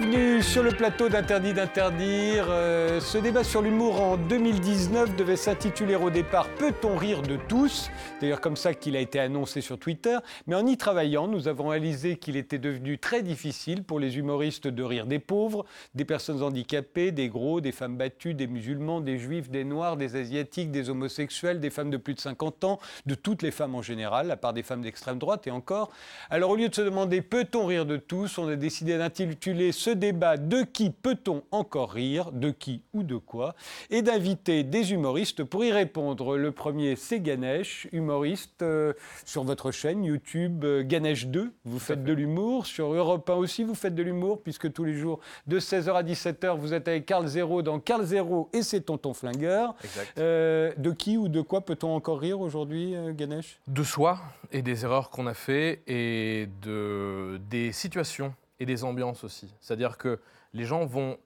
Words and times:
Özgür. 0.00 0.29
Sur 0.42 0.62
le 0.62 0.70
plateau 0.70 1.08
d'Interdit 1.08 1.52
d'interdire. 1.52 2.46
Euh, 2.48 2.98
ce 2.98 3.18
débat 3.18 3.44
sur 3.44 3.60
l'humour 3.62 4.00
en 4.00 4.16
2019 4.16 5.14
devait 5.14 5.36
s'intituler 5.36 5.94
au 5.94 6.08
départ 6.08 6.48
Peut-on 6.58 6.96
rire 6.96 7.22
de 7.22 7.36
tous? 7.36 7.90
D'ailleurs 8.20 8.40
comme 8.40 8.56
ça 8.56 8.72
qu'il 8.72 8.96
a 8.96 9.00
été 9.00 9.20
annoncé 9.20 9.60
sur 9.60 9.78
Twitter. 9.78 10.16
Mais 10.46 10.56
en 10.56 10.66
y 10.66 10.76
travaillant, 10.76 11.28
nous 11.28 11.46
avons 11.46 11.68
réalisé 11.68 12.16
qu'il 12.16 12.36
était 12.36 12.58
devenu 12.58 12.98
très 12.98 13.22
difficile 13.22 13.84
pour 13.84 14.00
les 14.00 14.18
humoristes 14.18 14.66
de 14.66 14.82
rire 14.82 15.06
des 15.06 15.18
pauvres, 15.18 15.66
des 15.94 16.04
personnes 16.04 16.42
handicapées, 16.42 17.12
des 17.12 17.28
gros, 17.28 17.60
des 17.60 17.72
femmes 17.72 17.96
battues, 17.96 18.34
des 18.34 18.46
musulmans, 18.46 19.00
des 19.00 19.18
juifs, 19.18 19.50
des 19.50 19.64
noirs, 19.64 19.96
des 19.96 20.16
asiatiques, 20.16 20.70
des 20.70 20.90
homosexuels, 20.90 21.60
des 21.60 21.70
femmes 21.70 21.90
de 21.90 21.96
plus 21.98 22.14
de 22.14 22.20
50 22.20 22.64
ans, 22.64 22.80
de 23.06 23.14
toutes 23.14 23.42
les 23.42 23.50
femmes 23.50 23.74
en 23.74 23.82
général, 23.82 24.30
à 24.30 24.36
part 24.36 24.54
des 24.54 24.62
femmes 24.62 24.82
d'extrême 24.82 25.18
droite 25.18 25.46
et 25.46 25.50
encore. 25.50 25.90
Alors 26.30 26.50
au 26.50 26.56
lieu 26.56 26.68
de 26.68 26.74
se 26.74 26.82
demander 26.82 27.20
Peut-on 27.20 27.66
rire 27.66 27.86
de 27.86 27.98
tous? 27.98 28.38
on 28.38 28.48
a 28.48 28.56
décidé 28.56 28.96
d'intituler 28.96 29.72
ce 29.72 29.90
débat 29.90 30.29
De 30.36 30.62
qui 30.62 30.90
peut-on 30.90 31.42
encore 31.50 31.92
rire 31.92 32.32
De 32.32 32.50
qui 32.50 32.82
ou 32.92 33.02
de 33.02 33.16
quoi 33.16 33.54
Et 33.90 34.02
d'inviter 34.02 34.64
des 34.64 34.92
humoristes 34.92 35.44
pour 35.44 35.64
y 35.64 35.72
répondre. 35.72 36.36
Le 36.36 36.52
premier, 36.52 36.96
c'est 36.96 37.20
Ganesh, 37.20 37.88
humoriste 37.92 38.62
euh, 38.62 38.92
sur 39.24 39.44
votre 39.44 39.70
chaîne 39.70 40.04
YouTube 40.04 40.64
euh, 40.64 40.82
Ganesh 40.84 41.26
2. 41.26 41.52
Vous 41.64 41.78
faites 41.78 42.04
de 42.04 42.12
l'humour. 42.12 42.66
Sur 42.66 42.92
Europe 42.92 43.28
1 43.28 43.34
aussi, 43.34 43.64
vous 43.64 43.74
faites 43.74 43.94
de 43.94 44.02
l'humour, 44.02 44.42
puisque 44.42 44.72
tous 44.72 44.84
les 44.84 44.94
jours, 44.94 45.20
de 45.46 45.58
16h 45.58 45.92
à 45.92 46.02
17h, 46.02 46.56
vous 46.56 46.74
êtes 46.74 46.88
avec 46.88 47.06
Carl 47.06 47.26
Zero 47.26 47.62
dans 47.62 47.80
Carl 47.80 48.04
Zero 48.04 48.48
et 48.52 48.62
c'est 48.62 48.82
Tonton 48.82 49.14
Flingueur. 49.14 49.74
Euh, 50.18 50.72
de 50.76 50.90
qui 50.90 51.16
ou 51.16 51.28
de 51.28 51.40
quoi 51.40 51.60
peut-on 51.60 51.94
encore 51.94 52.20
rire 52.20 52.40
aujourd'hui, 52.40 52.94
Ganesh? 53.12 53.60
De 53.66 53.82
soi 53.82 54.18
et 54.52 54.62
des 54.62 54.84
erreurs 54.84 55.10
qu'on 55.10 55.26
a 55.26 55.34
fait 55.34 55.82
et 55.86 56.48
de, 56.62 57.40
des 57.48 57.72
situations 57.72 58.34
et 58.60 58.66
des 58.66 58.84
ambiances 58.84 59.24
aussi. 59.24 59.52
C'est-à-dire 59.60 59.98
que 59.98 60.20
les 60.52 60.64
gens 60.64 60.84
vont 60.86 61.18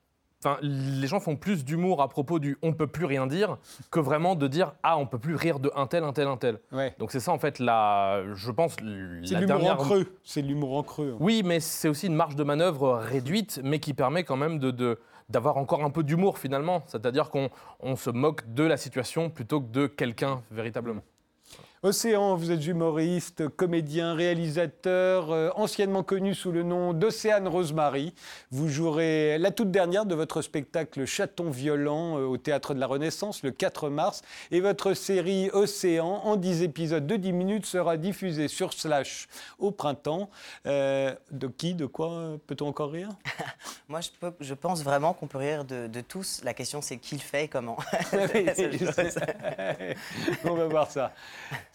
Enfin, 0.45 0.59
les 0.61 1.07
gens 1.07 1.21
font 1.21 1.37
plus 1.37 1.65
d'humour 1.65 2.03
à 2.03 2.09
propos 2.09 2.39
du 2.39 2.59
on 2.61 2.75
peut 2.75 2.87
plus 2.87 3.07
rien 3.07 3.27
dire 3.27 3.57
que 3.91 3.99
vraiment 3.99 4.35
de 4.35 4.47
dire 4.47 4.75
ah 4.83 4.99
on 4.99 5.07
peut 5.07 5.19
plus 5.19 5.37
rire 5.37 5.59
de 5.59 5.73
un 5.75 5.87
tel 5.87 6.05
un 6.05 6.13
tel 6.13 6.29
un 6.29 6.37
tel. 6.37 6.59
Ouais. 6.71 6.95
Donc 6.99 7.13
c'est 7.13 7.21
ça 7.21 7.33
en 7.33 7.39
fait 7.39 7.59
la 7.61 8.23
je 8.35 8.51
pense 8.51 8.77
c'est 9.25 9.41
l'humour 9.41 9.71
en 9.71 9.77
creux. 9.77 10.07
C'est 10.23 10.43
l'humour 10.43 10.77
en 10.77 10.83
creux. 10.83 11.13
Hein. 11.15 11.19
Oui, 11.19 11.43
mais 11.43 11.61
c'est 11.61 11.89
aussi 11.89 12.09
une 12.09 12.15
marge 12.15 12.37
de 12.37 12.45
manœuvre 12.45 12.99
réduite 12.99 13.59
mais 13.65 13.79
qui 13.79 13.95
permet 13.95 14.23
quand 14.23 14.37
même 14.37 14.59
de, 14.59 14.99
d'avoir 15.31 15.57
encore 15.57 15.83
un 15.83 15.91
peu 15.91 16.03
d'humour 16.03 16.37
finalement. 16.37 16.83
C'est-à-dire 16.89 17.31
qu'on 17.31 17.49
on 17.81 17.97
se 17.97 18.11
moque 18.11 18.53
de 18.53 18.65
la 18.65 18.77
situation 18.77 19.31
plutôt 19.31 19.63
que 19.63 19.71
de 19.71 19.87
quelqu'un 19.87 20.43
véritablement. 20.51 21.01
Océan, 21.85 22.35
vous 22.35 22.51
êtes 22.51 22.67
humoriste, 22.67 23.47
comédien, 23.47 24.15
réalisateur, 24.15 25.31
euh, 25.31 25.51
anciennement 25.55 26.03
connu 26.03 26.35
sous 26.35 26.51
le 26.51 26.63
nom 26.63 26.95
d'Océane 26.95 27.47
Rosemary. 27.47 28.15
Vous 28.51 28.71
jouerez 28.71 29.37
la 29.37 29.51
toute 29.51 29.71
dernière 29.71 30.07
de 30.07 30.15
votre 30.15 30.41
spectacle 30.41 31.05
Chaton 31.05 31.51
violent 31.51 32.19
euh, 32.19 32.25
au 32.25 32.39
Théâtre 32.39 32.73
de 32.73 32.81
la 32.81 32.87
Renaissance 32.87 33.43
le 33.43 33.51
4 33.51 33.91
mars. 33.91 34.23
Et 34.51 34.63
votre 34.63 34.95
série 34.95 35.51
Océan, 35.53 36.23
en 36.25 36.37
10 36.37 36.63
épisodes 36.63 37.07
de 37.07 37.17
10 37.17 37.35
minutes, 37.35 37.67
sera 37.67 37.99
diffusée 37.99 38.49
sur 38.49 38.73
Slash 38.73 39.29
au 39.59 39.71
printemps. 39.71 40.31
Euh, 40.67 41.15
de 41.33 41.49
qui, 41.49 41.75
de 41.75 41.85
quoi 41.85 42.39
peut-on 42.47 42.69
encore 42.69 42.93
rire? 42.93 43.11
Moi, 43.89 44.01
je, 44.01 44.09
je, 44.41 44.55
pense 44.55 44.83
vraiment 44.83 45.13
qu'on 45.13 45.27
peut 45.27 45.37
rire 45.37 45.67
de, 45.67 46.01
tous. 46.01 46.41
La 46.45 46.55
question, 46.55 46.81
c'est 46.81 46.97
qui 46.97 47.17
le 47.17 47.21
fait 47.21 47.45
et 47.45 47.49
comment? 47.49 47.77
On 50.45 50.55
va 50.55 50.67
voir 50.67 50.91
ça. 50.91 51.13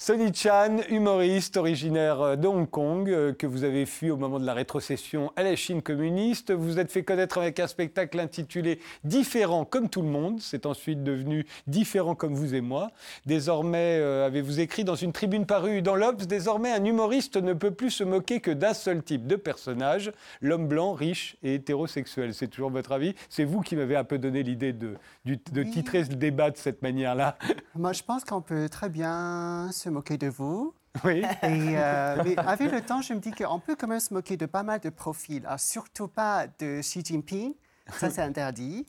Sonny 0.02 0.34
Chan, 0.34 0.78
humoriste 0.90 1.58
originaire 1.58 2.22
euh, 2.22 2.36
de 2.38 2.48
Hong 2.48 2.70
Kong, 2.70 3.10
euh, 3.10 3.34
que 3.34 3.46
vous 3.46 3.66
avez 3.66 3.86
fui 3.86 4.10
au 4.10 4.16
moment 4.16 4.40
de 4.40 4.46
la 4.46 4.54
rétrocession 4.54 5.34
à 5.36 5.44
la 5.44 5.58
Chine 5.58 5.82
communiste. 5.82 6.54
Vous 6.54 6.80
êtes 6.80 6.90
fait 6.90 7.04
connaître 7.04 7.38
avec 7.38 7.60
un 7.60 7.68
spectacle 7.68 8.18
intitulé 8.18 8.80
Différent 9.04 9.66
comme 9.66 9.90
tout 9.90 10.02
le 10.02 10.08
monde. 10.08 10.40
C'est 10.40 10.66
ensuite 10.66 11.04
devenu 11.04 11.46
Différent 11.68 12.16
comme 12.16 12.34
vous 12.34 12.56
et 12.56 12.62
moi. 12.62 12.92
Désormais, 13.26 13.98
euh, 14.00 14.26
avez-vous 14.26 14.62
écrit 14.62 14.86
dans 14.86 14.96
une 14.96 15.12
tribune 15.12 15.46
parue 15.46 15.82
dans 15.82 15.96
l'Obs, 15.96 16.26
désormais 16.28 16.72
un 16.72 16.86
humoriste 16.86 17.36
ne 17.36 17.52
peut 17.52 17.72
plus 17.72 17.92
se 17.92 18.06
moquer 18.06 18.40
que 18.40 18.52
d'un 18.52 18.74
seul 18.74 19.04
type 19.04 19.28
de 19.28 19.36
personnage, 19.36 20.14
l'homme 20.40 20.70
blanc, 20.70 20.94
riche 20.94 21.36
et 21.44 21.56
hétérosexuel. 21.56 22.34
C'est 22.34 22.48
toujours 22.48 22.72
votre 22.72 22.94
avis? 22.94 23.16
C'est 23.28 23.44
vous 23.44 23.60
qui 23.60 23.76
m'avez 23.76 23.98
un 23.98 24.06
peu 24.06 24.18
donné 24.18 24.44
l'idée 24.44 24.72
de, 24.72 24.94
de, 25.26 25.64
titrer 25.64 26.04
le 26.04 26.16
débat 26.16 26.52
de 26.52 26.58
cette 26.58 26.82
manière-là. 26.84 27.38
Moi, 27.76 27.92
je 27.92 28.04
pense 28.04 28.24
qu'on 28.24 28.42
peut 28.42 28.70
très 28.70 28.88
bien 28.88 29.70
se 29.74 29.89
moquer 29.90 30.18
de 30.18 30.28
vous. 30.28 30.74
Oui. 31.06 31.20
Et, 31.44 31.76
euh, 31.78 32.22
mais 32.26 32.38
avec 32.40 32.72
le 32.72 32.82
temps, 32.82 33.02
je 33.02 33.14
me 33.14 33.20
dis 33.20 33.32
qu'on 33.32 33.60
peut 33.60 33.76
quand 33.76 33.88
même 33.88 34.00
se 34.00 34.12
moquer 34.12 34.38
de 34.38 34.48
pas 34.48 34.64
mal 34.64 34.80
de 34.80 34.90
profils. 34.90 35.46
Alors, 35.46 35.60
surtout 35.60 36.08
pas 36.08 36.48
de 36.48 36.82
Xi 36.82 37.06
Jinping, 37.06 37.54
ça 37.94 38.10
c'est 38.10 38.24
interdit. 38.24 38.88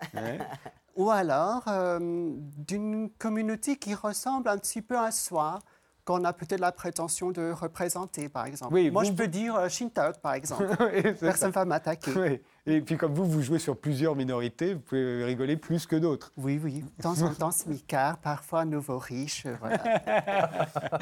Ou 0.97 1.11
alors 1.11 1.65
euh, 1.69 1.99
d'une 2.57 3.11
communauté 3.11 3.77
qui 3.77 3.95
ressemble 3.95 4.49
un 4.49 4.57
petit 4.57 4.81
peu 4.81 4.99
à 4.99 5.13
soi, 5.13 5.61
qu'on 6.05 6.25
a 6.25 6.33
peut-être 6.33 6.61
la 6.61 6.73
prétention 6.73 7.31
de 7.31 7.53
représenter, 7.53 8.29
par 8.29 8.47
exemple. 8.47 8.75
Oui, 8.75 8.91
Moi, 8.91 9.05
je 9.05 9.13
peux 9.13 9.29
dire 9.29 9.55
euh, 9.57 9.69
Shintok, 9.69 10.19
par 10.21 10.35
exemple. 10.35 10.67
Personne 11.21 11.51
ne 11.51 11.55
va 11.55 11.65
m'attaquer. 11.65 12.13
Oui. 12.17 12.41
Et 12.67 12.83
puis 12.83 12.99
comme 12.99 13.15
vous, 13.15 13.25
vous 13.25 13.41
jouez 13.41 13.59
sur 13.59 13.75
plusieurs 13.75 14.15
minorités, 14.15 14.75
vous 14.75 14.81
pouvez 14.81 15.25
rigoler 15.25 15.57
plus 15.57 15.87
que 15.87 15.97
d'autres. 15.97 16.31
Oui, 16.37 16.61
oui. 16.63 16.85
De 16.99 17.03
temps 17.03 17.23
en 17.23 17.33
temps, 17.33 17.51
smicard, 17.51 18.19
parfois 18.19 18.67
nouveau 18.67 18.99
riche. 18.99 19.47
Voilà. 19.61 19.79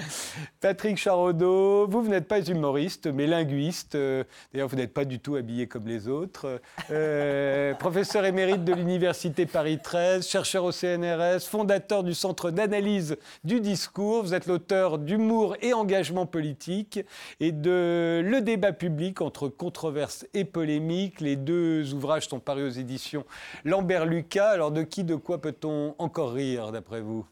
Patrick 0.61 0.97
Charodeau, 0.99 1.89
vous, 1.89 2.03
vous 2.03 2.09
n'êtes 2.09 2.29
pas 2.29 2.41
humoriste, 2.41 3.09
mais 3.09 3.27
linguiste. 3.27 3.97
Euh, 3.97 4.23
d'ailleurs, 4.53 4.69
vous 4.69 4.77
n'êtes 4.77 4.95
pas 4.95 5.05
du 5.05 5.19
tout 5.19 5.35
habillé 5.35 5.67
comme 5.67 5.89
les 5.89 6.07
autres. 6.07 6.61
Euh, 6.93 7.75
professeur 7.79 8.25
émérite 8.25 8.63
de 8.65 8.73
l'Université 8.73 9.45
Paris 9.45 9.81
13, 9.83 10.29
chercheur 10.29 10.63
au 10.63 10.71
CNRS, 10.71 11.41
fondateur 11.41 12.05
du 12.05 12.15
Centre 12.15 12.53
d'analyse 12.53 13.17
du 13.43 13.61
discours. 13.61 14.23
Vous 14.23 14.35
êtes 14.35 14.47
l'auteur 14.47 14.99
d'Humour 14.99 15.57
et 15.61 15.73
engagement 15.73 16.25
politique 16.25 17.01
et 17.41 17.51
de 17.51 18.23
Le 18.25 18.41
débat 18.43 18.73
public 18.73 19.21
entre 19.21 19.49
controverses 19.49 20.25
et 20.35 20.45
polémiques, 20.45 21.21
les 21.21 21.35
deux 21.35 21.48
ouvrages 21.53 22.29
sont 22.29 22.41
parus 22.41 22.77
aux 22.77 22.81
éditions 22.81 23.25
Lambert 23.65 24.07
Lucas. 24.07 24.51
Alors 24.51 24.71
de 24.71 24.83
qui, 24.83 25.05
de 25.05 25.15
quoi 25.15 25.41
peut-on 25.41 25.95
encore 25.99 26.33
rire, 26.33 26.73
d'après 26.73 27.01
vous? 27.01 27.27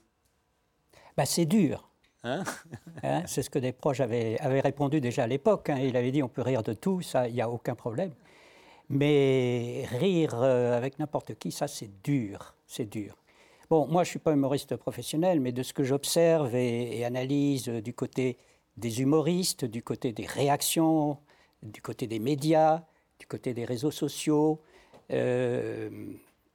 Bah, 1.16 1.26
C'est 1.26 1.46
dur. 1.46 1.88
Hein? 2.24 2.44
Hein, 3.02 3.22
c'est 3.26 3.42
ce 3.42 3.50
que 3.50 3.58
des 3.58 3.72
proches 3.72 4.00
avaient, 4.00 4.36
répondu 4.42 5.00
déjà 5.00 5.24
à 5.24 5.26
l'époque. 5.26 5.68
Hein. 5.70 5.78
Il 5.78 5.96
avait 5.96 6.10
dit 6.10 6.22
on 6.22 6.28
peut 6.28 6.42
rire 6.42 6.62
de 6.62 6.72
tout, 6.72 7.02
ça, 7.02 7.28
il 7.28 7.34
n'y 7.34 7.42
a 7.42 7.48
aucun 7.48 7.74
problème. 7.74 8.12
Mais 8.88 9.84
rire 9.90 10.34
euh, 10.34 10.76
avec 10.76 10.98
n'importe 10.98 11.34
qui, 11.34 11.52
ça, 11.52 11.68
c'est 11.68 12.02
dur. 12.02 12.54
C'est 12.66 12.86
dur. 12.86 13.16
Bon, 13.68 13.86
moi, 13.86 14.04
je 14.04 14.08
ne 14.08 14.10
suis 14.10 14.18
pas 14.18 14.32
humoriste 14.32 14.76
professionnel, 14.76 15.40
mais 15.40 15.52
de 15.52 15.62
ce 15.62 15.72
que 15.72 15.82
j'observe 15.82 16.54
et, 16.54 17.04
analyse 17.04 17.68
du 17.68 17.92
côté 17.92 18.38
des 18.76 19.02
humoristes, 19.02 19.64
du 19.64 19.82
côté 19.82 20.12
des 20.12 20.26
réactions, 20.26 21.18
du 21.62 21.82
côté 21.82 22.06
des 22.06 22.20
médias, 22.20 22.82
côté 23.28 23.54
des 23.54 23.64
réseaux 23.64 23.90
sociaux, 23.90 24.60
euh, 25.12 25.90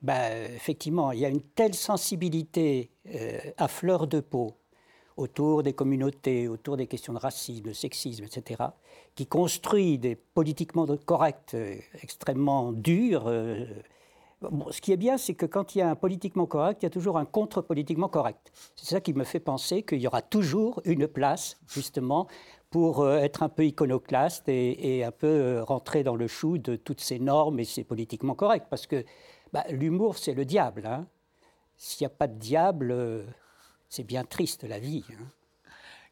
bah, 0.02 0.36
effectivement, 0.56 1.12
il 1.12 1.20
y 1.20 1.26
a 1.26 1.30
une 1.30 1.42
telle 1.42 1.76
sensibilité 1.76 2.90
euh, 3.14 3.40
à 3.58 3.68
fleur 3.68 4.08
de 4.08 4.20
peau 4.20 4.56
autour 5.18 5.62
des 5.62 5.74
communautés, 5.74 6.47
autour 6.47 6.78
des 6.78 6.88
questions 6.88 7.14
de 7.14 7.20
racisme, 7.20 7.64
de 7.66 7.73
sexisme, 7.73 8.23
etc., 8.23 8.64
qui 9.14 9.28
construit 9.28 10.00
des 10.00 10.16
politiquement 10.16 10.88
corrects 11.06 11.53
euh, 11.53 11.76
extrêmement 12.02 12.72
durs. 12.72 13.26
ce 14.72 14.82
qui 14.82 14.91
est 14.91 14.97
bien, 14.97 15.17
c'est 15.17 15.35
que 15.35 15.46
quand 15.46 15.76
il 15.76 15.79
y 15.79 15.82
a 15.82 15.90
un 15.90 15.96
politiquement 15.96 16.47
correct, 16.47 16.82
il 16.82 16.85
y 16.85 16.88
a 16.88 16.90
toujours 16.90 17.17
un 17.20 17.26
contre-politiquement 17.26 18.08
correct. 18.08 18.52
C'est 18.76 18.88
ça 18.88 19.02
qui 19.02 19.14
me 19.14 19.24
fait 19.24 19.40
penser 19.40 19.84
qu'il 19.84 20.00
y 20.00 20.08
aura 20.08 20.24
toujours 20.24 20.82
une 20.85 21.08
place, 21.08 21.59
justement, 21.67 22.28
pour 22.72 23.02
euh, 23.02 23.18
être 23.18 23.44
un 23.44 23.50
peu 23.50 23.66
iconoclaste 23.66 24.47
et, 24.47 25.03
un 25.03 25.12
peu 25.12 25.28
euh, 25.28 25.64
rentrer 25.64 26.03
dans 26.03 26.16
le 26.16 26.28
chou 26.28 26.58
de 26.58 26.76
toutes 26.78 27.02
ces 27.02 27.20
normes 27.20 27.59
et 27.59 27.66
c'est 27.66 27.84
politiquement 27.84 28.34
correct. 28.34 28.68
Parce 28.70 28.88
que 28.88 29.06
bah, 29.53 29.66
l'humour, 29.70 30.18
c'est 30.18 30.34
le 30.34 30.46
diable. 30.46 30.88
Hein. 30.88 31.06
S'il 31.78 32.06
n'y 32.06 32.12
a 32.12 32.16
pas 32.16 32.28
de 32.28 32.40
diable, 32.40 32.91
euh, 32.91 33.23
c'est 33.90 34.06
bien 34.06 34.23
triste 34.23 34.64
la 34.64 34.79
vie. 34.79 35.03
Hein. 35.12 35.26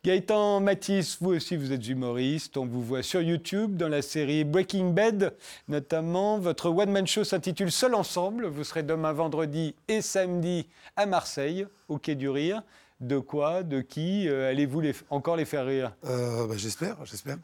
Gaëtan 0.04 0.62
Matisse, 0.62 1.18
vous 1.22 1.32
aussi 1.32 1.58
vous 1.58 1.74
êtes 1.74 1.86
humoriste, 1.88 2.56
on 2.56 2.66
vous 2.66 2.82
voit 2.82 3.04
sur 3.04 3.22
YouTube 3.22 3.76
dans 3.76 3.90
la 3.90 4.02
série 4.02 4.46
Breaking 4.46 4.92
Bad 4.92 5.36
notamment. 5.68 6.40
Votre 6.40 6.70
one-man 6.70 7.06
show 7.06 7.26
s'intitule 7.26 7.70
Seul 7.70 7.96
Ensemble, 7.96 8.48
vous 8.48 8.64
serez 8.64 8.84
demain 8.84 9.12
vendredi 9.12 9.76
et 9.90 10.02
samedi 10.02 10.68
à 10.96 11.06
Marseille, 11.06 11.68
au 11.90 11.98
Quai 11.98 12.16
du 12.16 12.30
Rire. 12.30 12.64
De 13.00 13.20
quoi 13.20 13.64
De 13.64 13.82
qui 13.82 14.28
euh, 14.28 14.50
Allez-vous 14.50 14.82
les, 14.82 14.94
encore 15.10 15.38
les 15.38 15.46
faire 15.46 15.66
rire? 15.66 15.96
Euh, 16.06 16.48
bah, 16.48 16.56
J'espère, 16.58 16.98
j'espère. 17.06 17.38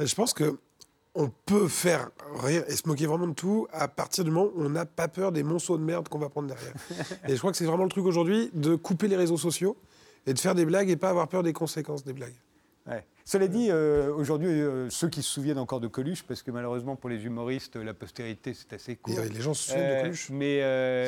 Euh, 0.00 0.06
je 0.06 0.14
pense 0.14 0.32
que 0.32 0.58
on 1.14 1.30
peut 1.44 1.68
faire 1.68 2.10
rire 2.42 2.64
et 2.68 2.72
se 2.74 2.88
moquer 2.88 3.04
vraiment 3.04 3.26
de 3.26 3.34
tout 3.34 3.66
à 3.70 3.86
partir 3.86 4.24
du 4.24 4.30
moment 4.30 4.50
où 4.54 4.62
on 4.62 4.70
n'a 4.70 4.86
pas 4.86 5.08
peur 5.08 5.30
des 5.30 5.42
monceaux 5.42 5.76
de 5.76 5.82
merde 5.82 6.08
qu'on 6.08 6.18
va 6.18 6.30
prendre 6.30 6.48
derrière. 6.48 6.72
et 7.28 7.34
je 7.34 7.38
crois 7.38 7.50
que 7.50 7.58
c'est 7.58 7.66
vraiment 7.66 7.84
le 7.84 7.90
truc 7.90 8.06
aujourd'hui 8.06 8.50
de 8.54 8.76
couper 8.76 9.08
les 9.08 9.16
réseaux 9.16 9.36
sociaux 9.36 9.76
et 10.26 10.32
de 10.32 10.38
faire 10.38 10.54
des 10.54 10.64
blagues 10.64 10.88
et 10.88 10.96
pas 10.96 11.10
avoir 11.10 11.28
peur 11.28 11.42
des 11.42 11.52
conséquences 11.52 12.02
des 12.04 12.14
blagues. 12.14 12.36
Ouais. 12.86 13.04
Cela 13.24 13.46
dit, 13.48 13.68
euh, 13.70 14.12
aujourd'hui, 14.14 14.48
euh, 14.48 14.90
ceux 14.90 15.08
qui 15.08 15.22
se 15.22 15.30
souviennent 15.30 15.58
encore 15.58 15.80
de 15.80 15.86
Coluche, 15.86 16.24
parce 16.24 16.42
que 16.42 16.50
malheureusement 16.50 16.96
pour 16.96 17.08
les 17.08 17.24
humoristes, 17.24 17.76
la 17.76 17.94
postérité 17.94 18.52
c'est 18.54 18.72
assez 18.72 18.96
court. 18.96 19.18
Et, 19.20 19.28
les 19.28 19.40
gens 19.40 19.54
se 19.54 19.70
souviennent 19.70 19.88
de 19.88 19.94
Euh, 19.94 20.02
Coluche. 20.02 20.30
Mais, 20.30 20.56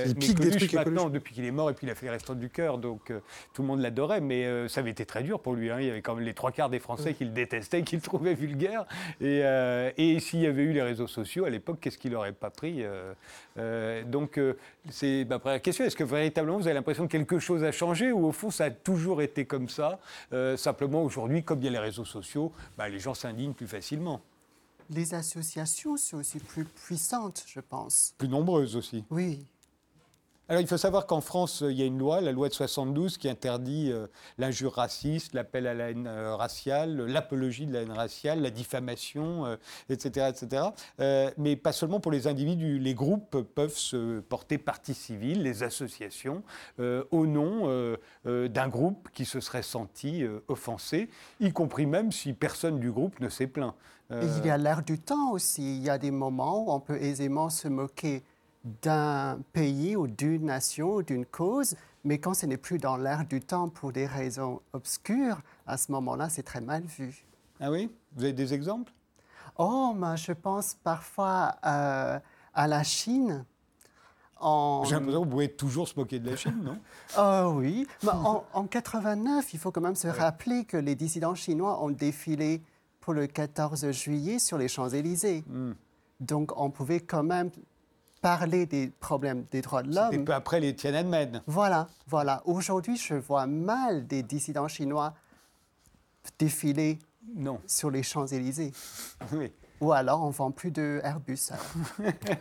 Il 0.06 0.14
mais 0.14 0.26
des 0.28 0.34
Coluche, 0.34 0.56
trucs 0.56 0.72
maintenant, 0.74 1.02
Coluche. 1.02 1.12
depuis 1.12 1.34
qu'il 1.34 1.44
est 1.44 1.50
mort, 1.50 1.70
et 1.70 1.74
puis 1.74 1.86
il 1.86 1.90
a 1.90 1.94
fait 1.94 2.06
les 2.06 2.10
Restants 2.12 2.34
du 2.34 2.50
cœur, 2.50 2.78
donc 2.78 3.12
tout 3.52 3.62
le 3.62 3.68
monde 3.68 3.80
l'adorait. 3.80 4.20
Mais 4.20 4.68
ça 4.68 4.80
avait 4.80 4.90
été 4.90 5.04
très 5.06 5.22
dur 5.22 5.40
pour 5.40 5.54
lui. 5.54 5.70
hein. 5.70 5.76
Il 5.80 5.86
y 5.86 5.90
avait 5.90 6.02
quand 6.02 6.14
même 6.14 6.24
les 6.24 6.34
trois 6.34 6.52
quarts 6.52 6.70
des 6.70 6.78
Français 6.80 7.14
qui 7.14 7.24
le 7.24 7.30
détestaient, 7.30 7.82
qui 7.82 7.96
le 7.96 8.02
trouvaient 8.02 8.34
vulgaire. 8.34 8.86
Et, 9.20 9.40
et 9.96 10.20
s'il 10.20 10.40
y 10.40 10.46
avait 10.46 10.62
eu 10.62 10.72
les 10.72 10.82
réseaux 10.82 11.06
sociaux 11.08 11.44
à 11.44 11.50
l'époque, 11.50 11.78
qu'est-ce 11.80 11.98
qu'il 11.98 12.12
n'aurait 12.12 12.32
pas 12.32 12.50
pris 12.50 12.84
euh, 13.58 14.02
Donc 14.04 14.38
euh, 14.38 14.56
c'est 14.90 15.24
ma 15.28 15.38
première 15.38 15.62
question. 15.62 15.84
Est-ce 15.84 15.96
que 15.96 16.04
véritablement 16.04 16.58
vous 16.58 16.66
avez 16.66 16.74
l'impression 16.74 17.06
que 17.06 17.12
quelque 17.12 17.38
chose 17.38 17.62
a 17.64 17.72
changé 17.72 18.12
ou 18.12 18.26
au 18.26 18.32
fond 18.32 18.50
ça 18.50 18.64
a 18.64 18.70
toujours 18.70 19.22
été 19.22 19.44
comme 19.46 19.68
ça 19.68 19.98
Euh, 20.32 20.56
Simplement 20.56 21.02
aujourd'hui, 21.02 21.42
comme 21.42 21.60
il 21.60 21.64
y 21.64 21.68
a 21.68 21.72
les 21.72 21.78
réseaux 21.78 22.04
sociaux, 22.04 22.52
bah, 22.76 22.88
les 22.88 22.98
gens 22.98 23.14
s'indignent 23.14 23.52
plus 23.54 23.66
facilement. 23.68 24.20
Les 24.90 25.14
associations 25.14 25.96
sont 25.96 26.18
aussi 26.18 26.38
plus 26.38 26.64
puissantes, 26.64 27.44
je 27.46 27.60
pense. 27.60 28.14
Plus 28.18 28.28
nombreuses 28.28 28.76
aussi. 28.76 29.04
Oui. 29.10 29.46
Alors 30.50 30.60
il 30.60 30.68
faut 30.68 30.76
savoir 30.76 31.06
qu'en 31.06 31.22
France, 31.22 31.62
euh, 31.62 31.72
il 31.72 31.78
y 31.78 31.82
a 31.82 31.86
une 31.86 31.98
loi, 31.98 32.20
la 32.20 32.30
loi 32.30 32.50
de 32.50 32.54
72, 32.54 33.16
qui 33.16 33.30
interdit 33.30 33.90
euh, 33.90 34.08
l'injure 34.36 34.74
raciste, 34.74 35.32
l'appel 35.32 35.66
à 35.66 35.72
la 35.72 35.90
haine 35.90 36.06
euh, 36.06 36.36
raciale, 36.36 37.06
l'apologie 37.06 37.66
de 37.66 37.72
la 37.72 37.80
haine 37.80 37.92
raciale, 37.92 38.42
la 38.42 38.50
diffamation, 38.50 39.56
etc. 39.88 40.28
etc. 40.28 40.64
Mais 41.38 41.56
pas 41.56 41.72
seulement 41.72 41.98
pour 41.98 42.12
les 42.12 42.26
individus. 42.26 42.78
Les 42.78 42.94
groupes 42.94 43.40
peuvent 43.54 43.76
se 43.76 44.20
porter 44.20 44.58
partie 44.58 44.94
civile, 44.94 45.42
les 45.42 45.62
associations, 45.62 46.42
au 46.78 47.26
nom 47.26 47.96
d'un 48.24 48.68
groupe 48.68 49.08
qui 49.12 49.24
se 49.24 49.40
serait 49.40 49.62
senti 49.62 50.24
offensé, 50.48 51.08
y 51.40 51.52
compris 51.52 51.86
même 51.86 52.12
si 52.12 52.32
personne 52.32 52.80
du 52.80 52.90
groupe 52.90 53.20
ne 53.20 53.28
s'est 53.28 53.46
plaint. 53.46 53.74
Il 54.10 54.46
y 54.46 54.50
a 54.50 54.58
l'air 54.58 54.82
du 54.82 54.98
temps 54.98 55.30
aussi. 55.32 55.76
Il 55.76 55.82
y 55.82 55.90
a 55.90 55.98
des 55.98 56.10
moments 56.10 56.64
où 56.64 56.72
on 56.72 56.80
peut 56.80 57.00
aisément 57.00 57.50
se 57.50 57.68
moquer 57.68 58.22
d'un 58.64 59.38
pays 59.52 59.94
ou 59.94 60.06
d'une 60.06 60.46
nation 60.46 60.94
ou 60.94 61.02
d'une 61.02 61.26
cause, 61.26 61.76
mais 62.02 62.18
quand 62.18 62.34
ce 62.34 62.46
n'est 62.46 62.56
plus 62.56 62.78
dans 62.78 62.96
l'air 62.96 63.24
du 63.24 63.40
temps 63.40 63.68
pour 63.68 63.92
des 63.92 64.06
raisons 64.06 64.60
obscures, 64.72 65.40
à 65.66 65.76
ce 65.76 65.92
moment-là, 65.92 66.28
c'est 66.28 66.42
très 66.42 66.60
mal 66.60 66.82
vu. 66.84 67.24
Ah 67.60 67.70
oui? 67.70 67.90
Vous 68.14 68.24
avez 68.24 68.32
des 68.32 68.54
exemples? 68.54 68.92
Oh, 69.56 69.92
moi, 69.94 70.16
je 70.16 70.32
pense 70.32 70.76
parfois 70.82 71.54
euh, 71.64 72.18
à 72.54 72.66
la 72.66 72.82
Chine. 72.82 73.44
En... 74.40 74.82
J'ai 74.84 74.94
l'impression 74.94 75.20
que 75.20 75.24
vous 75.26 75.30
pouvez 75.30 75.52
toujours 75.52 75.88
se 75.88 75.94
moquer 75.96 76.18
de 76.18 76.30
la 76.30 76.36
Chine, 76.36 76.60
non? 76.62 76.78
Ah 77.16 77.48
oui. 77.48 77.86
Mais 78.02 78.10
en, 78.10 78.44
en 78.52 78.66
89, 78.66 79.54
il 79.54 79.58
faut 79.58 79.70
quand 79.70 79.80
même 79.80 79.94
se 79.94 80.08
rappeler 80.08 80.64
que 80.64 80.76
les 80.76 80.94
dissidents 80.94 81.34
chinois 81.34 81.82
ont 81.82 81.90
défilé 81.90 82.62
pour 83.00 83.14
le 83.14 83.26
14 83.26 83.90
juillet 83.92 84.38
sur 84.38 84.58
les 84.58 84.68
Champs-Élysées. 84.68 85.44
Hmm. 85.46 85.72
Donc, 86.20 86.58
on 86.58 86.70
pouvait 86.70 87.00
quand 87.00 87.22
même 87.22 87.50
parler 88.24 88.64
des 88.64 88.88
problèmes 88.88 89.44
des 89.50 89.60
droits 89.60 89.82
de 89.82 89.92
C'était 89.92 90.16
l'homme. 90.16 90.24
peu 90.24 90.32
après 90.32 90.58
les 90.58 90.74
Tiananmen. 90.74 91.42
Voilà, 91.46 91.88
voilà. 92.06 92.40
Aujourd'hui, 92.46 92.96
je 92.96 93.12
vois 93.12 93.46
mal 93.46 94.06
des 94.06 94.22
dissidents 94.22 94.66
chinois 94.66 95.12
défiler 96.38 96.98
Non, 97.36 97.60
sur 97.66 97.90
les 97.90 98.02
Champs-Élysées. 98.02 98.72
oui. 99.32 99.52
Ou 99.82 99.92
alors, 99.92 100.22
on 100.22 100.30
vend 100.30 100.50
plus 100.52 100.70
de 100.70 101.02
Airbus. 101.04 101.50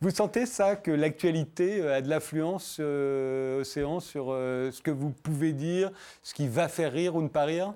Vous 0.00 0.10
sentez 0.10 0.46
ça, 0.46 0.74
que 0.74 0.90
l'actualité 0.90 1.80
euh, 1.80 1.98
a 1.98 2.00
de 2.00 2.08
l'influence, 2.08 2.78
euh, 2.80 3.60
Océan, 3.60 4.00
sur 4.00 4.32
euh, 4.32 4.72
ce 4.72 4.82
que 4.82 4.90
vous 4.90 5.10
pouvez 5.10 5.52
dire, 5.52 5.92
ce 6.24 6.34
qui 6.34 6.48
va 6.48 6.66
faire 6.66 6.92
rire 6.92 7.14
ou 7.14 7.22
ne 7.22 7.28
pas 7.28 7.44
rire? 7.44 7.72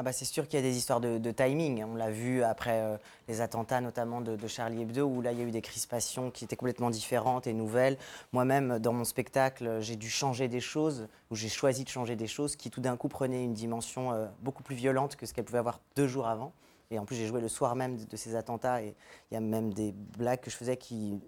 Ah 0.00 0.02
bah 0.02 0.12
c'est 0.12 0.24
sûr 0.24 0.48
qu'il 0.48 0.58
y 0.58 0.62
a 0.62 0.66
des 0.66 0.78
histoires 0.78 0.98
de, 0.98 1.30
timing. 1.30 1.84
On 1.84 1.94
l'a 1.94 2.10
vu 2.10 2.42
après 2.42 2.80
euh, 2.80 2.96
les 3.28 3.42
attentats, 3.42 3.82
notamment 3.82 4.22
de, 4.22 4.34
de 4.34 4.48
Charlie 4.48 4.80
Hebdo, 4.80 5.04
où 5.04 5.20
là, 5.20 5.32
il 5.32 5.38
y 5.38 5.42
a 5.42 5.44
eu 5.44 5.50
des 5.50 5.60
crispations 5.60 6.30
qui 6.30 6.44
étaient 6.44 6.56
complètement 6.56 6.88
différentes 6.88 7.46
et 7.46 7.52
nouvelles. 7.52 7.98
Moi-même, 8.32 8.78
dans 8.78 8.94
mon 8.94 9.04
spectacle, 9.04 9.76
j'ai 9.82 9.96
dû 9.96 10.08
changer 10.08 10.48
des 10.48 10.60
choses, 10.60 11.06
ou 11.30 11.36
j'ai 11.36 11.50
choisi 11.50 11.84
de 11.84 11.90
changer 11.90 12.16
des 12.16 12.28
choses 12.28 12.56
qui, 12.56 12.70
tout 12.70 12.80
d'un 12.80 12.96
coup, 12.96 13.08
prenaient 13.08 13.44
une 13.44 13.52
dimension 13.52 14.14
euh, 14.14 14.24
beaucoup 14.40 14.62
plus 14.62 14.74
violente 14.74 15.16
que 15.16 15.26
ce 15.26 15.34
qu'elles 15.34 15.44
pouvaient 15.44 15.58
avoir 15.58 15.80
deux 15.96 16.08
jours 16.08 16.28
avant. 16.28 16.54
Et 16.92 16.98
en 16.98 17.04
plus, 17.04 17.14
j'ai 17.14 17.26
joué 17.26 17.40
le 17.40 17.46
soir 17.46 17.76
même 17.76 17.96
de, 17.96 18.04
de 18.04 18.16
ces 18.16 18.34
attentats, 18.34 18.82
et 18.82 18.96
il 19.30 19.34
y 19.34 19.36
a 19.36 19.40
même 19.40 19.72
des 19.72 19.92
blagues 19.92 20.40
que 20.40 20.50
je 20.50 20.56
faisais 20.56 20.76
qui, 20.76 21.20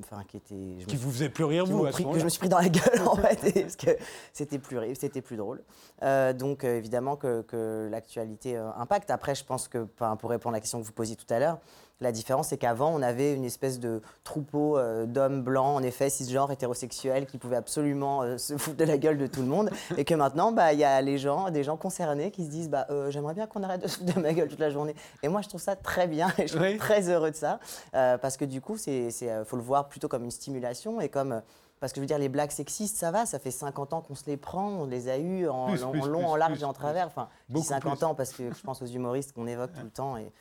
enfin, 0.00 0.24
qui 0.26 0.36
étaient... 0.36 0.80
je 0.80 0.84
me 0.84 0.90
Qui 0.90 0.96
vous 0.96 1.12
faisait 1.12 1.28
plus 1.28 1.44
rire, 1.44 1.64
vous, 1.64 1.86
à 1.86 1.92
ce 1.92 2.02
que 2.02 2.18
je 2.18 2.24
me 2.24 2.28
suis 2.28 2.40
pris 2.40 2.48
dans 2.48 2.58
la 2.58 2.68
gueule 2.68 3.02
en 3.06 3.14
fait, 3.14 3.62
parce 3.62 3.76
que 3.76 3.90
c'était 4.32 4.58
plus, 4.58 4.78
c'était 4.96 5.22
plus 5.22 5.36
drôle. 5.36 5.62
Euh, 6.02 6.32
donc 6.32 6.64
euh, 6.64 6.76
évidemment 6.76 7.14
que, 7.14 7.42
que 7.42 7.88
l'actualité 7.88 8.56
euh, 8.56 8.68
impacte. 8.72 9.12
Après, 9.12 9.36
je 9.36 9.44
pense 9.44 9.68
que, 9.68 9.84
pour 9.84 10.28
répondre 10.28 10.54
à 10.54 10.56
la 10.56 10.60
question 10.60 10.80
que 10.80 10.86
vous 10.86 10.92
posiez 10.92 11.14
tout 11.14 11.32
à 11.32 11.38
l'heure, 11.38 11.60
la 12.00 12.12
différence 12.12 12.48
c'est 12.48 12.58
qu'avant 12.58 12.90
on 12.94 13.00
avait 13.02 13.34
une 13.34 13.44
espèce 13.44 13.80
de 13.80 14.02
troupeau 14.24 14.76
euh, 14.78 15.06
d'hommes 15.06 15.42
blancs, 15.42 15.76
en 15.76 15.82
effet 15.82 16.10
cisgenres, 16.10 16.50
hétérosexuels, 16.50 17.26
qui 17.26 17.38
pouvaient 17.38 17.56
absolument 17.56 18.22
euh, 18.22 18.36
se 18.38 18.56
foutre 18.58 18.76
de 18.76 18.84
la 18.84 18.98
gueule 18.98 19.18
de 19.18 19.26
tout 19.26 19.40
le 19.40 19.46
monde, 19.48 19.70
et 19.96 20.04
que 20.04 20.14
maintenant 20.14 20.52
bah, 20.52 20.72
il 20.72 20.78
y 20.78 20.84
a 20.84 21.00
les 21.00 21.18
gens, 21.18 21.50
des 21.50 21.64
gens 21.64 21.76
concernés 21.76 22.30
qui 22.30 22.44
se 22.44 22.50
disent 22.50 22.68
bah, 22.68 22.86
euh, 22.90 23.10
j'aimerais 23.10 23.34
bien 23.34 23.46
qu'on 23.46 23.62
arrête 23.62 23.82
de 23.82 23.88
se 23.88 23.98
foutre 23.98 24.14
de 24.14 24.20
ma 24.20 24.32
gueule 24.34 24.48
toute 24.48 24.58
la 24.60 24.70
journée. 24.70 24.94
Et 25.22 25.28
moi 25.28 25.40
je 25.42 25.48
trouve 25.48 25.60
ça 25.60 25.76
très 25.76 26.06
bien, 26.06 26.28
et 26.38 26.42
je 26.46 26.52
suis 26.52 26.58
Oui. 26.60 26.76
très 26.76 27.08
heureux 27.08 27.30
de 27.30 27.36
ça, 27.36 27.60
parce 27.92 28.36
que 28.36 28.44
du 28.44 28.60
coup 28.60 28.76
euh, 28.88 29.44
faut 29.44 29.56
le 29.56 29.62
voir 29.62 29.88
plutôt 29.88 30.08
comme 30.08 30.24
une 30.24 30.30
stimulation 30.30 31.00
et 31.00 31.08
comme 31.08 31.40
parce 31.78 31.92
que 31.92 31.96
je 31.96 32.00
veux 32.00 32.06
dire, 32.06 32.18
les 32.18 32.30
blagues 32.30 32.50
sexistes, 32.52 32.96
ça 32.96 33.10
va, 33.10 33.26
ça 33.26 33.38
fait 33.38 33.50
50 33.50 33.92
ans 33.92 34.00
qu'on 34.00 34.14
se 34.14 34.24
les 34.26 34.38
prend, 34.38 34.68
on 34.68 34.86
les 34.86 35.10
a 35.10 35.18
eues 35.18 35.46
en, 35.46 35.66
Plus, 35.66 35.84
en 35.84 35.90
plus, 35.90 36.00
long, 36.08 36.20
plus, 36.20 36.26
en 36.26 36.36
large 36.36 36.62
et 36.62 36.64
en 36.64 36.72
travers. 36.72 37.06
Enfin, 37.06 37.28
je 37.48 37.52
dis 37.52 37.60
Beaucoup 37.60 37.66
50 37.66 37.98
plus. 37.98 38.04
ans 38.06 38.14
parce 38.14 38.32
que 38.32 38.44
je 38.50 38.62
pense 38.62 38.80
aux 38.80 38.86
humoristes 38.86 39.32
qu'on 39.34 39.46
évoque 39.46 39.74
tout 39.74 39.84
le 39.84 39.90
temps. 39.90 40.16
Et, 40.16 40.32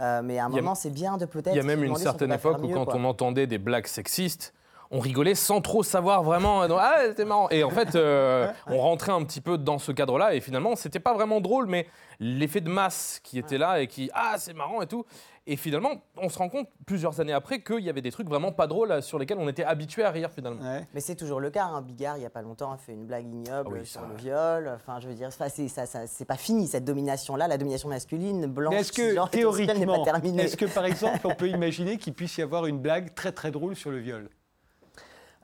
euh, 0.00 0.22
mais 0.22 0.38
à 0.38 0.44
un 0.44 0.46
a- 0.46 0.56
moment, 0.56 0.74
c'est 0.74 0.90
bien 0.90 1.16
de 1.16 1.26
peut-être. 1.26 1.54
Il 1.54 1.56
y 1.56 1.60
a 1.60 1.64
même 1.64 1.84
une 1.84 1.96
certaine 1.96 2.32
époque 2.32 2.58
où 2.62 2.68
mieux, 2.68 2.74
quand 2.74 2.84
quoi. 2.86 2.94
on 2.96 3.04
entendait 3.04 3.46
des 3.46 3.58
blagues 3.58 3.86
sexistes, 3.86 4.53
on 4.94 5.00
rigolait 5.00 5.34
sans 5.34 5.60
trop 5.60 5.82
savoir 5.82 6.22
vraiment. 6.22 6.62
euh, 6.62 6.68
Ah, 6.78 7.00
c'était 7.08 7.24
marrant. 7.24 7.48
Et 7.50 7.64
en 7.64 7.70
fait, 7.70 7.94
euh, 7.96 8.50
on 8.68 8.78
rentrait 8.78 9.12
un 9.12 9.22
petit 9.24 9.40
peu 9.40 9.58
dans 9.58 9.78
ce 9.78 9.90
cadre-là 9.92 10.34
et 10.34 10.40
finalement, 10.40 10.76
c'était 10.76 11.00
pas 11.00 11.12
vraiment 11.14 11.40
drôle, 11.40 11.66
mais 11.66 11.86
l'effet 12.20 12.60
de 12.60 12.70
masse 12.70 13.20
qui 13.24 13.38
était 13.38 13.58
là 13.58 13.80
et 13.80 13.88
qui 13.88 14.08
ah 14.14 14.34
c'est 14.38 14.54
marrant 14.54 14.80
et 14.82 14.86
tout. 14.86 15.04
Et 15.46 15.56
finalement, 15.56 15.90
on 16.16 16.30
se 16.30 16.38
rend 16.38 16.48
compte 16.48 16.68
plusieurs 16.86 17.20
années 17.20 17.34
après 17.34 17.60
qu'il 17.60 17.80
y 17.80 17.90
avait 17.90 18.00
des 18.00 18.10
trucs 18.12 18.28
vraiment 18.28 18.50
pas 18.50 18.66
drôles 18.66 18.92
euh, 18.92 19.02
sur 19.02 19.18
lesquels 19.18 19.36
on 19.38 19.46
était 19.48 19.64
habitué 19.64 20.02
à 20.04 20.10
rire 20.10 20.30
finalement. 20.30 20.62
Ouais. 20.62 20.86
Mais 20.94 21.00
c'est 21.00 21.16
toujours 21.16 21.38
le 21.40 21.50
cas. 21.50 21.64
Hein. 21.64 21.82
Bigard, 21.82 22.16
il 22.16 22.20
n'y 22.20 22.26
a 22.26 22.30
pas 22.30 22.40
longtemps, 22.40 22.72
a 22.72 22.78
fait 22.78 22.92
une 22.92 23.04
blague 23.04 23.26
ignoble 23.26 23.70
Ah 23.76 23.78
oui, 23.80 23.86
sur 23.86 24.00
ça, 24.00 24.06
le 24.08 24.14
viol. 24.16 24.72
Enfin, 24.74 25.00
je 25.00 25.08
veux 25.08 25.14
dire, 25.14 25.30
ça, 25.32 25.50
c'est, 25.50 25.68
ça, 25.68 25.84
ça- 25.84 26.06
c'est 26.06 26.24
pas 26.24 26.36
fini 26.38 26.66
cette 26.66 26.84
domination-là. 26.86 27.46
La 27.46 27.58
domination 27.58 27.90
masculine, 27.90 28.46
blanche, 28.46 28.74
est-ce 28.76 28.92
que 28.92 29.02
hétérosexuelle, 29.02 29.66
n'est 29.80 29.84
théoriquement, 29.84 30.04
pas 30.04 30.12
terminée. 30.12 30.44
est-ce 30.44 30.56
que 30.56 30.64
par 30.66 30.86
exemple, 30.86 31.18
on 31.24 31.34
peut 31.34 31.48
imaginer 31.50 31.98
qu'il 31.98 32.14
puisse 32.14 32.38
y 32.38 32.42
avoir 32.42 32.64
une 32.64 32.78
blague 32.78 33.12
très 33.14 33.32
très 33.32 33.50
drôle 33.50 33.76
sur 33.76 33.90
le 33.90 33.98
viol? 33.98 34.30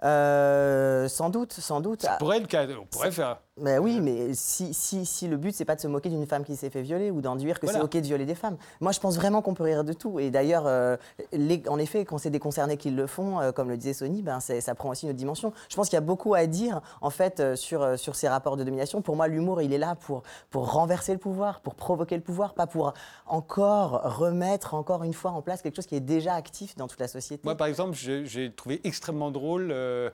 Euh, 0.03 1.09
Sans 1.09 1.31
doute, 1.31 1.53
sans 1.53 1.81
doute. 1.81 2.03
Ça 2.03 2.17
pourrait 2.19 2.37
être 2.39 2.43
le 2.43 2.49
on 2.79 2.87
pourrait 2.87 3.11
faire. 3.13 3.39
Mais 3.61 3.79
oui, 3.79 4.01
mais 4.01 4.35
si, 4.35 4.73
si, 4.75 5.05
si 5.07 5.29
le 5.29 5.37
but, 5.37 5.55
c'est 5.55 5.65
pas 5.65 5.77
de 5.77 5.81
se 5.81 5.89
moquer 5.89 6.09
d'une 6.09 6.27
femme 6.27 6.45
qui 6.45 6.57
s'est 6.57 6.71
fait 6.71 6.83
violer 6.83 7.11
ou 7.11 7.21
d'enduire 7.21 7.61
que 7.61 7.67
Voilà. 7.67 7.79
c'est 7.81 7.85
OK 7.85 7.93
de 7.93 8.07
violer 8.07 8.27
des 8.27 8.35
femmes. 8.35 8.57
Moi, 8.81 8.93
je 8.93 9.01
pense 9.01 9.17
vraiment 9.17 9.43
qu'on 9.43 9.55
peut 9.55 9.65
rire 9.65 9.85
de 9.85 9.93
tout. 9.93 10.19
Et 10.19 10.31
d'ailleurs, 10.31 10.65
euh, 10.67 10.97
en 11.69 11.79
effet, 11.79 12.05
quand 12.05 12.19
c'est 12.19 12.31
des 12.31 12.39
concernés 12.39 12.77
qui 12.77 12.91
le 12.91 13.07
font, 13.07 13.41
euh, 13.41 13.53
comme 13.53 13.69
le 13.69 13.77
disait 13.77 13.93
Sony, 13.93 14.23
ben, 14.23 14.41
ça 14.41 14.75
prend 14.75 14.91
aussi 14.91 15.05
une 15.05 15.11
autre 15.11 15.19
dimension. 15.19 15.53
Je 15.69 15.77
pense 15.77 15.89
qu'il 15.89 15.97
y 15.97 15.99
a 15.99 16.03
beaucoup 16.03 16.35
à 16.35 16.47
dire, 16.47 16.81
en 17.01 17.11
fait, 17.11 17.41
euh, 17.41 17.57
sur, 17.57 17.83
euh, 17.83 17.97
sur 17.97 18.15
ces 18.17 18.29
rapports 18.29 18.57
de 18.57 18.65
domination. 18.65 19.03
Pour 19.03 19.17
moi, 19.17 19.29
l'humour, 19.29 19.63
il 19.63 19.73
est 19.73 19.79
là 19.79 19.95
pour, 19.95 20.23
pour 20.51 20.73
renverser 20.73 21.13
le 21.13 21.19
pouvoir, 21.19 21.61
pour 21.61 21.75
provoquer 21.75 22.17
le 22.17 22.23
pouvoir, 22.23 22.55
pas 22.55 22.67
pour 22.67 22.95
encore 23.27 24.17
remettre 24.19 24.75
encore 24.75 25.05
une 25.05 25.15
fois 25.15 25.31
en 25.33 25.43
place 25.43 25.63
quelque 25.63 25.77
chose 25.77 25.87
qui 25.87 25.95
est 25.97 26.01
déjà 26.01 26.35
actif 26.35 26.77
dans 26.77 26.89
toute 26.89 27.01
la 27.01 27.09
société. 27.09 27.43
Moi, 27.45 27.57
par 27.57 27.67
exemple, 27.67 27.95
j'ai 27.95 28.53
trouvé 28.55 28.81
extrêmement 28.85 29.31
drôle 29.31 29.71
euh, 29.73 30.11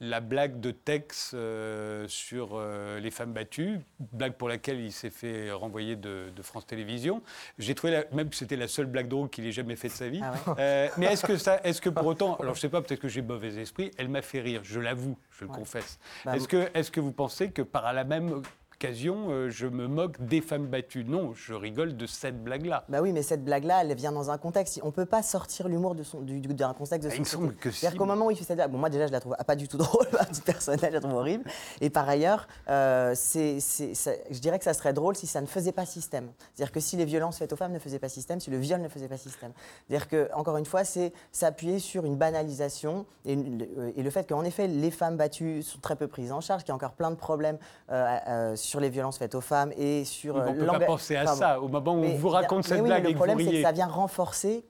la 0.00 0.20
blague 0.20 0.60
de 0.60 0.70
Tex 0.70 1.32
euh, 1.34 2.06
sur 2.08 2.50
euh, 2.52 3.00
les 3.00 3.10
femmes 3.10 3.32
battues, 3.32 3.80
blague 4.12 4.34
pour 4.34 4.48
laquelle 4.48 4.78
il 4.80 4.92
s'est 4.92 5.10
fait 5.10 5.50
renvoyer 5.50 5.96
de, 5.96 6.30
de 6.34 6.42
France 6.42 6.66
Télévisions. 6.66 7.20
J'ai 7.58 7.74
trouvé, 7.74 7.92
la- 7.92 8.04
même 8.12 8.28
que 8.30 8.36
c'était 8.36 8.56
la 8.56 8.68
seule 8.68 8.86
blague 8.86 9.08
drôle 9.08 9.28
qu'il 9.28 9.44
ait 9.46 9.52
jamais 9.52 9.74
fait 9.76 9.88
de 9.88 9.92
sa 9.94 10.08
vie. 10.08 10.20
Ah 10.22 10.32
ouais 10.32 10.54
Euh, 10.58 10.88
mais 10.98 11.06
est-ce 11.06 11.26
que 11.26 11.36
ça, 11.36 11.60
est-ce 11.64 11.80
que 11.80 11.88
pour 11.90 12.06
autant, 12.06 12.36
alors 12.36 12.54
je 12.54 12.60
sais 12.60 12.68
pas, 12.68 12.80
peut-être 12.80 13.00
que 13.00 13.08
j'ai 13.08 13.22
mauvais 13.22 13.54
esprit, 13.56 13.90
elle 13.98 14.08
m'a 14.08 14.22
fait 14.22 14.40
rire, 14.40 14.60
je 14.64 14.78
l'avoue, 14.80 15.16
je 15.32 15.44
le 15.44 15.50
Ouais. 15.50 15.56
confesse. 15.56 15.98
Bah, 16.24 16.36
est-ce 16.36 16.46
que, 16.46 16.68
est-ce 16.74 16.90
que 16.90 17.00
vous 17.00 17.12
pensez 17.12 17.50
que 17.50 17.62
par 17.62 17.92
la 17.92 18.04
même 18.04 18.42
occasion, 18.88 19.30
euh, 19.30 19.50
je 19.50 19.66
me 19.66 19.88
moque 19.88 20.20
des 20.24 20.40
femmes 20.40 20.66
battues 20.68 21.04
Non, 21.04 21.32
je 21.34 21.52
rigole 21.52 21.96
de 21.96 22.06
cette 22.06 22.42
blague-là. 22.44 22.84
Bah 22.88 23.00
oui, 23.02 23.12
mais 23.12 23.22
cette 23.22 23.44
blague-là, 23.44 23.82
elle 23.82 23.92
vient 23.96 24.12
dans 24.12 24.30
un 24.30 24.38
contexte. 24.38 24.78
On 24.84 24.92
peut 24.92 25.04
pas 25.04 25.22
sortir 25.24 25.66
l'humour 25.68 25.96
de 25.96 26.04
son- 26.04 26.20
du- 26.20 26.40
du- 26.40 26.54
d'un 26.54 26.74
contexte 26.74 27.08
de 27.08 27.12
Ah, 27.12 27.16
il 27.16 27.20
me 27.20 27.24
semble 27.24 27.54
que 27.56 27.72
si. 27.72 27.80
C'est-à-dire 27.80 27.98
qu'au 27.98 28.04
moment 28.04 28.26
où 28.26 28.30
il 28.30 28.36
fait 28.36 28.44
cette 28.44 28.56
blague, 28.56 28.70
bon, 28.70 28.78
moi 28.78 28.88
déjà, 28.88 29.08
je 29.08 29.12
la 29.12 29.18
trouve 29.18 29.34
pas 29.44 29.56
du 29.56 29.66
tout 29.66 29.78
drôle, 29.78 30.06
à 30.18 30.24
titre 30.26 30.44
personnel, 30.46 30.90
je 30.90 30.94
la 30.94 31.00
trouve 31.00 31.14
horrible. 31.14 31.42
Et 31.80 31.90
par 31.90 32.08
ailleurs, 32.08 32.46
euh, 32.68 33.14
c'est, 33.16 33.58
c'est- 33.58 33.94
ça- 33.94 34.12
je 34.30 34.38
dirais 34.38 34.58
que 34.58 34.64
ça 34.64 34.74
serait 34.74 34.92
drôle 34.92 35.16
si 35.16 35.26
ça 35.26 35.40
ne 35.40 35.46
faisait 35.46 35.72
pas 35.72 35.84
système. 35.84 36.30
C'est-à-dire 36.54 36.70
que 36.72 36.78
si 36.80 36.96
les 36.96 37.04
violences 37.04 37.38
faites 37.38 37.52
aux 37.52 37.56
femmes 37.56 37.72
ne 37.72 37.80
faisaient 37.80 37.98
pas 37.98 38.08
système, 38.08 38.38
si 38.38 38.50
le 38.50 38.58
viol 38.58 38.80
ne 38.80 38.88
faisait 38.88 39.08
pas 39.08 39.16
système. 39.18 39.50
C'est-à-dire 39.88 40.08
que, 40.08 40.28
encore 40.34 40.56
une 40.56 40.66
fois, 40.66 40.84
c'est 40.84 41.12
s'appuyer 41.32 41.80
sur 41.80 42.04
une 42.04 42.16
banalisation 42.16 43.06
et, 43.24 43.32
une- 43.32 43.66
et 43.96 44.02
le 44.04 44.10
fait 44.10 44.28
qu'en 44.28 44.44
effet, 44.44 44.68
les 44.68 44.92
femmes 44.92 45.16
battues 45.16 45.62
sont 45.64 45.80
très 45.80 45.96
peu 45.96 46.06
prises 46.06 46.30
en 46.30 46.40
charge, 46.40 46.62
qu'il 46.62 46.68
y 46.68 46.72
a 46.72 46.76
encore 46.76 46.92
plein 46.94 47.10
de 47.10 47.16
problèmes 47.16 47.58
euh, 47.90 48.16
euh, 48.28 48.56
sur 48.68 48.80
les 48.80 48.90
violences 48.90 49.18
faites 49.18 49.34
aux 49.34 49.40
femmes 49.40 49.72
et 49.76 50.04
sur. 50.04 50.36
on 50.36 50.52
ne 50.52 50.60
peut 50.60 50.66
pas 50.66 50.80
penser 50.80 51.16
à 51.16 51.26
ça 51.26 51.60
au 51.60 51.68
moment 51.68 51.94
où 51.94 52.04
on 52.04 52.14
vous 52.16 52.28
raconte 52.28 52.64
cette 52.64 52.82
blague 52.82 53.04
Le 53.06 53.14
problème, 53.14 53.38
c'est 53.40 53.50
que 53.50 53.62
ça 53.62 53.72
vient 53.72 53.86
renforcer, 53.86 54.64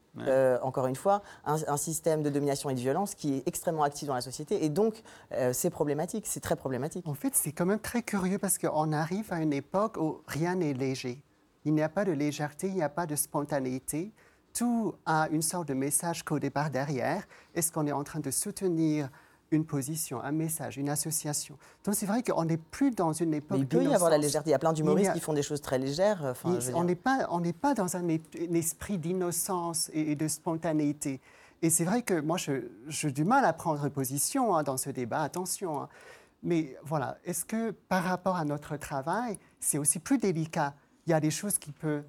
encore 0.63 0.87
une 0.87 0.97
fois, 0.97 1.23
un, 1.45 1.77
système 1.77 2.23
de 2.23 2.31
domination 2.31 2.71
et 2.71 2.75
de 2.75 2.81
violence 2.81 3.15
qui 3.15 3.37
est 3.37 3.43
extrêmement 3.49 3.83
actif 3.83 4.09
dans 4.09 4.15
la 4.15 4.21
société. 4.21 4.65
Et 4.65 4.69
donc, 4.69 5.03
c'est 5.53 5.71
problématique, 5.71 6.27
c'est 6.27 6.41
très 6.41 6.57
problématique. 6.57 7.07
En 7.07 7.15
fait, 7.15 7.35
c'est 7.35 7.53
quand 7.53 7.67
même 7.67 7.81
très 7.81 8.03
curieux 8.03 8.39
parce 8.39 8.59
qu'on 8.59 8.93
arrive 8.93 9.33
à 9.33 9.41
une 9.41 9.53
époque 9.53 9.97
où 9.97 10.23
rien 10.27 10.55
n'est 10.55 10.75
léger. 10.75 11.23
Il 11.65 11.75
n'y 11.75 11.83
a 11.83 11.89
pas 11.89 12.05
de 12.05 12.13
légèreté, 12.13 12.69
il 12.69 12.75
n'y 12.75 12.83
a 12.83 12.89
pas 12.89 13.07
de 13.07 13.17
spontanéité. 13.17 14.13
Tout 14.55 14.95
a 15.05 15.29
une 15.31 15.43
sorte 15.43 15.69
de 15.69 15.75
message 15.75 16.23
codé 16.23 16.51
par 16.51 16.71
derrière. 16.71 17.25
Est-ce 17.55 17.71
qu'on 17.71 17.87
est 17.87 17.93
en 17.93 18.05
train 18.05 18.21
de 18.21 18.31
soutenir 18.31 19.11
une 19.51 19.65
position, 19.65 20.23
un 20.23 20.33
message, 20.33 20.77
une 20.77 20.89
association. 20.89 21.57
Donc 21.85 21.95
c'est 21.95 22.07
vrai 22.07 22.23
qu'on 22.23 22.45
n'est 22.45 22.59
plus 22.59 22.91
dans 22.91 23.13
une 23.13 23.35
époque. 23.35 23.59
Mais 23.59 23.65
il 23.65 23.69
peut 23.69 23.83
y 23.83 23.95
avoir 23.95 24.11
la 24.11 24.19
légèreté. 24.19 24.51
Il 24.51 24.53
y 24.53 24.55
a 24.55 24.59
plein 24.59 24.73
d'humoristes 24.73 25.13
qui 25.13 25.21
font 25.21 25.33
des 25.33 25.43
choses 25.43 25.61
très 25.61 25.79
légères. 25.79 26.23
Enfin, 26.25 26.59
on 26.75 26.85
n'est 26.85 26.95
pas, 26.95 27.27
on 27.31 27.41
n'est 27.41 27.53
pas 27.53 27.75
dans 27.75 27.97
un, 27.97 28.07
esprit 28.09 28.99
d'innocence 28.99 29.91
et, 29.95 30.15
de 30.15 30.29
spontanéité. 30.29 31.21
Et 31.63 31.71
c'est 31.71 31.85
vrai 31.85 32.03
que 32.03 32.21
moi, 32.21 32.37
j'ai 32.37 33.11
du 33.11 33.25
mal 33.25 33.45
à 33.45 33.53
prendre 33.53 33.89
position 33.89 34.55
hein, 34.55 34.63
dans 34.63 34.77
ce 34.77 34.91
débat. 34.91 35.23
Attention. 35.23 35.83
Hein. 35.83 35.89
Mais 36.43 36.77
voilà, 36.85 37.19
est-ce 37.25 37.45
que 37.45 37.71
par 37.71 38.05
rapport 38.05 38.37
à 38.37 38.45
notre 38.45 38.77
travail, 38.77 39.39
c'est 39.59 39.79
aussi 39.79 39.99
plus 39.99 40.19
délicat? 40.19 40.75
Il 41.07 41.11
y 41.11 41.15
a 41.15 41.21
des 41.21 41.31
choses 41.31 41.59
qui, 41.59 41.73
peut, 41.73 42.03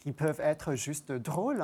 qui 0.00 0.12
peuvent 0.12 0.40
être 0.40 0.74
juste 0.74 1.12
drôles, 1.12 1.62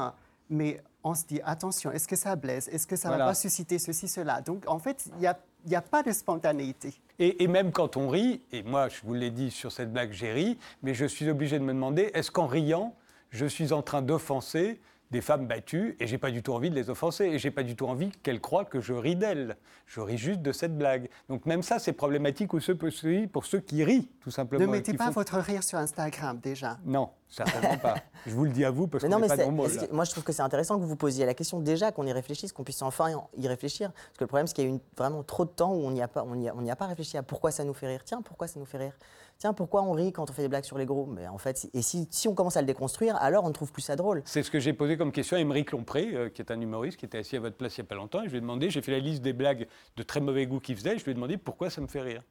mais 0.50 0.82
on 1.06 1.14
se 1.14 1.24
dit 1.24 1.40
attention, 1.44 1.92
est-ce 1.92 2.08
que 2.08 2.16
ça 2.16 2.34
blesse? 2.34 2.68
Est-ce 2.68 2.86
que 2.86 2.96
ça 2.96 3.10
ne 3.10 3.16
va 3.16 3.26
pas 3.26 3.34
susciter 3.34 3.78
ceci, 3.78 4.08
cela? 4.08 4.40
Donc 4.40 4.64
en 4.66 4.80
fait, 4.80 5.04
il 5.06 5.20
n'y 5.20 5.26
a, 5.26 5.38
a, 5.78 5.80
pas 5.80 6.02
de 6.02 6.10
spontanéité. 6.10 6.94
Et, 7.20 7.44
et, 7.44 7.46
même 7.46 7.70
quand 7.70 7.96
on 7.96 8.08
rit, 8.08 8.42
et 8.50 8.64
moi 8.64 8.88
je 8.88 9.00
vous 9.04 9.14
l'ai 9.14 9.30
dit 9.30 9.52
sur 9.52 9.70
cette 9.70 9.92
blague, 9.92 10.12
j'ai 10.12 10.32
ri, 10.32 10.58
mais 10.82 10.94
je 10.94 11.06
suis 11.06 11.30
obligé 11.30 11.60
de 11.60 11.64
me 11.64 11.72
demander 11.72 12.10
est-ce 12.12 12.32
qu'en 12.32 12.46
riant, 12.48 12.94
je 13.30 13.46
suis 13.46 13.72
en 13.72 13.82
train 13.82 14.02
d'offenser 14.02 14.80
des 15.10 15.20
femmes 15.20 15.46
battues 15.46 15.96
et 16.00 16.06
j'ai 16.06 16.18
pas 16.18 16.30
du 16.30 16.42
tout 16.42 16.52
envie 16.52 16.70
de 16.70 16.74
les 16.74 16.90
offenser 16.90 17.24
et 17.24 17.38
j'ai 17.38 17.50
pas 17.50 17.62
du 17.62 17.76
tout 17.76 17.86
envie 17.86 18.10
qu'elles 18.22 18.40
croient 18.40 18.64
que 18.64 18.80
je 18.80 18.92
ris 18.92 19.16
d'elles. 19.16 19.56
Je 19.86 20.00
ris 20.00 20.18
juste 20.18 20.42
de 20.42 20.50
cette 20.52 20.76
blague. 20.76 21.08
Donc 21.28 21.46
même 21.46 21.62
ça, 21.62 21.78
c'est 21.78 21.92
problématique 21.92 22.48
pour 22.48 23.46
ceux 23.46 23.60
qui 23.60 23.84
rient, 23.84 24.08
tout 24.20 24.30
simplement. 24.30 24.64
Ne 24.64 24.70
mettez 24.70 24.94
pas 24.94 25.10
votre 25.10 25.38
rire 25.38 25.62
sur 25.62 25.78
Instagram 25.78 26.40
déjà. 26.42 26.78
Non, 26.84 27.10
certainement 27.28 27.78
pas. 27.78 27.94
Je 28.26 28.32
vous 28.32 28.44
le 28.44 28.50
dis 28.50 28.64
à 28.64 28.70
vous 28.70 28.88
parce 28.88 29.04
qu'on 29.04 29.20
n'est 29.20 29.28
pas 29.28 29.36
nombreux. 29.36 29.70
moi, 29.92 30.04
je 30.04 30.10
trouve 30.10 30.24
que 30.24 30.32
c'est 30.32 30.42
intéressant 30.42 30.78
que 30.78 30.84
vous 30.84 30.96
posiez 30.96 31.24
la 31.24 31.34
question 31.34 31.60
déjà, 31.60 31.92
qu'on 31.92 32.06
y 32.06 32.12
réfléchisse, 32.12 32.52
qu'on 32.52 32.64
puisse 32.64 32.82
enfin 32.82 33.10
y 33.36 33.48
réfléchir. 33.48 33.92
Parce 33.92 34.18
que 34.18 34.24
le 34.24 34.28
problème, 34.28 34.46
c'est 34.46 34.54
qu'il 34.54 34.68
y 34.68 34.72
a 34.72 34.74
eu 34.74 34.80
vraiment 34.96 35.22
trop 35.22 35.44
de 35.44 35.50
temps 35.50 35.72
où 35.72 35.86
on 35.86 35.92
n'y 35.92 36.02
a, 36.02 36.08
pas, 36.08 36.24
on 36.24 36.68
a 36.68 36.76
pas 36.76 36.86
réfléchi 36.86 37.16
à 37.16 37.22
pourquoi 37.22 37.52
ça 37.52 37.64
nous 37.64 37.74
fait 37.74 37.86
rire. 37.86 38.00
Tiens, 38.04 38.22
pourquoi 38.22 38.48
ça 38.48 38.58
nous 38.58 38.66
fait 38.66 38.78
rire? 38.78 38.92
Tiens, 39.38 39.52
pourquoi 39.52 39.82
on 39.82 39.92
rit 39.92 40.12
quand 40.12 40.28
on 40.30 40.32
fait 40.32 40.42
des 40.42 40.48
blagues 40.48 40.64
sur 40.64 40.78
les 40.78 40.86
gros? 40.86 41.06
Mais 41.06 41.26
en 41.28 41.38
fait, 41.38 41.68
et 41.74 41.82
si, 41.82 42.08
on 42.28 42.34
commence 42.34 42.56
à 42.56 42.60
le 42.60 42.66
déconstruire, 42.66 43.16
alors 43.16 43.44
on 43.44 43.48
ne 43.48 43.52
trouve 43.52 43.72
plus 43.72 43.82
ça 43.82 43.96
drôle. 43.96 44.22
C'est 44.24 44.42
ce 44.42 44.50
que 44.50 44.58
j'ai 44.58 44.72
posé 44.72 44.96
comme 44.96 45.12
question 45.12 45.36
à 45.36 45.40
Émeric 45.40 45.72
Lompré, 45.72 46.10
euh, 46.14 46.28
qui 46.28 46.42
est 46.42 46.50
un 46.50 46.60
humoriste 46.60 46.98
qui 46.98 47.06
était 47.06 47.18
assis 47.18 47.36
à 47.36 47.40
votre 47.40 47.56
place 47.56 47.76
il 47.76 47.82
n'y 47.82 47.86
a 47.86 47.88
pas 47.88 47.94
longtemps. 47.94 48.22
Et 48.22 48.26
je 48.26 48.30
lui 48.30 48.38
ai 48.38 48.40
demandé, 48.40 48.70
j'ai 48.70 48.82
fait 48.82 48.92
la 48.92 48.98
liste 48.98 49.22
des 49.22 49.32
blagues 49.32 49.66
de 49.96 50.02
très 50.02 50.20
mauvais 50.20 50.46
goût 50.46 50.60
qu'il 50.60 50.76
faisait. 50.76 50.98
je 50.98 51.04
lui 51.04 51.12
ai 51.12 51.14
demandé 51.14 51.36
pourquoi 51.36 51.70
ça 51.70 51.80
me 51.80 51.86
fait 51.86 52.02
rire. 52.02 52.22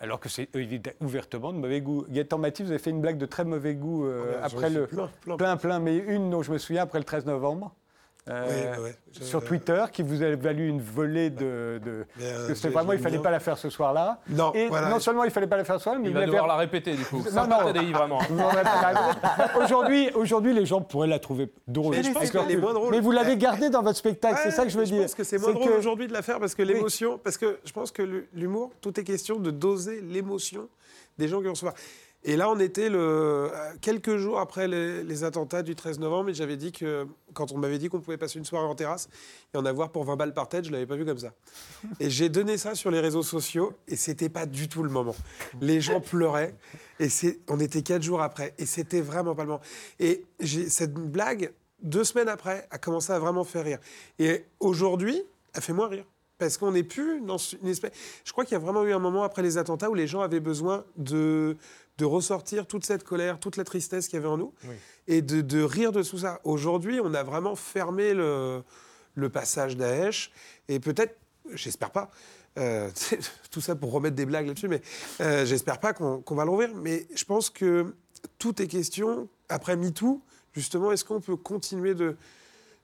Alors 0.00 0.20
que 0.20 0.28
c'est 0.28 0.48
ouvertement 1.00 1.52
de 1.52 1.58
mauvais 1.58 1.80
goût. 1.80 2.04
Gaëtan 2.08 2.38
Mathis, 2.38 2.66
vous 2.66 2.72
avez 2.72 2.80
fait 2.80 2.90
une 2.90 3.00
blague 3.00 3.18
de 3.18 3.26
très 3.26 3.44
mauvais 3.44 3.74
goût 3.74 4.04
euh, 4.04 4.38
ah, 4.40 4.46
après 4.46 4.68
le. 4.68 4.86
plein, 5.36 5.56
plein, 5.56 5.78
mais 5.78 5.96
une 5.96 6.30
dont 6.30 6.42
je 6.42 6.52
me 6.52 6.58
souviens 6.58 6.82
après 6.82 6.98
le 6.98 7.04
13 7.04 7.26
novembre. 7.26 7.74
Euh, 8.28 8.92
sur 9.12 9.42
Twitter, 9.42 9.82
qui 9.92 10.02
vous 10.02 10.22
a 10.22 10.34
valu 10.36 10.68
une 10.68 10.80
volée 10.80 11.30
de. 11.30 11.80
de 11.82 12.06
euh, 12.20 12.54
c'est 12.54 12.68
vraiment, 12.68 12.92
il 12.92 12.98
ne 12.98 13.02
fallait 13.02 13.18
pas 13.18 13.30
la 13.30 13.40
faire 13.40 13.56
ce 13.56 13.70
soir-là. 13.70 14.20
Non, 14.28 14.52
et 14.54 14.68
non 14.68 15.00
seulement 15.00 15.24
il 15.24 15.28
ne 15.28 15.32
fallait 15.32 15.46
pas 15.46 15.56
la 15.56 15.64
faire 15.64 15.76
ce 15.76 15.84
soir, 15.84 15.96
mais 15.98 16.08
il, 16.08 16.14
va 16.14 16.26
devoir 16.26 16.46
la 16.46 16.56
répéter 16.56 16.94
du 16.94 17.04
coup. 17.04 17.24
Non, 17.34 17.46
non, 17.46 17.72
vraiment. 17.92 18.20
aujourd'hui, 19.62 20.10
aujourd'hui, 20.14 20.52
les 20.52 20.66
gens 20.66 20.82
pourraient 20.82 21.08
la 21.08 21.18
trouver 21.18 21.50
drôle. 21.66 21.96
Mais, 21.96 22.02
je 22.02 22.12
pense 22.12 22.34
est 22.34 22.56
moins 22.56 22.74
drôle. 22.74 22.90
Mais 22.90 23.00
vous 23.00 23.10
l'avez 23.10 23.36
gardée 23.36 23.70
dans 23.70 23.82
votre 23.82 23.98
spectacle, 23.98 24.38
c'est 24.42 24.50
ça 24.50 24.64
que 24.64 24.70
je 24.70 24.78
veux 24.78 24.84
dire. 24.84 24.96
Je 24.96 25.02
pense 25.02 25.14
que 25.14 25.24
c'est 25.24 25.38
moins 25.38 25.52
drôle 25.52 25.72
aujourd'hui 25.72 26.06
de 26.06 26.12
la 26.12 26.22
faire 26.22 26.38
parce 26.38 26.54
que 26.54 26.62
l'émotion, 26.62 27.18
parce 27.18 27.38
que 27.38 27.58
je 27.64 27.72
pense 27.72 27.90
que 27.90 28.26
l'humour, 28.34 28.70
tout 28.80 28.98
est 29.00 29.04
question 29.04 29.38
de 29.38 29.50
doser 29.50 30.00
l'émotion 30.02 30.68
des 31.18 31.28
gens 31.28 31.38
qui 31.38 31.44
vont 31.44 31.52
recevoir. 31.52 31.74
Et 32.22 32.36
là, 32.36 32.50
on 32.50 32.58
était 32.58 32.90
euh, 32.90 33.48
quelques 33.80 34.18
jours 34.18 34.40
après 34.40 34.68
les, 34.68 35.24
attentats 35.24 35.62
du 35.62 35.74
13 35.74 35.98
novembre, 36.00 36.30
et 36.30 36.34
j'avais 36.34 36.58
dit 36.58 36.70
que, 36.70 37.06
quand 37.32 37.50
on 37.52 37.58
m'avait 37.58 37.78
dit 37.78 37.88
qu'on 37.88 38.00
pouvait 38.00 38.18
passer 38.18 38.38
une 38.38 38.44
soirée 38.44 38.66
en 38.66 38.74
terrasse 38.74 39.08
et 39.54 39.56
en 39.56 39.64
avoir 39.64 39.90
pour 39.90 40.04
20 40.04 40.16
balles 40.16 40.34
par 40.34 40.48
tête, 40.48 40.64
je 40.64 40.70
ne 40.70 40.74
l'avais 40.74 40.86
pas 40.86 40.96
vu 40.96 41.06
comme 41.06 41.18
ça. 41.18 41.32
Et 41.98 42.10
j'ai 42.10 42.28
donné 42.28 42.58
ça 42.58 42.74
sur 42.74 42.90
les 42.90 43.00
réseaux 43.00 43.22
sociaux, 43.22 43.72
et 43.88 43.96
c'était 43.96 44.28
pas 44.28 44.44
du 44.44 44.68
tout 44.68 44.82
le 44.82 44.90
moment. 44.90 45.16
Les 45.62 45.80
gens 45.80 46.00
pleuraient, 46.00 46.54
et 46.98 47.08
on 47.48 47.58
était 47.58 47.82
quatre 47.82 48.02
jours 48.02 48.20
après, 48.20 48.54
et 48.58 48.66
c'était 48.66 49.00
vraiment 49.00 49.34
pas 49.34 49.44
le 49.44 49.48
moment. 49.48 49.62
Et 49.98 50.24
cette 50.68 50.92
blague, 50.92 51.52
deux 51.82 52.04
semaines 52.04 52.28
après, 52.28 52.68
a 52.70 52.76
commencé 52.76 53.12
à 53.14 53.18
vraiment 53.18 53.44
faire 53.44 53.64
rire. 53.64 53.78
Et 54.18 54.44
aujourd'hui, 54.60 55.22
elle 55.54 55.62
fait 55.62 55.72
moins 55.72 55.88
rire. 55.88 56.04
Parce 56.40 56.56
qu'on 56.56 56.72
n'est 56.72 56.82
plus 56.82 57.20
dans 57.20 57.36
une 57.36 57.68
espèce. 57.68 57.92
Je 58.24 58.32
crois 58.32 58.46
qu'il 58.46 58.52
y 58.52 58.56
a 58.56 58.60
vraiment 58.60 58.82
eu 58.84 58.92
un 58.94 58.98
moment 58.98 59.24
après 59.24 59.42
les 59.42 59.58
attentats 59.58 59.90
où 59.90 59.94
les 59.94 60.06
gens 60.06 60.22
avaient 60.22 60.40
besoin 60.40 60.86
de, 60.96 61.58
de 62.00 62.06
ressortir 62.06 62.66
toute 62.66 62.86
cette 62.86 63.04
colère, 63.04 63.38
toute 63.38 63.58
la 63.58 63.64
tristesse 63.64 64.08
qu'il 64.08 64.16
y 64.16 64.20
avait 64.20 64.28
en 64.28 64.38
nous, 64.38 64.54
et 65.06 65.20
de, 65.20 65.62
rire 65.62 65.92
de 65.92 66.02
tout 66.02 66.18
ça. 66.18 66.40
Aujourd'hui, 66.44 66.98
on 67.02 67.12
a 67.12 67.22
vraiment 67.22 67.56
fermé 67.56 68.14
le, 68.14 68.62
le 69.14 69.28
passage 69.28 69.76
Daesh, 69.76 70.32
et 70.68 70.80
peut-être, 70.80 71.14
j'espère 71.52 71.90
pas, 71.90 72.10
euh, 72.58 72.90
tout 73.50 73.60
ça 73.60 73.76
pour 73.76 73.92
remettre 73.92 74.16
des 74.16 74.24
blagues 74.24 74.46
là-dessus, 74.46 74.68
mais 74.68 74.80
euh, 75.20 75.44
j'espère 75.44 75.78
pas 75.78 75.92
qu'on 75.92 76.34
va 76.34 76.44
l'ouvrir. 76.46 76.74
Mais 76.74 77.06
je 77.14 77.24
pense 77.24 77.50
que 77.50 77.94
tout 78.38 78.62
est 78.62 78.66
question, 78.66 79.28
après 79.50 79.76
MeToo, 79.76 80.22
justement, 80.54 80.92
est-ce 80.92 81.04
qu'on 81.04 81.20
peut 81.20 81.36
continuer 81.36 81.94
de, 81.94 82.16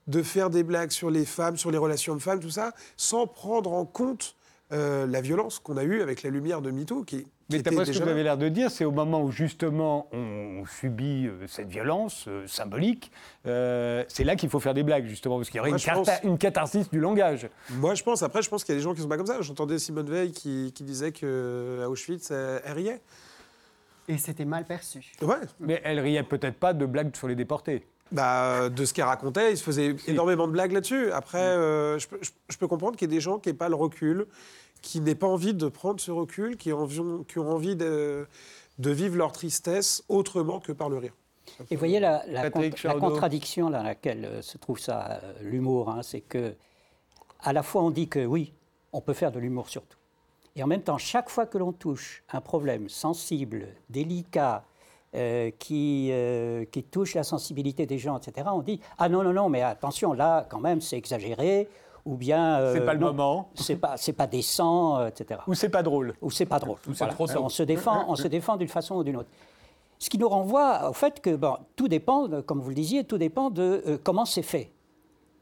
de 0.08 0.22
faire 0.22 0.50
des 0.50 0.62
blagues 0.62 0.90
sur 0.90 1.10
les 1.10 1.24
femmes, 1.24 1.56
sur 1.56 1.70
les 1.70 1.78
relations 1.78 2.14
de 2.14 2.20
femmes, 2.20 2.40
tout 2.40 2.50
ça, 2.50 2.74
sans 2.98 3.26
prendre 3.26 3.72
en 3.72 3.86
compte 3.86 4.36
euh, 4.72 5.06
la 5.06 5.22
violence 5.22 5.58
qu'on 5.58 5.78
a 5.78 5.84
eue 5.84 6.02
avec 6.02 6.22
la 6.22 6.28
lumière 6.28 6.60
de 6.60 6.70
MeToo, 6.70 7.04
qui, 7.04 7.26
mais 7.48 7.62
d'après 7.62 7.84
ce 7.84 7.92
que 7.92 8.02
vous 8.02 8.08
avez 8.08 8.24
l'air 8.24 8.36
de 8.36 8.48
dire, 8.48 8.70
c'est 8.70 8.84
au 8.84 8.90
moment 8.90 9.22
où 9.22 9.30
justement 9.30 10.08
on 10.12 10.64
subit 10.66 11.28
euh, 11.28 11.46
cette 11.46 11.68
violence 11.68 12.24
euh, 12.26 12.46
symbolique, 12.46 13.12
euh, 13.46 14.04
c'est 14.08 14.24
là 14.24 14.34
qu'il 14.34 14.48
faut 14.48 14.58
faire 14.58 14.74
des 14.74 14.82
blagues 14.82 15.06
justement, 15.06 15.36
parce 15.36 15.50
qu'il 15.50 15.58
y 15.58 15.60
aurait 15.60 15.70
une, 15.70 15.78
une, 16.24 16.38
catharsis 16.38 16.90
du 16.90 16.98
langage. 16.98 17.48
Moi 17.70 17.94
je 17.94 18.02
pense, 18.02 18.22
après 18.22 18.42
je 18.42 18.50
pense 18.50 18.64
qu'il 18.64 18.74
y 18.74 18.76
a 18.76 18.80
des 18.80 18.82
gens 18.82 18.94
qui 18.94 19.00
sont 19.00 19.08
pas 19.08 19.16
comme 19.16 19.26
ça. 19.26 19.40
J'entendais 19.42 19.78
Simone 19.78 20.10
Veil 20.10 20.32
qui, 20.32 20.72
disait 20.80 21.12
qu'à 21.12 21.88
Auschwitz, 21.88 22.32
elle, 22.32 22.72
riait. 22.72 23.00
Et 24.08 24.18
c'était 24.18 24.44
mal 24.44 24.64
perçu. 24.64 25.12
Ouais. 25.22 25.36
Mais 25.60 25.80
elle 25.84 26.00
riait 26.00 26.22
peut-être 26.22 26.58
pas 26.58 26.72
de 26.72 26.86
blagues 26.86 27.14
sur 27.14 27.28
les 27.28 27.34
déportés. 27.36 27.86
Bah, 28.12 28.68
de 28.68 28.84
ce 28.84 28.94
qu'elle 28.94 29.04
racontait, 29.04 29.52
il 29.52 29.56
se 29.56 29.64
faisait 29.64 29.96
énormément 30.06 30.46
de 30.46 30.52
blagues 30.52 30.70
là-dessus. 30.70 31.10
Après, 31.10 31.38
je, 31.38 32.06
peux, 32.06 32.20
je, 32.22 32.56
peux, 32.56 32.68
comprendre 32.68 32.96
qu'il 32.96 33.10
y 33.10 33.12
ait 33.12 33.16
des 33.16 33.20
gens 33.20 33.38
qui 33.38 33.48
n'aient 33.48 33.56
pas 33.56 33.68
le 33.68 33.74
recul, 33.74 34.26
qui 34.82 35.00
n'aient 35.00 35.14
pas 35.14 35.26
envie 35.26 35.54
de 35.54 35.68
prendre 35.68 36.00
ce 36.00 36.10
recul, 36.10 36.56
qui 36.56 36.72
ont, 36.72 36.86
qui 37.24 37.38
ont 37.38 37.50
envie 37.50 37.76
de, 37.76 38.26
de, 38.78 38.90
vivre 38.90 39.16
leur 39.16 39.32
tristesse 39.32 40.04
autrement 40.08 40.60
que 40.60 40.72
par 40.72 40.88
le 40.88 40.98
rire. 40.98 41.12
Et 41.70 41.76
vous 41.76 41.78
voyez 41.78 42.00
la, 42.00 42.24
la, 42.26 42.50
contradiction 42.50 43.70
dans 43.70 43.82
laquelle 43.82 44.24
euh, 44.24 44.42
se 44.42 44.58
trouve 44.58 44.78
ça, 44.78 45.20
euh, 45.22 45.32
l'humour, 45.42 45.90
hein, 45.90 46.02
c'est 46.02 46.20
que 46.20 46.54
à 47.40 47.52
la 47.52 47.62
fois 47.62 47.82
on 47.82 47.90
dit 47.90 48.08
que 48.08 48.24
oui, 48.24 48.52
on 48.92 49.00
peut 49.00 49.12
faire 49.12 49.32
de 49.32 49.38
l'humour 49.38 49.68
sur 49.68 49.82
tout. 49.82 49.98
Et 50.56 50.62
en 50.62 50.66
même 50.66 50.82
temps, 50.82 50.98
chaque 50.98 51.28
fois 51.28 51.46
que 51.46 51.58
l'on 51.58 51.72
touche 51.72 52.24
un 52.32 52.40
problème 52.40 52.88
sensible, 52.88 53.68
délicat, 53.90 54.64
euh, 55.14 55.50
qui, 55.58 56.10
qui 56.72 56.82
touche 56.82 57.14
la 57.14 57.22
sensibilité 57.22 57.86
des 57.86 57.98
gens, 57.98 58.18
etc., 58.18 58.48
on 58.52 58.60
dit 58.60 58.80
Ah 58.98 59.08
non, 59.08 59.22
non, 59.22 59.32
non, 59.32 59.48
mais 59.48 59.62
attention, 59.62 60.12
là, 60.12 60.46
quand 60.48 60.60
même, 60.60 60.80
c'est 60.80 60.96
exagéré, 60.96 61.68
ou 62.06 62.16
bien 62.16 62.60
euh, 62.60 62.72
c'est 62.72 62.86
pas 62.86 62.94
le 62.94 63.00
moment, 63.00 63.50
c'est 63.54 63.76
pas 63.76 63.96
c'est 63.96 64.12
pas 64.12 64.28
décent, 64.28 65.00
euh, 65.00 65.08
etc. 65.08 65.40
Ou 65.48 65.54
c'est 65.54 65.68
pas 65.68 65.82
drôle, 65.82 66.14
ou 66.22 66.30
c'est 66.30 66.46
pas 66.46 66.60
drôle. 66.60 66.78
on 66.86 67.48
se 67.48 67.62
défend, 67.64 68.04
on 68.08 68.14
se 68.14 68.28
défend 68.28 68.56
d'une 68.56 68.68
façon 68.68 68.94
ou 68.94 69.04
d'une 69.04 69.16
autre. 69.16 69.28
Ce 69.98 70.08
qui 70.08 70.16
nous 70.16 70.28
renvoie 70.28 70.88
au 70.88 70.92
fait 70.92 71.20
que 71.20 71.34
bon, 71.34 71.56
tout 71.74 71.88
dépend, 71.88 72.28
comme 72.42 72.60
vous 72.60 72.68
le 72.68 72.74
disiez, 72.74 73.04
tout 73.04 73.18
dépend 73.18 73.50
de 73.50 73.82
euh, 73.86 73.98
comment 74.02 74.24
c'est 74.24 74.42
fait, 74.42 74.72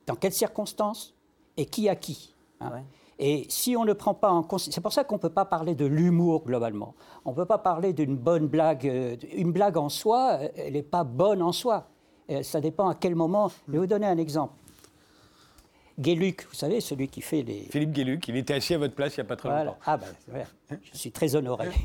dans 0.06 0.14
quelles 0.14 0.32
circonstances 0.32 1.14
et 1.56 1.66
qui 1.66 1.88
a 1.88 1.96
qui. 1.96 2.34
Hein. 2.60 2.82
Et 3.18 3.46
si 3.48 3.76
on 3.76 3.84
ne 3.84 3.92
prend 3.92 4.14
pas 4.14 4.30
en 4.30 4.42
compte, 4.42 4.60
c'est 4.60 4.80
pour 4.80 4.92
ça 4.92 5.04
qu'on 5.04 5.16
ne 5.16 5.20
peut 5.20 5.28
pas 5.28 5.44
parler 5.44 5.74
de 5.74 5.84
l'humour 5.84 6.44
globalement. 6.46 6.94
On 7.24 7.30
ne 7.30 7.36
peut 7.36 7.44
pas 7.44 7.58
parler 7.58 7.92
d'une 7.92 8.16
bonne 8.16 8.48
blague. 8.48 8.84
Une 9.36 9.52
blague 9.52 9.76
en 9.76 9.88
soi, 9.88 10.38
elle 10.56 10.72
n'est 10.72 10.82
pas 10.82 11.04
bonne 11.04 11.40
en 11.40 11.52
soi. 11.52 11.88
Ça 12.42 12.60
dépend 12.60 12.88
à 12.88 12.94
quel 12.94 13.14
moment. 13.14 13.50
Je 13.68 13.72
vais 13.72 13.78
vous 13.78 13.86
donner 13.86 14.06
un 14.06 14.18
exemple. 14.18 14.54
Guéluc, 15.98 16.46
vous 16.48 16.54
savez, 16.54 16.80
celui 16.80 17.08
qui 17.08 17.20
fait 17.20 17.42
les... 17.42 17.68
Philippe 17.70 17.92
Guéluc, 17.92 18.26
il 18.28 18.36
était 18.36 18.54
assis 18.54 18.74
à 18.74 18.78
votre 18.78 18.94
place 18.94 19.16
il 19.16 19.20
n'y 19.20 19.26
a 19.26 19.28
pas 19.28 19.36
très 19.36 19.48
longtemps. 19.48 19.78
Ah 19.86 19.96
ben, 19.96 20.46
je 20.92 20.98
suis 20.98 21.12
très 21.12 21.34
honoré. 21.34 21.68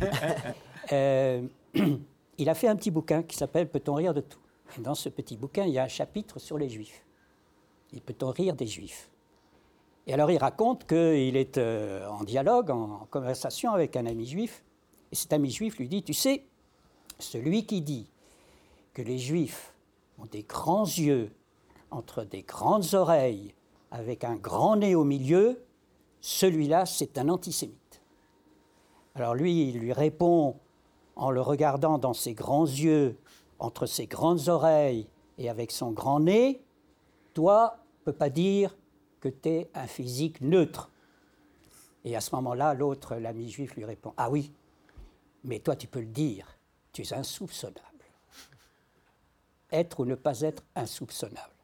Euh, 0.92 1.44
il 2.40 2.50
a 2.50 2.56
fait 2.56 2.68
un 2.68 2.76
petit 2.76 2.90
bouquin 2.90 3.22
qui 3.22 3.38
s'appelle 3.38 3.70
Peut-on 3.70 3.94
rire 3.94 4.12
de 4.12 4.22
tout? 4.22 4.40
Et 4.76 4.82
dans 4.82 4.96
ce 4.96 5.08
petit 5.10 5.38
bouquin, 5.38 5.66
il 5.66 5.74
y 5.74 5.78
a 5.78 5.84
un 5.84 5.88
chapitre 5.88 6.40
sur 6.40 6.58
les 6.58 6.68
Juifs. 6.68 7.06
Et 7.96 8.00
peut-on 8.00 8.32
rire 8.32 8.56
des 8.56 8.66
Juifs? 8.66 9.08
Et 10.08 10.14
alors 10.14 10.32
il 10.32 10.40
raconte 10.40 10.88
qu'il 10.88 11.38
est 11.38 11.60
euh, 11.60 12.08
en 12.08 12.24
dialogue, 12.24 12.72
en 12.72 13.08
conversation 13.12 13.72
avec 13.74 13.96
un 13.96 14.08
ami 14.08 14.26
juif, 14.26 14.64
Et 15.12 15.16
cet 15.16 15.32
ami 15.32 15.52
juif 15.52 15.78
lui 15.78 15.88
dit, 15.88 16.02
tu 16.02 16.16
sais, 16.16 16.44
celui 17.20 17.68
qui 17.68 17.82
dit 17.82 18.08
que 18.96 19.04
les 19.04 19.20
juifs 19.20 19.72
ont 20.18 20.26
des 20.26 20.42
grands 20.42 20.86
yeux 20.86 21.32
entre 21.92 22.24
des 22.24 22.42
grandes 22.42 22.96
oreilles 22.96 23.54
avec 23.92 24.24
un 24.24 24.36
grand 24.36 24.78
nez 24.78 24.96
au 24.96 25.04
milieu, 25.04 25.64
celui-là, 26.22 26.86
c'est 26.86 27.18
un 27.18 27.30
antisémite. 27.30 28.02
Alors 29.16 29.36
lui, 29.36 29.70
il 29.70 29.80
lui 29.80 29.94
répond 29.94 30.58
en 31.16 31.32
le 31.32 31.42
regardant 31.42 31.98
dans 31.98 32.14
ses 32.14 32.34
grands 32.34 32.66
yeux, 32.66 33.18
entre 33.60 33.86
ses 33.86 34.08
grandes 34.08 34.48
oreilles 34.48 35.08
et 35.38 35.50
avec 35.50 35.72
son 35.72 35.92
grand 35.92 36.22
nez, 36.22 36.64
toi, 37.34 37.78
ne 38.02 38.06
peux 38.06 38.18
pas 38.18 38.30
dire 38.30 38.76
que 39.20 39.30
tu 39.30 39.50
es 39.50 39.70
un 39.74 39.88
physique 39.88 40.42
neutre. 40.42 40.90
Et 42.06 42.16
à 42.16 42.22
ce 42.22 42.34
moment-là, 42.36 42.74
l'autre, 42.74 43.16
l'ami 43.16 43.50
juif, 43.50 43.76
lui 43.76 43.86
répond 43.86 44.14
Ah 44.18 44.30
oui, 44.30 44.54
mais 45.44 45.60
toi, 45.60 45.76
tu 45.76 45.88
peux 45.88 46.00
le 46.00 46.06
dire, 46.06 46.58
tu 46.92 47.02
es 47.02 47.14
insoupçonnable. 47.14 47.84
Être 49.72 50.00
ou 50.00 50.06
ne 50.06 50.16
pas 50.16 50.42
être 50.42 50.64
insoupçonnable. 50.76 51.59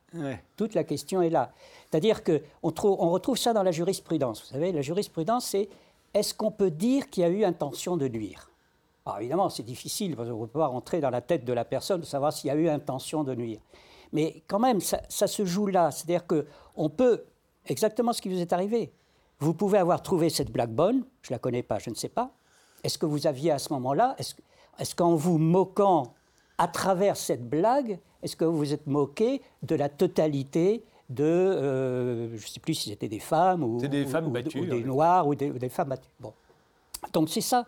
Toute 0.56 0.74
la 0.74 0.84
question 0.84 1.22
est 1.22 1.30
là. 1.30 1.52
C'est-à-dire 1.90 2.24
qu'on 2.24 2.40
on 2.64 3.10
retrouve 3.10 3.38
ça 3.38 3.54
dans 3.54 3.64
la 3.64 3.72
jurisprudence. 3.72 4.42
Vous 4.42 4.48
savez, 4.48 4.72
la 4.72 4.82
jurisprudence, 4.82 5.46
c'est 5.46 5.70
est-ce 6.14 6.34
qu'on 6.34 6.52
peut 6.52 6.72
dire 6.72 7.10
qu'il 7.10 7.22
y 7.22 7.26
a 7.26 7.30
eu 7.30 7.44
intention 7.44 7.98
de 7.98 8.08
nuire? 8.08 8.50
Alors 9.06 9.20
évidemment, 9.20 9.50
c'est 9.50 9.64
difficile, 9.64 10.16
parce 10.16 10.30
qu'on 10.30 10.42
ne 10.42 10.46
peut 10.46 10.60
pas 10.60 10.68
rentrer 10.68 11.00
dans 11.00 11.12
la 11.12 11.22
tête 11.22 11.46
de 11.46 11.54
la 11.54 11.66
personne 11.66 12.02
de 12.02 12.06
savoir 12.06 12.34
s'il 12.34 12.48
y 12.48 12.52
a 12.52 12.56
eu 12.56 12.68
intention 12.70 13.24
de 13.24 13.36
nuire. 13.36 13.60
Mais 14.14 14.44
quand 14.48 14.60
même, 14.60 14.80
ça, 14.82 15.00
se 15.10 15.46
joue 15.46 15.68
là. 15.68 15.92
C'est-à-dire 15.92 16.26
qu'on 16.26 16.90
peut, 16.90 17.26
exactement 17.66 18.14
ce 18.14 18.22
qui 18.22 18.30
vous 18.30 18.40
est 18.40 18.54
arrivé, 18.54 18.94
vous 19.40 19.54
pouvez 19.54 19.78
avoir 19.78 20.02
trouvé 20.02 20.30
cette 20.30 20.52
blague 20.52 20.72
bonne, 20.72 21.04
je 21.22 21.32
ne 21.32 21.36
la 21.36 21.40
connais 21.40 21.64
pas, 21.64 21.80
je 21.80 21.90
ne 21.90 21.96
sais 21.96 22.10
pas. 22.10 22.32
Est-ce 22.84 22.98
que 22.98 23.06
vous 23.06 23.28
aviez 23.28 23.52
à 23.52 23.60
ce 23.60 23.74
moment-là, 23.74 24.16
est-ce 24.18 24.96
qu'en 24.96 25.16
vous 25.16 25.38
moquant 25.38 26.14
à 26.58 26.68
travers 26.68 27.18
cette 27.18 27.48
blague, 27.48 28.00
est-ce 28.24 28.36
que 28.36 28.46
vous 28.46 28.58
vous 28.58 28.74
êtes 28.74 28.88
moqué 28.88 29.42
de 29.64 29.76
la 29.76 29.90
totalité 29.90 30.84
de, 31.10 31.24
euh, 31.24 32.30
je 32.30 32.34
ne 32.34 32.50
sais 32.50 32.60
plus 32.60 32.74
si 32.74 32.90
c'était 32.90 33.08
des 33.08 33.20
femmes 33.20 33.64
ou 33.64 33.80
des, 33.80 34.06
femmes 34.06 34.32
battues, 34.32 34.66
des 34.66 34.84
noirs 34.84 35.28
ou 35.28 35.36
des, 35.36 35.70
femmes 35.70 35.90
battues. 35.90 36.10
Bon. 36.20 36.34
Donc 37.14 37.30
c'est 37.30 37.42
ça, 37.42 37.66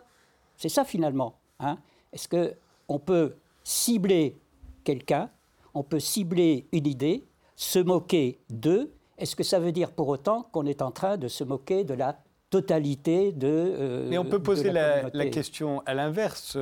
c'est 0.56 0.68
ça 0.68 0.84
finalement. 0.84 1.34
Hein. 1.60 1.78
Est-ce 2.12 2.28
qu'on 2.28 2.98
peut 2.98 3.36
cibler 3.62 4.36
quelqu'un, 4.82 5.30
on 5.74 5.82
peut 5.82 6.00
cibler 6.00 6.66
une 6.72 6.86
idée, 6.86 7.24
se 7.54 7.78
moquer 7.78 8.38
d'eux? 8.50 8.92
Est-ce 9.18 9.36
que 9.36 9.44
ça 9.44 9.60
veut 9.60 9.72
dire 9.72 9.92
pour 9.92 10.08
autant 10.08 10.48
qu'on 10.50 10.66
est 10.66 10.82
en 10.82 10.90
train 10.90 11.16
de 11.16 11.28
se 11.28 11.44
moquer 11.44 11.84
de 11.84 11.94
la 11.94 12.18
totalité 12.50 13.32
de. 13.32 13.46
Euh, 13.46 14.08
Mais 14.08 14.18
on 14.18 14.24
peut 14.24 14.42
poser 14.42 14.72
la, 14.72 15.10
la, 15.12 15.26
question 15.26 15.82
à 15.86 15.94
l'inverse. 15.94 16.56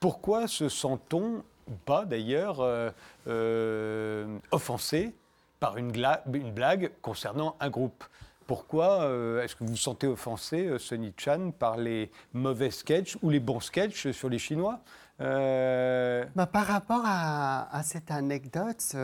Pourquoi 0.00 0.46
se 0.46 0.68
sent-on 0.68 1.42
ou 1.68 1.74
pas 1.84 2.04
d'ailleurs, 2.04 2.60
euh, 2.60 2.90
euh, 3.28 4.38
offensé 4.50 5.14
par 5.60 5.76
une, 5.76 5.92
blague 5.92 6.90
concernant 7.02 7.56
un 7.60 7.70
groupe. 7.70 8.04
Pourquoi 8.46 9.02
euh, 9.02 9.42
est-ce 9.42 9.54
que 9.54 9.64
vous 9.64 9.70
vous 9.70 9.76
sentez 9.76 10.08
offensé, 10.08 10.76
Sonny 10.78 11.12
Chan, 11.16 11.52
par 11.56 11.76
les 11.76 12.10
mauvais 12.32 12.70
sketchs 12.70 13.16
ou 13.22 13.30
les 13.30 13.40
bons 13.40 13.60
sketchs 13.60 14.10
sur 14.10 14.28
les 14.28 14.38
Chinois 14.38 14.80
bah, 15.20 16.46
Par 16.52 16.66
rapport 16.66 17.02
à, 17.04 17.74
à 17.74 17.82
cette 17.84 18.10
anecdote, 18.10 18.96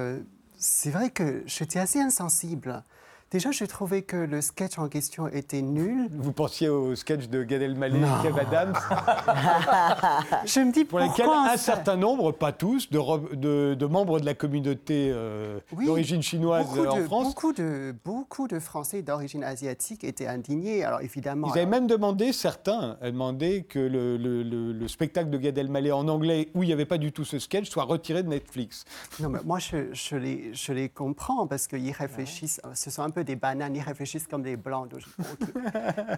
c'est 0.56 0.91
vrai 0.91 1.11
que 1.11 1.45
j'étais 1.47 1.78
assez 1.78 2.00
insensible. 2.00 2.82
Déjà, 3.30 3.50
j'ai 3.50 3.67
trouvé 3.67 4.00
que 4.00 4.17
le 4.17 4.41
sketch 4.41 4.78
en 4.78 4.88
question 4.88 5.28
était 5.28 5.60
nul. 5.60 6.08
Vous 6.12 6.32
pensiez 6.32 6.71
au 6.71 6.97
sketch 6.97 7.28
de 7.28 7.43
Gad 7.43 7.60
Elmaleh 7.60 7.99
et 7.99 8.23
Kev 8.23 8.41
Adams 8.41 8.73
Je 10.47 10.60
me 10.60 10.73
dis 10.73 10.86
Pour 10.86 10.99
lesquels 10.99 11.28
un 11.28 11.58
certain 11.58 11.97
nombre, 11.97 12.32
pas 12.32 12.52
tous, 12.52 12.88
de, 12.91 13.75
de, 13.75 13.86
membres 13.86 14.19
de 14.19 14.25
la 14.25 14.32
communauté 14.32 15.10
euh, 15.12 15.58
d'origine 15.78 16.23
chinoise 16.23 16.67
en 16.78 17.04
France. 17.04 17.26
Beaucoup 17.26 17.52
de, 17.52 17.95
beaucoup 18.02 18.49
de 18.49 18.58
Français 18.58 19.02
d'origine 19.02 19.45
asiatique 19.45 20.04
étaient 20.04 20.26
indignés. 20.26 20.82
Alors 20.82 21.02
évidemment. 21.02 21.49
Ils 21.49 21.58
avaient 21.58 21.67
même 21.67 21.86
demandé, 21.86 22.32
certains, 22.32 22.97
demandé 23.02 23.64
que 23.69 23.78
le, 23.78 24.17
le, 24.17 24.43
le, 24.73 24.88
spectacle 24.88 25.28
de 25.28 25.36
Gad 25.36 25.58
Elmaleh 25.58 25.93
en 25.93 26.08
anglais, 26.08 26.49
où 26.54 26.62
il 26.62 26.69
n'y 26.69 26.73
avait 26.73 26.86
pas 26.86 26.97
du 26.97 27.12
tout 27.12 27.26
ce 27.26 27.38
sketch, 27.38 27.69
soit 27.69 27.84
retiré 27.84 28.23
de 28.23 28.28
Netflix. 28.28 28.86
Non, 29.21 29.28
mais 29.28 29.41
moi, 29.45 29.58
je, 29.58 29.93
je, 29.93 30.17
les, 30.17 30.54
je 30.54 30.73
les 30.73 30.88
comprends 30.88 31.47
parce 31.47 31.67
qu'ils 31.67 31.93
réfléchissent. 31.93 32.62
Ce 32.73 32.91
sont 32.91 33.02
un 33.02 33.10
peu 33.10 33.18
des 33.25 33.37
bananes, 33.37 33.75
ils 33.76 33.83
réfléchissent 33.83 34.26
comme 34.26 34.43
des 34.43 34.57
blancs. 34.57 34.89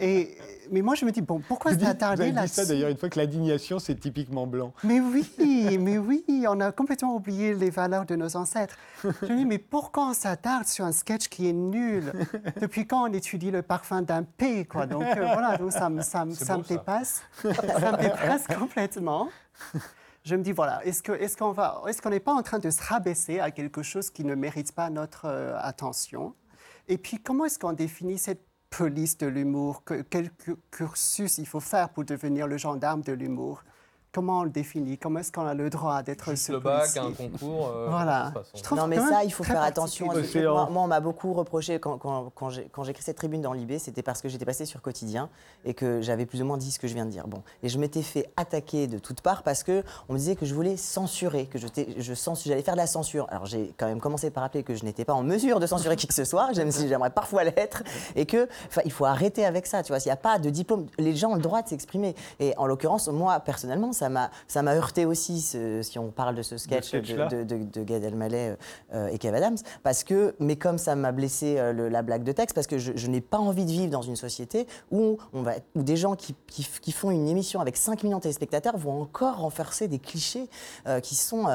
Et, 0.01 0.37
mais 0.71 0.83
moi, 0.83 0.95
je 0.95 1.05
me 1.05 1.11
dis, 1.11 1.23
bon, 1.23 1.41
pourquoi 1.47 1.77
s'attarder 1.77 2.33
là-dessus 2.33 2.55
ça 2.55 2.67
d'ailleurs, 2.67 2.91
une 2.91 2.97
fois 2.97 3.09
que 3.09 3.19
l'indignation, 3.19 3.79
c'est 3.79 3.95
typiquement 3.95 4.47
blanc. 4.47 4.73
Mais 4.85 5.01
oui, 5.01 5.29
mais 5.79 5.99
oui, 5.99 6.25
on 6.49 6.61
a 6.61 6.73
complètement 6.73 7.15
oublié 7.15 7.55
les 7.55 7.71
valeurs 7.71 8.07
de 8.07 8.17
nos 8.17 8.37
ancêtres. 8.37 8.77
Je 9.05 9.33
me 9.33 9.37
dis, 9.39 9.45
mais 9.45 9.59
pourquoi 9.59 10.11
on 10.11 10.15
s'attarde 10.15 10.67
sur 10.67 10.85
un 10.85 10.93
sketch 10.93 11.29
qui 11.29 11.49
est 11.49 11.53
nul 11.53 12.13
Depuis 12.61 12.87
quand 12.87 13.09
on 13.09 13.13
étudie 13.13 13.51
le 13.51 13.63
parfum 13.63 14.03
d'un 14.03 14.23
P, 14.23 14.65
quoi? 14.65 14.87
Donc 14.87 15.03
euh, 15.03 15.27
voilà, 15.33 15.57
donc 15.57 15.73
ça, 15.73 15.91
ça, 16.03 16.27
ça 16.33 16.59
me 16.59 16.63
dépasse. 16.63 17.23
ça 17.43 17.93
me 17.93 18.03
dépasse 18.03 18.47
complètement 18.47 19.29
je 20.25 20.37
me 20.37 20.43
dis, 20.43 20.53
voilà, 20.53 20.85
est-ce 20.85 21.03
qu'on 21.03 21.15
est 21.15 21.39
qu'on 21.39 21.53
va, 21.53 21.83
est 21.89 22.07
n'est 22.07 22.21
pas 22.21 22.35
en 22.35 22.43
train 22.43 22.59
de 22.59 22.71
se 22.71 22.83
rabaisser 22.83 23.41
à 23.41 23.51
quelque 23.51 23.83
chose 23.83 24.11
qui 24.11 24.25
ne 24.25 24.35
mérite 24.35 24.73
pas 24.73 24.91
notre 24.91 25.27
euh, 25.27 25.57
attention? 25.59 26.35
Et 26.91 26.99
puis, 26.99 27.19
comment 27.23 27.45
est-ce 27.45 27.57
qu'on 27.57 27.73
définit 27.73 28.19
cette 28.19 28.45
police 28.69 29.17
de 29.17 29.29
l'humour? 29.29 29.85
Quel 30.11 30.33
cursus 30.73 31.39
il 31.39 31.47
faut 31.47 31.61
faire 31.61 31.91
pour 31.91 32.05
devenir 32.05 32.49
le 32.49 32.59
gendarme 32.59 33.03
de 33.03 33.13
l'humour? 33.13 33.63
Comment 34.13 34.41
on 34.41 34.43
le 34.43 34.51
définit? 34.51 34.99
Comment 34.99 35.21
est-ce 35.21 35.31
qu'on 35.31 35.47
a 35.47 35.55
le 35.55 35.71
droit 35.71 36.03
d'être 36.03 36.37
ce 36.37 36.53
le 36.53 36.59
bac, 36.59 36.97
un 36.97 37.13
concours. 37.13 37.69
Euh, 37.69 37.87
voilà. 37.89 38.33
non, 38.73 38.89
mais 38.89 38.97
ça, 38.97 39.23
il 39.25 39.33
faut 39.33 39.45
faire 39.45 39.63
attention. 39.63 40.07
Moi, 40.07 40.69
moi, 40.71 40.83
on 40.83 40.87
m'a 40.89 41.01
beaucoup 41.01 41.33
reproché 41.33 41.79
quand, 41.79 41.99
quand, 41.99 42.33
quand 42.35 42.51
j'ai 42.51 42.91
écrit 42.91 43.03
cette 43.03 43.17
tribune 43.17 43.41
dans 43.41 43.53
l'IB, 43.53 43.79
c'était 43.79 44.03
parce 44.03 44.21
que 44.21 44.29
j'étais 44.29 44.45
passé 44.45 44.65
sur 44.65 44.83
Quotidien 44.83 45.29
et 45.65 45.75
que 45.75 46.01
j'avais 46.01 46.27
plus 46.27 46.43
ou 46.43 46.45
moins 46.45 46.59
dit 46.59 46.73
ce 46.73 46.79
que 46.79 46.89
je 46.89 46.95
viens 46.95 47.07
de 47.07 47.11
dire. 47.11 47.29
Bon, 47.29 47.43
et 47.63 47.69
je 47.69 47.79
m'étais 47.79 48.03
fait 48.03 48.29
attaquer 48.37 48.89
de 48.89 48.99
toutes 48.99 49.21
parts 49.21 49.43
parce 49.43 49.63
que 49.63 49.85
on 50.09 50.15
me 50.15 50.19
disait 50.19 50.35
que 50.35 50.47
je 50.47 50.55
voulais 50.55 50.77
censurer, 50.77 51.47
que 51.47 51.59
je, 51.59 51.67
je 51.99 52.15
j'allais 52.45 52.63
faire 52.63 52.75
de 52.75 52.81
la 52.81 52.87
censure. 52.87 53.27
Alors 53.31 53.47
j'ai 53.47 53.73
quand 53.77 53.87
même 53.87 54.01
commencé 54.01 54.31
par 54.31 54.43
rappeler 54.43 54.63
que 54.63 54.75
je 54.75 54.85
n'étais 54.85 55.05
pas 55.05 55.15
en 55.15 55.23
mesure 55.23 55.61
de 55.61 55.67
censurer 55.67 55.97
qui 55.97 56.07
que 56.07 56.15
ce 56.15 56.25
soit, 56.25 56.51
même 56.57 56.73
si 56.73 56.89
j'aimerais 56.89 57.11
parfois 57.11 57.45
l'être, 57.45 57.83
et 58.17 58.27
que, 58.27 58.49
il 58.85 58.93
faut 58.93 59.05
arrêter 59.05 59.45
avec 59.45 59.67
ça. 59.67 59.83
Tu 59.83 59.93
vois, 59.93 60.01
s'il 60.01 60.09
n'y 60.09 60.15
a 60.15 60.17
pas 60.17 60.39
de 60.39 60.51
diplôme, 60.51 60.87
les 60.99 61.15
gens 61.15 61.31
ont 61.31 61.37
le 61.37 61.41
droit 61.41 61.63
de 61.63 61.69
s'exprimer. 61.69 62.15
Et 62.41 62.55
en 62.57 62.67
l'occurrence, 62.67 63.09
moi 63.09 63.39
personnellement, 63.41 63.93
ça 64.01 64.09
m'a 64.09 64.31
ça 64.49 64.63
m'a 64.63 64.75
heurté 64.75 65.05
aussi 65.05 65.41
si 65.41 65.99
on 65.99 66.11
parle 66.11 66.35
de 66.35 66.43
ce 66.43 66.57
sketch 66.57 66.93
de, 66.93 67.45
de, 67.45 67.83
Gad 67.85 68.03
Elmaleh 68.03 68.57
euh, 68.95 69.09
et 69.09 69.19
Kev 69.19 69.37
Adams 69.37 69.59
parce 69.83 70.05
que 70.05 70.35
mais 70.39 70.57
comme 70.57 70.79
ça 70.79 70.97
m'a 70.97 71.13
blessé 71.13 71.57
euh, 71.59 71.91
la 71.91 72.03
blague 72.03 72.25
de 72.25 72.33
texte 72.33 72.55
parce 72.55 72.67
que 72.67 72.79
je, 72.79 73.07
n'ai 73.09 73.21
pas 73.21 73.39
envie 73.39 73.67
de 73.67 73.71
vivre 73.71 73.91
dans 73.91 74.03
une 74.03 74.17
société 74.17 74.67
où 74.91 75.19
on 75.33 75.43
va 75.43 75.55
où 75.75 75.83
des 75.83 75.97
gens 75.97 76.17
qui, 76.17 76.35
qui, 76.47 76.93
font 76.93 77.11
une 77.11 77.29
émission 77.29 77.61
avec 77.61 77.77
5 77.77 78.03
millions 78.03 78.19
de 78.19 78.23
téléspectateurs 78.23 78.77
vont 78.77 79.03
encore 79.03 79.39
renforcer 79.39 79.87
des 79.87 79.99
clichés 79.99 80.49
euh, 80.87 81.01
qui 81.01 81.15
sont 81.15 81.47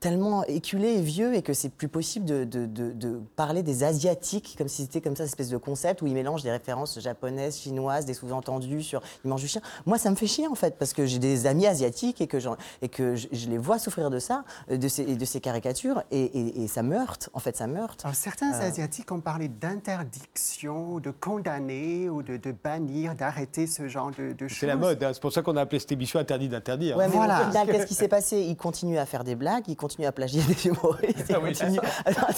tellement 0.00 0.44
éculé 0.44 0.94
et 0.94 1.02
vieux 1.02 1.34
et 1.34 1.42
que 1.42 1.52
c'est 1.52 1.68
plus 1.68 1.88
possible 1.88 2.24
de, 2.24 2.44
de, 2.44 2.66
de, 2.66 3.20
parler 3.36 3.62
des 3.62 3.84
Asiatiques 3.84 4.54
comme 4.56 4.68
si 4.68 4.82
c'était 4.82 5.00
comme 5.00 5.14
ça, 5.14 5.24
une 5.24 5.28
espèce 5.28 5.50
de 5.50 5.56
concept 5.58 6.02
où 6.02 6.06
ils 6.06 6.14
mélangent 6.14 6.42
des 6.42 6.50
références 6.50 6.98
japonaises, 6.98 7.58
chinoises, 7.58 8.06
des 8.06 8.14
sous-entendus 8.14 8.82
sur 8.82 9.02
ils 9.24 9.28
mangent 9.28 9.42
du 9.42 9.48
chien. 9.48 9.60
Moi, 9.86 9.98
ça 9.98 10.10
me 10.10 10.16
fait 10.16 10.26
chier 10.26 10.46
en 10.46 10.54
fait 10.54 10.78
parce 10.78 10.94
que 10.94 11.04
j'ai 11.04 11.18
des 11.18 11.46
amis 11.46 11.66
asiatiques 11.66 12.20
et 12.20 12.26
que, 12.26 12.38
et 12.82 12.88
que 12.88 13.14
je, 13.14 13.48
les 13.48 13.58
vois 13.58 13.78
souffrir 13.78 14.10
de 14.10 14.18
ça, 14.18 14.44
de 14.70 14.88
ces, 14.88 15.04
de 15.04 15.24
ces 15.24 15.40
caricatures 15.40 16.02
et, 16.10 16.62
et, 16.62 16.68
ça 16.68 16.82
me 16.82 16.96
heurte. 16.96 17.28
En 17.34 17.38
fait, 17.38 17.56
ça 17.56 17.66
me 17.66 17.78
heurte. 17.78 18.06
certains 18.14 18.52
euh. 18.54 18.68
Asiatiques 18.68 19.10
ont 19.12 19.20
parlé 19.20 19.48
d'interdiction, 19.48 20.98
de 20.98 21.10
condamner 21.10 22.08
ou 22.08 22.22
de, 22.22 22.38
bannir, 22.52 23.14
d'arrêter 23.14 23.66
ce 23.66 23.88
genre 23.88 24.10
de, 24.10 24.34
choses. 24.48 24.58
C'est 24.58 24.66
la 24.66 24.76
mode. 24.76 25.02
Hein. 25.02 25.10
C'est 25.12 25.20
pour 25.20 25.32
ça 25.32 25.42
qu'on 25.42 25.56
a 25.56 25.62
appelé 25.62 25.78
cette 25.78 25.92
émission 25.92 26.20
interdit 26.20 26.48
d'interdire. 26.48 26.96
Ouais, 26.96 27.08
voilà. 27.08 27.50
qu'est-ce 27.66 27.86
qui 27.86 27.94
s'est 27.94 28.08
passé? 28.08 28.40
Ils 28.40 28.56
continuent 28.56 28.98
à 28.98 29.06
faire 29.06 29.24
des 29.24 29.34
blagues, 29.34 29.64
ils 29.68 29.76
continue 29.90 30.06
à 30.06 30.12
plagier 30.12 30.40
des 30.42 30.68
humoristes. 30.68 31.32
Ah 31.34 31.40
oui, 31.42 31.52
continue... 31.52 31.80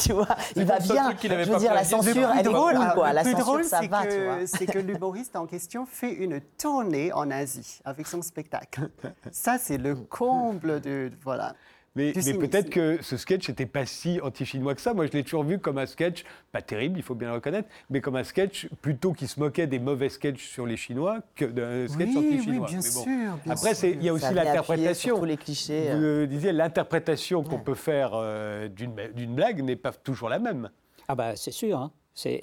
tu 0.00 0.12
vois, 0.14 0.36
il 0.56 0.64
va 0.64 0.78
bien. 0.78 1.14
Je 1.22 1.50
veux 1.50 1.58
dire, 1.58 1.74
la 1.74 1.84
censure, 1.84 2.30
elle 2.32 2.40
est 2.40 2.42
drôle, 2.42 2.78
quoi. 2.94 3.12
La 3.12 3.24
censure, 3.24 3.64
ça 3.64 3.82
va. 3.82 4.04
C'est 4.46 4.66
que 4.66 4.78
l'humoriste 4.78 5.36
en 5.36 5.46
question 5.46 5.84
fait 5.84 6.12
une 6.12 6.40
tournée 6.40 7.12
en 7.12 7.30
Asie 7.30 7.80
avec 7.84 8.06
son 8.06 8.22
spectacle. 8.22 8.88
Ça, 9.30 9.58
c'est 9.58 9.76
le 9.76 9.94
comble 9.94 10.80
de... 10.80 11.10
Voilà. 11.22 11.54
Mais, 11.94 12.12
peut-être 12.12 12.70
que 12.70 13.02
ce 13.02 13.18
sketch 13.18 13.50
n'était 13.50 13.66
pas 13.66 13.84
si 13.84 14.18
anti-chinois 14.22 14.74
que 14.74 14.80
ça. 14.80 14.94
Moi, 14.94 15.06
je 15.06 15.12
l'ai 15.12 15.22
toujours 15.22 15.44
vu 15.44 15.58
comme 15.58 15.76
un 15.76 15.84
sketch, 15.84 16.24
pas 16.50 16.62
terrible, 16.62 16.98
il 16.98 17.02
faut 17.02 17.14
bien 17.14 17.28
le 17.28 17.34
reconnaître, 17.34 17.68
mais 17.90 18.00
comme 18.00 18.16
un 18.16 18.24
sketch 18.24 18.68
plutôt 18.80 19.12
qui 19.12 19.26
se 19.28 19.38
moquait 19.38 19.66
des 19.66 19.78
mauvais 19.78 20.08
sketchs 20.08 20.48
sur 20.48 20.64
les 20.64 20.78
Chinois 20.78 21.18
que 21.34 21.44
d'un 21.44 21.86
sketch 21.88 22.16
anti-chinois. 22.16 22.66
Oui, 22.66 22.72
bien 22.72 22.80
sûr. 22.80 23.38
Après, 23.46 23.72
il 23.90 24.02
y 24.02 24.08
a 24.08 24.12
aussi 24.14 24.32
l'interprétation. 24.32 25.22
Les 25.22 25.36
clichés. 25.36 25.92
Vous 25.92 26.02
euh. 26.02 26.26
disiez, 26.26 26.52
l'interprétation 26.52 27.44
qu'on 27.44 27.58
peut 27.58 27.74
faire 27.74 28.12
euh, 28.14 28.68
d'une 28.68 29.34
blague 29.34 29.62
n'est 29.62 29.76
pas 29.76 29.92
toujours 29.92 30.30
la 30.30 30.38
même. 30.38 30.70
Ah 31.08 31.14
bah 31.14 31.36
c'est 31.36 31.50
sûr. 31.50 31.78
Hein. 31.78 31.92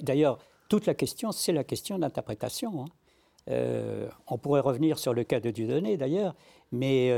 D'ailleurs, 0.02 0.38
toute 0.68 0.86
la 0.86 0.94
question, 0.94 1.32
c'est 1.32 1.52
la 1.52 1.64
question 1.64 1.98
d'interprétation. 1.98 2.84
Hein. 2.84 4.08
on 4.28 4.38
pourrait 4.38 4.60
revenir 4.60 5.00
sur 5.00 5.12
le 5.12 5.24
cas 5.24 5.40
de 5.40 5.50
Dieudonné 5.50 5.96
d'ailleurs, 5.96 6.36
mais 6.70 7.12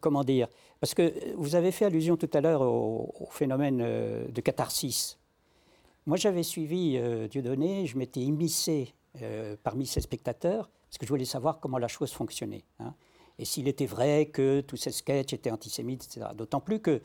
comment 0.00 0.24
dire 0.24 0.48
Parce 0.80 0.94
que 0.94 1.34
vous 1.34 1.54
avez 1.54 1.72
fait 1.72 1.86
allusion 1.86 2.16
tout 2.16 2.30
à 2.32 2.40
l'heure 2.40 2.62
au, 2.62 3.28
phénomène 3.30 3.78
de 3.78 4.40
catharsis. 4.40 5.18
Moi, 6.06 6.16
j'avais 6.16 6.42
suivi 6.44 6.98
Dieudonné, 7.28 7.86
je 7.86 7.98
m'étais 7.98 8.20
immiscé 8.20 8.94
parmi 9.64 9.86
ses 9.86 10.00
spectateurs 10.00 10.70
parce 10.88 10.98
que 10.98 11.06
je 11.06 11.10
voulais 11.10 11.24
savoir 11.24 11.60
comment 11.60 11.78
la 11.78 11.88
chose 11.88 12.12
fonctionnait. 12.12 12.64
Hein. 12.78 12.94
Et 13.38 13.44
s'il 13.44 13.68
était 13.68 13.86
vrai 13.86 14.26
que 14.26 14.60
tous 14.62 14.76
ces 14.76 14.90
sketchs 14.90 15.32
étaient 15.32 15.50
antisémites, 15.50 16.04
etc. 16.04 16.28
D'autant 16.34 16.60
plus 16.60 16.80
que, 16.80 17.00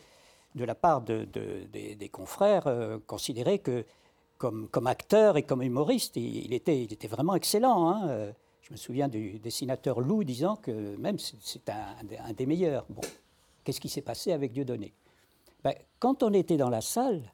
de 0.55 0.65
la 0.65 0.75
part 0.75 1.01
de, 1.01 1.25
des, 1.25 2.09
confrères, 2.09 2.67
euh, 2.67 2.97
considérait 3.05 3.59
que, 3.59 3.85
comme, 4.37 4.87
acteur 4.87 5.37
et 5.37 5.43
comme 5.43 5.61
humoriste, 5.61 6.15
il, 6.15 6.53
était, 6.53 6.87
vraiment 7.07 7.35
excellent. 7.35 7.89
Hein. 7.89 8.09
Euh, 8.09 8.31
je 8.61 8.71
me 8.71 8.77
souviens 8.77 9.07
du 9.07 9.39
dessinateur 9.39 9.99
Lou 9.99 10.23
disant 10.23 10.55
que 10.55 10.95
même 10.97 11.17
c'est 11.19 11.69
un, 11.69 12.33
des 12.33 12.45
meilleurs. 12.45 12.85
Qu'est-ce 13.63 13.81
qui 13.81 13.89
s'est 13.89 14.01
passé 14.01 14.31
avec 14.31 14.51
Dieudonné? 14.51 14.93
Ben, 15.63 15.73
Quand 15.99 16.23
on 16.23 16.33
était 16.33 16.57
dans 16.57 16.69
la 16.69 16.81
salle, 16.81 17.33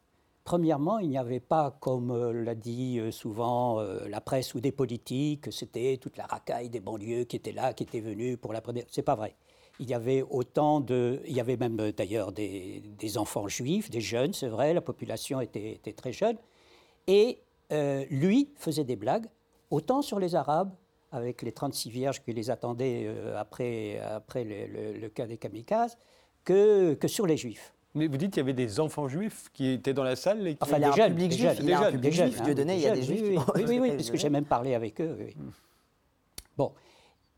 Premièrement, 0.49 0.97
il 0.97 1.09
n'y 1.09 1.17
avait 1.19 1.39
pas, 1.39 1.77
comme 1.79 2.09
euh, 2.09 2.33
l'a 2.33 2.55
dit 2.55 2.97
euh, 2.97 3.11
souvent 3.11 3.79
euh, 3.79 4.07
la 4.07 4.19
presse 4.19 4.55
ou 4.55 4.59
des 4.59 4.71
politiques, 4.71 5.53
c'était 5.53 5.97
toute 5.97 6.17
la 6.17 6.25
racaille 6.25 6.71
des 6.71 6.79
banlieues 6.79 7.25
qui 7.25 7.35
étaient 7.35 7.51
là, 7.51 7.71
qui 7.71 7.83
étaient 7.83 7.99
venus 7.99 8.35
pour 8.41 8.51
la 8.51 8.59
première. 8.59 8.85
C'est 8.89 9.03
pas 9.03 9.13
vrai. 9.13 9.35
Il 9.79 9.87
y 9.87 9.93
avait 9.93 10.23
autant 10.23 10.79
de. 10.79 11.21
Il 11.27 11.35
y 11.35 11.39
avait 11.39 11.55
même 11.55 11.77
d'ailleurs 11.91 12.31
des, 12.31 12.81
enfants 13.17 13.47
juifs, 13.47 13.91
des 13.91 14.01
jeunes, 14.01 14.33
c'est 14.33 14.47
vrai, 14.47 14.73
la 14.73 14.81
population 14.81 15.39
était, 15.39 15.73
était 15.73 15.93
très 15.93 16.13
jeune. 16.13 16.37
Et 17.05 17.43
lui 18.09 18.49
faisait 18.55 18.85
des 18.85 18.95
blagues, 18.95 19.27
autant 19.69 20.01
sur 20.01 20.19
les 20.19 20.33
Arabes, 20.33 20.71
avec 21.11 21.43
les 21.43 21.51
36 21.51 21.91
vierges 21.91 22.23
qui 22.23 22.33
les 22.33 22.49
attendaient 22.49 23.07
après, 23.37 23.99
après 23.99 24.43
le, 24.43 24.97
le, 24.97 25.09
cas 25.09 25.27
des 25.27 25.37
kamikazes, 25.37 25.95
que, 26.43 26.93
que 26.93 27.07
sur 27.07 27.25
les 27.25 27.37
juifs. 27.37 27.73
Mais 27.95 28.07
vous 28.07 28.17
dites 28.17 28.31
qu'il 28.31 28.41
y 28.41 28.43
avait 28.43 28.53
des 28.53 28.79
enfants 28.79 29.07
juifs 29.07 29.49
qui 29.53 29.71
étaient 29.71 29.93
dans 29.93 30.03
la 30.03 30.15
salle 30.15 30.47
et 30.47 30.55
qui 30.55 30.59
Enfin, 30.61 30.79
public 31.07 31.31
juif. 31.31 31.57
Il 31.59 31.69
y 31.69 31.73
a 31.73 31.87
un 31.87 31.91
public 31.91 32.13
juif. 32.13 32.41
Dieudonné, 32.43 32.75
il 32.75 32.81
y 32.81 32.87
a 32.87 32.93
des 32.93 33.03
juifs. 33.03 33.39
Oui, 33.55 33.63
oui, 33.67 33.79
oui, 33.79 33.91
puisque 33.93 34.15
j'ai 34.15 34.29
même 34.29 34.45
parlé 34.45 34.75
avec 34.75 35.01
eux. 35.01 35.17
Bon, 36.55 36.73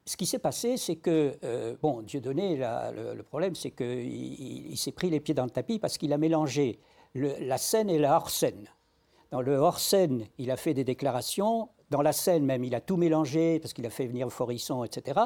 ce 0.05 0.17
qui 0.17 0.25
s'est 0.25 0.39
passé, 0.39 0.77
c'est 0.77 0.97
que, 0.97 1.37
euh, 1.43 1.75
bon, 1.81 2.01
Dieudonné, 2.01 2.57
le, 2.57 3.13
le, 3.15 3.23
problème, 3.23 3.55
c'est 3.55 3.71
qu'il 3.71 4.71
il, 4.71 4.77
s'est 4.77 4.91
pris 4.91 5.09
les 5.09 5.19
pieds 5.19 5.33
dans 5.33 5.45
le 5.45 5.51
tapis 5.51 5.79
parce 5.79 5.97
qu'il 5.97 6.11
a 6.11 6.17
mélangé 6.17 6.79
la 7.15 7.57
scène 7.57 7.89
et 7.89 7.99
la 7.99 8.15
hors-scène. 8.15 8.67
Dans 9.31 9.41
le 9.41 9.55
hors-scène, 9.55 10.25
il 10.37 10.51
a 10.51 10.57
fait 10.57 10.73
des 10.73 10.83
déclarations. 10.83 11.69
Dans 11.89 12.01
la 12.01 12.11
scène 12.11 12.45
même, 12.45 12.63
il 12.63 12.75
a 12.75 12.81
tout 12.81 12.97
mélangé 12.97 13.59
parce 13.59 13.73
qu'il 13.73 13.85
a 13.85 13.89
fait 13.89 14.07
venir 14.07 14.29
Forisson, 14.29 14.83
etc. 14.83 15.21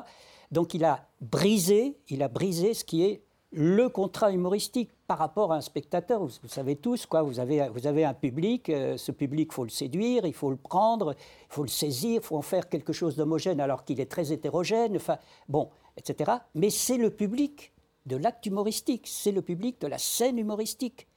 Donc 0.52 0.74
il 0.74 0.84
a 0.84 1.08
brisé, 1.22 1.98
il 2.10 2.22
a 2.22 2.28
brisé 2.28 2.74
ce 2.74 2.84
qui 2.84 3.04
est 3.04 3.22
le 3.58 3.88
contrat 3.88 4.34
humoristique 4.34 4.91
par 5.08 5.18
rapport 5.18 5.54
à 5.54 5.56
un 5.56 5.62
spectateur. 5.62 6.22
Vous, 6.22 6.48
savez 6.48 6.76
tous, 6.76 7.06
quoi, 7.06 7.22
vous, 7.22 7.39
avez, 7.39 7.70
vous 7.70 7.88
avez 7.88 8.04
un 8.04 8.13
public, 8.13 8.70
euh, 8.70 8.98
ce 8.98 9.13
public, 9.13 9.48
il 9.52 9.56
faut 9.56 9.63
le 9.63 9.70
séduire, 9.70 10.26
il 10.26 10.34
faut 10.34 10.50
le 10.50 10.58
prendre, 10.58 11.15
il 11.18 11.54
faut 11.54 11.63
le 11.63 11.70
saisir, 11.70 12.20
il 12.22 12.26
faut 12.26 12.36
en 12.36 12.41
faire 12.41 12.68
quelque 12.68 12.91
chose 12.91 13.15
d'homogène 13.15 13.62
alors 13.62 13.86
qu'il 13.86 14.02
est 14.02 14.12
très 14.12 14.34
hétérogène, 14.34 15.00
bon, 15.48 15.70
etc. 15.96 16.34
Mais 16.54 16.70
c'est 16.70 16.98
le 16.98 17.10
public 17.10 17.72
de 18.06 18.18
l'acte 18.18 18.46
humoristique, 18.46 19.08
c'est 19.08 19.32
le 19.32 19.41
public 19.41 19.80
de 19.80 19.88
la 19.88 20.00
scène 20.00 20.38
humoristique 20.38 21.08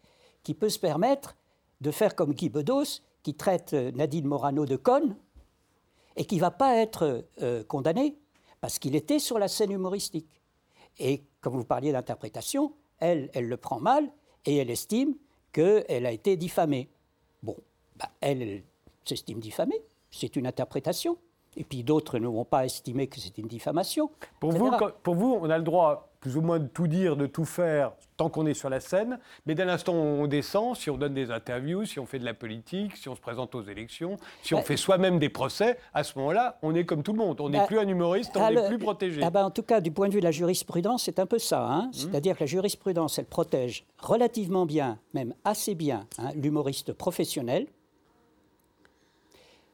qui 0.44 0.54
peut 0.54 0.68
se 0.68 0.78
permettre 0.78 1.36
de 1.80 1.90
faire 1.90 2.14
comme 2.14 2.34
Guy 2.34 2.50
Bedos, 2.50 3.02
qui 3.24 3.34
traite 3.34 3.74
euh, 3.74 3.90
Nadine 3.90 4.28
Morano 4.28 4.64
de 4.64 4.76
conne 4.76 5.16
et 6.14 6.24
qui 6.24 6.36
ne 6.36 6.40
va 6.40 6.52
pas 6.52 6.76
être 6.76 7.24
euh, 7.42 7.64
condamné 7.64 8.16
parce 8.60 8.78
qu'il 8.78 8.94
était 8.94 9.18
sur 9.18 9.40
la 9.40 9.48
scène 9.48 9.72
humoristique. 9.72 10.40
Et 11.00 11.24
comme 11.48 11.56
vous 11.56 11.64
parliez 11.64 11.92
d'interprétation, 11.92 12.74
elle, 13.00 13.30
elle 13.32 13.48
le 13.48 13.56
prend 13.56 13.80
mal 13.80 14.10
et 14.44 14.56
elle 14.58 14.68
estime 14.68 15.14
qu'elle 15.52 16.04
a 16.04 16.12
été 16.12 16.36
diffamée. 16.36 16.90
Bon, 17.42 17.56
bah, 17.96 18.10
elle, 18.20 18.42
elle 18.42 18.62
s'estime 19.06 19.40
diffamée, 19.40 19.80
c'est 20.10 20.36
une 20.36 20.46
interprétation. 20.46 21.16
Et 21.56 21.64
puis 21.64 21.82
d'autres 21.84 22.18
ne 22.18 22.28
vont 22.28 22.44
pas 22.44 22.66
estimer 22.66 23.06
que 23.06 23.18
c'est 23.18 23.38
une 23.38 23.46
diffamation. 23.46 24.10
Pour 24.40 24.52
vous, 24.52 24.70
pour 25.02 25.14
vous, 25.14 25.38
on 25.40 25.48
a 25.48 25.56
le 25.56 25.64
droit 25.64 26.07
plus 26.20 26.36
ou 26.36 26.40
moins 26.40 26.58
de 26.58 26.66
tout 26.66 26.86
dire, 26.86 27.16
de 27.16 27.26
tout 27.26 27.44
faire, 27.44 27.92
tant 28.16 28.28
qu'on 28.28 28.46
est 28.46 28.54
sur 28.54 28.68
la 28.68 28.80
scène. 28.80 29.18
Mais 29.46 29.54
dès 29.54 29.64
l'instant 29.64 29.94
où 29.94 29.96
on 29.96 30.26
descend, 30.26 30.76
si 30.76 30.90
on 30.90 30.96
donne 30.96 31.14
des 31.14 31.30
interviews, 31.30 31.84
si 31.84 32.00
on 32.00 32.06
fait 32.06 32.18
de 32.18 32.24
la 32.24 32.34
politique, 32.34 32.96
si 32.96 33.08
on 33.08 33.14
se 33.14 33.20
présente 33.20 33.54
aux 33.54 33.62
élections, 33.62 34.16
si 34.42 34.54
on 34.54 34.58
bah, 34.58 34.64
fait 34.64 34.76
soi-même 34.76 35.18
des 35.18 35.28
procès, 35.28 35.78
à 35.94 36.02
ce 36.02 36.18
moment-là, 36.18 36.58
on 36.62 36.74
est 36.74 36.84
comme 36.84 37.02
tout 37.02 37.12
le 37.12 37.18
monde. 37.18 37.40
On 37.40 37.48
n'est 37.48 37.58
bah, 37.58 37.66
plus 37.66 37.78
un 37.78 37.86
humoriste, 37.86 38.36
on 38.36 38.50
n'est 38.50 38.66
plus 38.66 38.78
protégé. 38.78 39.22
Ah 39.22 39.30
bah, 39.30 39.44
en 39.44 39.50
tout 39.50 39.62
cas, 39.62 39.80
du 39.80 39.92
point 39.92 40.08
de 40.08 40.14
vue 40.14 40.20
de 40.20 40.24
la 40.24 40.32
jurisprudence, 40.32 41.04
c'est 41.04 41.18
un 41.18 41.26
peu 41.26 41.38
ça. 41.38 41.64
Hein. 41.64 41.86
Mmh. 41.86 41.92
C'est-à-dire 41.92 42.36
que 42.36 42.40
la 42.40 42.46
jurisprudence, 42.46 43.18
elle 43.18 43.26
protège 43.26 43.86
relativement 43.98 44.66
bien, 44.66 44.98
même 45.14 45.34
assez 45.44 45.74
bien, 45.74 46.06
hein, 46.18 46.30
l'humoriste 46.34 46.92
professionnel. 46.92 47.66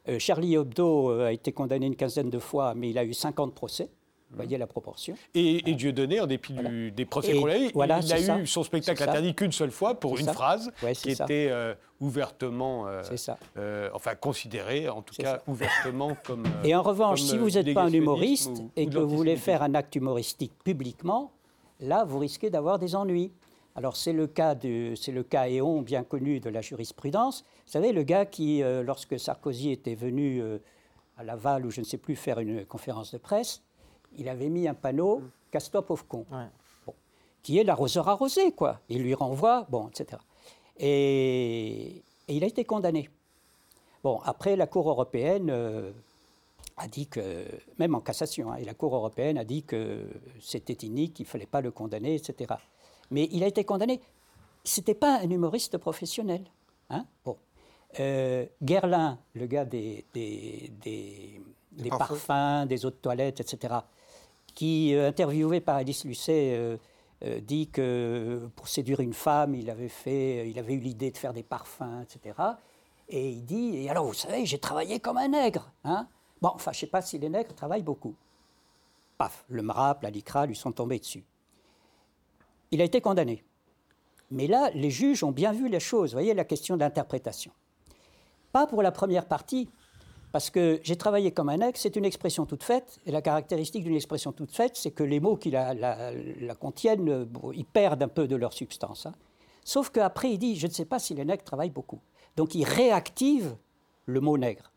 Euh, 0.09 0.19
Charlie 0.19 0.55
Hebdo 0.55 1.11
euh, 1.11 1.27
a 1.27 1.33
été 1.33 1.53
condamné 1.53 1.87
une 1.87 1.97
quinzaine 1.97 2.29
de 2.29 2.39
fois, 2.39 2.75
mais 2.75 2.91
il 2.91 2.99
a 2.99 3.05
eu 3.05 3.15
50 3.15 3.55
procès. 3.55 3.89
Vous 4.35 4.43
voyez 4.43 4.59
la 4.59 4.67
proportion. 4.67 5.15
Et, 5.35 5.71
et 5.71 5.75
Dieudonné, 5.75 6.21
en 6.21 6.27
dépit 6.27 6.57
des 6.95 7.05
procès 7.05 7.35
qu'on 7.35 7.47
a 7.47 7.57
eu, 7.57 7.71
il 7.73 8.31
a 8.31 8.39
eu 8.41 8.47
son 8.47 8.65
spectacle 8.65 9.01
interdit 9.03 9.35
qu'une 9.35 9.53
seule 9.53 9.71
fois 9.71 9.95
pour 10.01 10.19
une 10.19 10.27
phrase 10.27 10.73
qui 10.95 11.11
était 11.13 11.49
euh, 11.51 11.75
ouvertement, 12.01 12.89
euh, 12.89 13.03
euh, 13.57 13.89
enfin 13.95 14.17
considérée, 14.17 14.89
en 14.89 15.03
tout 15.03 15.15
cas 15.15 15.41
ouvertement 15.47 16.17
comme. 16.25 16.45
et 16.65 16.75
en 16.75 16.83
revanche, 16.83 17.23
si 17.23 17.39
vous 17.39 17.51
n'êtes 17.51 17.73
pas 17.75 17.85
un 17.85 17.93
humoriste 17.93 18.63
et 18.75 18.87
que 18.87 18.99
vous 18.99 19.17
voulez 19.17 19.37
faire 19.37 19.63
un 19.63 19.75
acte 19.77 19.95
humoristique 19.95 20.53
publiquement, 20.65 21.31
là, 21.79 22.05
vous 22.05 22.19
risquez 22.19 22.51
d'avoir 22.51 22.81
des 22.81 22.97
ennuis. 22.97 23.31
Alors 23.77 23.97
c'est 23.97 24.13
le 24.13 24.27
cas 24.27 24.55
de, 24.55 24.95
c'est 24.97 25.13
le 25.13 25.23
cas 25.23 25.49
Éon 25.49 25.83
bien 25.83 26.03
connu 26.03 26.41
de 26.41 26.49
la 26.49 26.61
jurisprudence. 26.61 27.45
Vous 27.67 27.73
savez, 27.73 27.93
le 27.93 28.03
gars 28.03 28.27
qui, 28.27 28.63
lorsque 28.83 29.19
Sarkozy 29.19 29.71
était 29.71 29.95
venu 29.95 30.43
à 31.17 31.23
Laval 31.23 31.67
ou 31.67 31.71
je 31.71 31.81
ne 31.81 31.85
sais 31.85 31.99
plus 31.99 32.17
faire 32.17 32.41
une 32.41 32.65
conférence 32.65 33.13
de 33.13 33.19
presse, 33.19 33.63
il 34.17 34.29
avait 34.29 34.49
mis 34.49 34.69
un 34.69 34.75
panneau 34.75 35.19
mm. 35.19 35.31
Castop 35.51 35.91
of 35.91 36.07
Con, 36.09 36.27
qui 37.43 37.59
est 37.59 37.65
l'arroseur 37.65 38.09
arrosé, 38.09 38.51
quoi. 38.53 38.81
Il 38.89 39.03
lui 39.03 39.15
renvoie, 39.15 39.67
bon, 39.69 39.89
etc. 39.89 40.21
Et, 40.79 42.03
il 42.27 42.43
a 42.43 42.47
été 42.47 42.65
condamné. 42.65 43.09
Bon, 44.03 44.21
après, 44.25 44.57
la 44.57 44.67
Cour 44.67 44.89
européenne 44.89 45.51
euh, 45.51 45.93
a 46.77 46.89
dit 46.89 47.07
que, 47.07 47.45
même 47.79 47.95
en 47.95 48.01
cassation, 48.01 48.51
hein, 48.51 48.57
et 48.57 48.65
la 48.65 48.75
Cour 48.75 48.97
européenne 48.97 49.39
a 49.39 49.45
dit 49.45 49.63
que 49.63 50.09
c'était 50.41 50.87
inique, 50.87 51.15
qu'il 51.15 51.25
ne 51.25 51.29
fallait 51.29 51.47
pas 51.47 51.61
le 51.61 51.71
condamner, 51.71 52.15
etc. 52.15 52.55
Mais 53.11 53.29
il 53.31 53.45
a 53.45 53.47
été 53.47 53.65
condamné. 53.65 54.01
Ce 54.65 54.81
n'était 54.81 54.95
pas 54.95 55.21
un 55.21 55.31
humoriste 55.31 55.79
professionnel. 55.79 56.45
Hein 56.91 57.07
bon. 57.25 57.37
Euh, 58.01 58.47
Guerlain, 58.61 59.19
le 59.35 59.47
gars 59.47 59.65
des, 59.65 60.05
des, 60.13 60.73
des 60.83 61.91
parfums, 61.91 62.67
des 62.67 62.85
eaux 62.85 62.91
de 62.91 62.97
toilette, 62.97 63.41
etc., 63.41 63.75
qui, 64.55 64.95
euh, 64.95 65.09
interviewé 65.09 65.61
par 65.61 65.77
Alice 65.77 66.05
Lucet, 66.05 66.55
euh, 66.57 66.77
euh, 67.25 67.41
dit 67.41 67.69
que 67.69 68.49
pour 68.57 68.69
séduire 68.69 69.01
une 69.01 69.13
femme, 69.13 69.55
il 69.55 69.71
avait, 69.71 69.89
fait, 69.89 70.49
il 70.49 70.59
avait 70.59 70.75
eu 70.75 70.81
l'idée 70.81 71.11
de 71.11 71.17
faire 71.17 71.33
des 71.33 71.43
parfums, 71.43 72.03
etc. 72.03 72.37
Et 73.09 73.31
il 73.31 73.45
dit, 73.45 73.77
et 73.77 73.91
alors 73.91 74.07
vous 74.07 74.15
savez, 74.15 74.47
j'ai 74.47 74.59
travaillé 74.59 75.01
comme 75.01 75.19
un 75.19 75.29
nègre. 75.29 75.71
Hein 75.85 76.09
bon, 76.41 76.51
enfin, 76.55 76.73
je 76.73 76.79
ne 76.79 76.81
sais 76.81 76.87
pas 76.87 77.03
si 77.03 77.19
les 77.19 77.29
nègres 77.29 77.55
travaillent 77.55 77.83
beaucoup. 77.83 78.15
Paf, 79.19 79.45
le 79.49 79.63
MRAP, 79.63 80.03
la 80.03 80.11
LICRA 80.11 80.47
lui 80.47 80.57
sont 80.57 80.73
tombés 80.73 80.99
dessus. 80.99 81.25
Il 82.71 82.81
a 82.81 82.85
été 82.85 83.01
condamné. 83.01 83.45
Mais 84.31 84.47
là, 84.47 84.71
les 84.75 84.91
juges 84.91 85.23
ont 85.23 85.31
bien 85.31 85.53
vu 85.53 85.69
les 85.69 85.81
choses. 85.81 86.11
Vous 86.11 86.17
voyez 86.17 86.35
la 86.35 86.45
question 86.45 86.77
d'interprétation. 86.77 87.53
Pas 88.53 88.67
pour 88.67 88.83
la 88.83 88.91
première 88.91 89.27
partie, 89.27 89.69
parce 90.35 90.51
que 90.51 90.81
j'ai 90.83 90.97
travaillé 90.97 91.31
comme 91.31 91.49
un 91.49 91.61
ex, 91.61 91.81
c'est 91.81 91.95
une 91.95 92.05
expression 92.05 92.45
toute 92.45 92.65
faite, 92.65 92.99
et 93.07 93.13
la 93.13 93.23
caractéristique 93.23 93.85
d'une 93.85 93.95
expression 93.95 94.33
toute 94.33 94.51
faite, 94.51 94.73
c'est 94.75 94.91
que 94.91 95.05
les 95.05 95.21
mots 95.21 95.37
qui 95.37 95.53
la, 95.53 96.13
contiennent, 96.59 97.29
ils 97.55 97.65
perdent 97.65 98.03
un 98.03 98.09
peu 98.09 98.27
de 98.27 98.35
leur 98.35 98.53
substance. 98.53 99.07
Hein. 99.07 99.15
Sauf 99.63 99.91
qu'après, 99.91 100.33
il 100.33 100.39
dit, 100.39 100.57
je 100.57 100.67
ne 100.67 100.73
sais 100.73 100.87
pas 100.87 100.99
si 100.99 101.15
les 101.15 101.25
nègres 101.25 101.45
travaillent 101.45 101.71
beaucoup. 101.71 102.01
Donc 102.35 102.57
il 102.57 102.65
réactive 102.65 103.55
le 104.07 104.21
mot 104.21 104.37
nègre. 104.37 104.73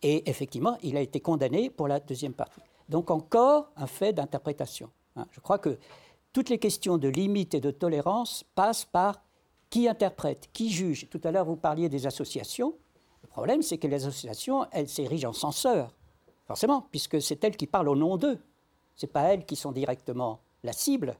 Et 0.00 0.30
effectivement, 0.30 0.78
il 0.82 0.96
a 0.96 1.02
été 1.02 1.20
condamné 1.20 1.68
pour 1.68 1.88
la 1.88 2.00
deuxième 2.00 2.32
partie. 2.32 2.62
Donc 2.88 3.10
encore 3.10 3.70
un 3.76 3.86
fait 3.86 4.14
d'interprétation. 4.14 4.88
Hein. 5.16 5.26
Je 5.32 5.40
crois 5.40 5.58
que 5.58 5.78
toutes 6.32 6.48
les 6.48 6.58
questions 6.58 6.96
de 6.96 7.08
limite 7.08 7.52
et 7.52 7.60
de 7.60 7.70
tolérance 7.70 8.46
passent 8.54 8.86
par 8.86 9.22
qui 9.68 9.88
interprète, 9.88 10.48
qui 10.54 10.70
juge. 10.70 11.10
Tout 11.10 11.20
à 11.22 11.32
l'heure, 11.32 11.44
vous 11.44 11.56
parliez 11.56 11.90
des 11.90 12.06
associations. 12.06 12.72
Le 13.32 13.34
problème, 13.34 13.62
c'est 13.62 13.78
que 13.78 13.86
les 13.86 14.06
associations, 14.06 14.66
elles 14.72 14.90
s'érigent 14.90 15.30
en 15.30 15.32
censeurs, 15.32 15.94
forcément, 16.46 16.86
puisque 16.90 17.22
c'est 17.22 17.42
elles 17.42 17.56
qui 17.56 17.66
parlent 17.66 17.88
au 17.88 17.96
nom 17.96 18.18
d'eux. 18.18 18.38
Ce 18.94 19.06
n'est 19.06 19.10
pas 19.10 19.22
elles 19.22 19.46
qui 19.46 19.56
sont 19.56 19.72
directement 19.72 20.38
la 20.62 20.74
cible. 20.74 21.16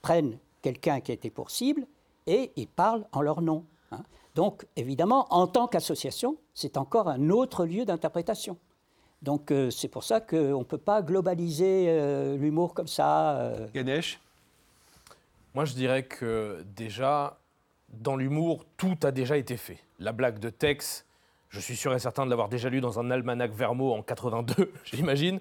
Prennent 0.00 0.38
quelqu'un 0.62 1.00
qui 1.00 1.10
a 1.10 1.14
été 1.14 1.28
pour 1.28 1.50
cible 1.50 1.86
et 2.26 2.50
ils 2.56 2.66
parlent 2.66 3.04
en 3.12 3.20
leur 3.20 3.42
nom. 3.42 3.66
Hein. 3.92 4.04
Donc, 4.34 4.66
évidemment, 4.74 5.26
en 5.28 5.46
tant 5.46 5.68
qu'association, 5.68 6.38
c'est 6.54 6.78
encore 6.78 7.08
un 7.08 7.28
autre 7.28 7.66
lieu 7.66 7.84
d'interprétation. 7.84 8.56
Donc 9.20 9.52
c'est 9.70 9.88
pour 9.88 10.04
ça 10.04 10.20
qu'on 10.20 10.60
ne 10.60 10.64
peut 10.64 10.78
pas 10.78 11.02
globaliser 11.02 12.36
l'humour 12.38 12.72
comme 12.72 12.86
ça. 12.86 13.52
Ganesh? 13.74 14.20
Moi 15.54 15.64
je 15.64 15.74
dirais 15.74 16.04
que 16.04 16.64
déjà, 16.76 17.36
dans 17.88 18.14
l'humour, 18.14 18.64
tout 18.76 18.96
a 19.02 19.10
déjà 19.10 19.36
été 19.36 19.56
fait. 19.56 19.78
La 19.98 20.12
blague 20.12 20.38
de 20.38 20.50
Tex, 20.50 21.04
je 21.48 21.60
suis 21.60 21.76
sûr 21.76 21.94
et 21.94 21.98
certain 21.98 22.24
de 22.24 22.30
l'avoir 22.30 22.48
déjà 22.48 22.68
lu 22.68 22.80
dans 22.80 23.00
un 23.00 23.10
almanach 23.10 23.50
Vermo 23.52 23.92
en 23.92 24.02
82, 24.02 24.72
j'imagine. 24.84 25.40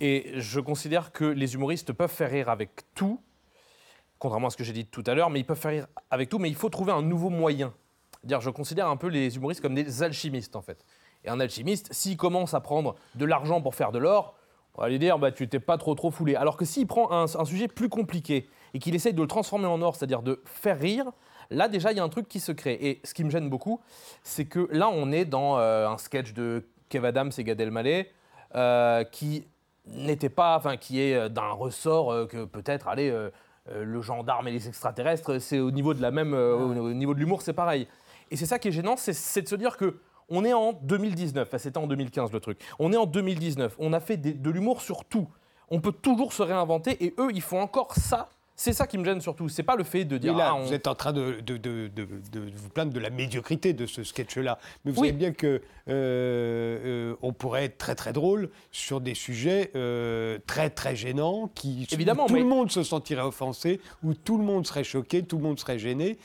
Et 0.00 0.32
je 0.36 0.60
considère 0.60 1.12
que 1.12 1.24
les 1.24 1.54
humoristes 1.54 1.92
peuvent 1.92 2.10
faire 2.10 2.30
rire 2.30 2.48
avec 2.48 2.82
tout, 2.94 3.20
contrairement 4.18 4.48
à 4.48 4.50
ce 4.50 4.56
que 4.56 4.64
j'ai 4.64 4.72
dit 4.72 4.86
tout 4.86 5.02
à 5.06 5.14
l'heure, 5.14 5.30
mais 5.30 5.40
ils 5.40 5.44
peuvent 5.44 5.58
faire 5.58 5.72
rire 5.72 5.86
avec 6.10 6.28
tout, 6.28 6.38
mais 6.38 6.48
il 6.48 6.54
faut 6.54 6.68
trouver 6.68 6.92
un 6.92 7.02
nouveau 7.02 7.30
moyen. 7.30 7.72
Dire, 8.24 8.40
je 8.40 8.50
considère 8.50 8.88
un 8.88 8.96
peu 8.96 9.08
les 9.08 9.36
humoristes 9.36 9.60
comme 9.60 9.74
des 9.74 10.02
alchimistes, 10.02 10.56
en 10.56 10.62
fait. 10.62 10.84
Et 11.24 11.28
un 11.28 11.40
alchimiste, 11.40 11.92
s'il 11.92 12.16
commence 12.16 12.54
à 12.54 12.60
prendre 12.60 12.94
de 13.16 13.24
l'argent 13.24 13.60
pour 13.60 13.74
faire 13.74 13.90
de 13.90 13.98
l'or, 13.98 14.36
on 14.74 14.82
va 14.82 14.88
lui 14.88 15.00
dire, 15.00 15.18
bah, 15.18 15.32
tu 15.32 15.48
t'es 15.48 15.58
pas 15.58 15.76
trop 15.76 15.96
trop 15.96 16.12
foulé. 16.12 16.36
Alors 16.36 16.56
que 16.56 16.64
s'il 16.64 16.86
prend 16.86 17.10
un, 17.10 17.24
un, 17.24 17.44
sujet 17.44 17.66
plus 17.66 17.88
compliqué 17.88 18.48
et 18.74 18.78
qu'il 18.78 18.94
essaye 18.94 19.12
de 19.12 19.20
le 19.20 19.26
transformer 19.26 19.66
en 19.66 19.82
or, 19.82 19.96
c'est-à-dire 19.96 20.22
de 20.22 20.40
faire 20.44 20.78
rire, 20.78 21.10
Là, 21.50 21.68
déjà, 21.68 21.92
il 21.92 21.96
y 21.96 22.00
a 22.00 22.04
un 22.04 22.08
truc 22.08 22.28
qui 22.28 22.40
se 22.40 22.52
crée. 22.52 22.78
Et 22.80 23.00
ce 23.04 23.14
qui 23.14 23.24
me 23.24 23.30
gêne 23.30 23.48
beaucoup, 23.48 23.80
c'est 24.22 24.44
que 24.44 24.68
là, 24.70 24.88
on 24.88 25.10
est 25.12 25.24
dans 25.24 25.58
euh, 25.58 25.88
un 25.88 25.98
sketch 25.98 26.32
de 26.34 26.66
Kev 26.88 27.06
Adams 27.06 27.32
et 27.36 27.44
Gad 27.44 27.60
Elmaleh 27.60 28.10
euh, 28.54 29.04
qui 29.04 29.46
n'était 29.86 30.28
pas, 30.28 30.56
enfin, 30.56 30.76
qui 30.76 31.00
est 31.00 31.14
euh, 31.14 31.28
d'un 31.28 31.50
ressort 31.50 32.28
que 32.28 32.44
peut-être, 32.44 32.88
allez, 32.88 33.14
le 33.70 34.02
gendarme 34.02 34.48
et 34.48 34.50
les 34.50 34.68
extraterrestres, 34.68 35.40
c'est 35.40 35.58
au 35.58 35.70
niveau 35.70 35.94
de 35.94 36.02
la 36.02 36.10
même, 36.10 36.34
au 36.34 36.92
niveau 36.92 37.14
de 37.14 37.18
l'humour, 37.18 37.42
c'est 37.42 37.52
pareil. 37.52 37.86
Et 38.30 38.36
c'est 38.36 38.46
ça 38.46 38.58
qui 38.58 38.68
est 38.68 38.72
gênant, 38.72 38.96
c'est 38.96 39.42
de 39.42 39.48
se 39.48 39.54
dire 39.54 39.76
que 39.76 40.00
on 40.30 40.44
est 40.44 40.52
en 40.52 40.74
2019, 40.74 41.48
enfin 41.48 41.56
c'était 41.56 41.78
en 41.78 41.86
2015 41.86 42.32
le 42.32 42.40
truc. 42.40 42.60
On 42.78 42.92
est 42.92 42.98
en 42.98 43.06
2019, 43.06 43.76
on 43.78 43.94
a 43.94 44.00
fait 44.00 44.18
de 44.18 44.50
l'humour 44.50 44.82
sur 44.82 45.06
tout. 45.06 45.28
On 45.70 45.80
peut 45.80 45.92
toujours 45.92 46.32
se 46.34 46.42
réinventer 46.42 47.02
et 47.04 47.14
eux, 47.18 47.28
ils 47.32 47.42
font 47.42 47.60
encore 47.60 47.94
ça 47.94 48.28
c'est 48.58 48.72
ça 48.72 48.88
qui 48.88 48.98
me 48.98 49.04
gêne 49.04 49.20
surtout. 49.20 49.48
C'est 49.48 49.62
pas 49.62 49.76
le 49.76 49.84
fait 49.84 50.04
de 50.04 50.18
dire. 50.18 50.36
là, 50.36 50.54
ah, 50.56 50.60
vous 50.60 50.74
êtes 50.74 50.88
en 50.88 50.96
train 50.96 51.12
de, 51.12 51.38
vous 52.56 52.68
plaindre 52.70 52.92
de 52.92 52.98
la 52.98 53.08
médiocrité 53.08 53.72
de 53.72 53.86
ce 53.86 54.02
sketch-là. 54.02 54.58
Mais 54.84 54.90
vous 54.90 54.98
savez 54.98 55.12
bien 55.12 55.32
que 55.32 55.46
euh, 55.46 55.60
euh, 55.88 57.14
on 57.22 57.32
pourrait 57.32 57.66
être 57.66 57.78
très 57.78 57.94
très 57.94 58.12
drôle 58.12 58.50
sur 58.72 59.00
des 59.00 59.14
sujets 59.14 59.70
euh, 59.76 60.38
très 60.48 60.70
très 60.70 60.96
gênants 60.96 61.48
qui 61.54 61.86
Évidemment, 61.92 62.26
tout 62.26 62.34
le 62.34 62.44
monde 62.44 62.72
se 62.72 62.82
sentirait 62.82 63.22
offensé, 63.22 63.80
où 64.02 64.12
tout 64.12 64.36
le 64.36 64.44
monde 64.44 64.66
serait 64.66 64.82
choqué, 64.82 65.22
tout 65.22 65.36
le 65.36 65.44
monde 65.44 65.60
serait 65.60 65.78
gêné. 65.78 66.18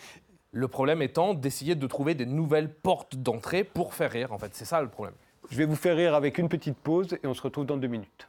Le 0.51 0.67
problème 0.67 1.03
étant 1.03 1.35
d'essayer 1.35 1.75
de 1.75 1.85
trouver 1.85 2.15
des 2.15 2.25
nouvelles 2.25 2.73
portes 2.73 3.15
d'entrée 3.15 3.63
pour 3.63 3.93
faire 3.93 4.11
rire. 4.11 4.31
En 4.31 4.39
fait, 4.39 4.55
c'est 4.55 4.65
ça 4.65 4.81
le 4.81 4.89
problème. 4.89 5.15
Je 5.51 5.57
vais 5.57 5.65
vous 5.65 5.75
faire 5.75 5.95
rire 5.95 6.15
avec 6.15 6.39
une 6.39 6.49
petite 6.49 6.77
pause 6.77 7.15
et 7.23 7.27
on 7.27 7.35
se 7.35 7.41
retrouve 7.43 7.67
dans 7.67 7.77
deux 7.77 7.87
minutes. 7.87 8.27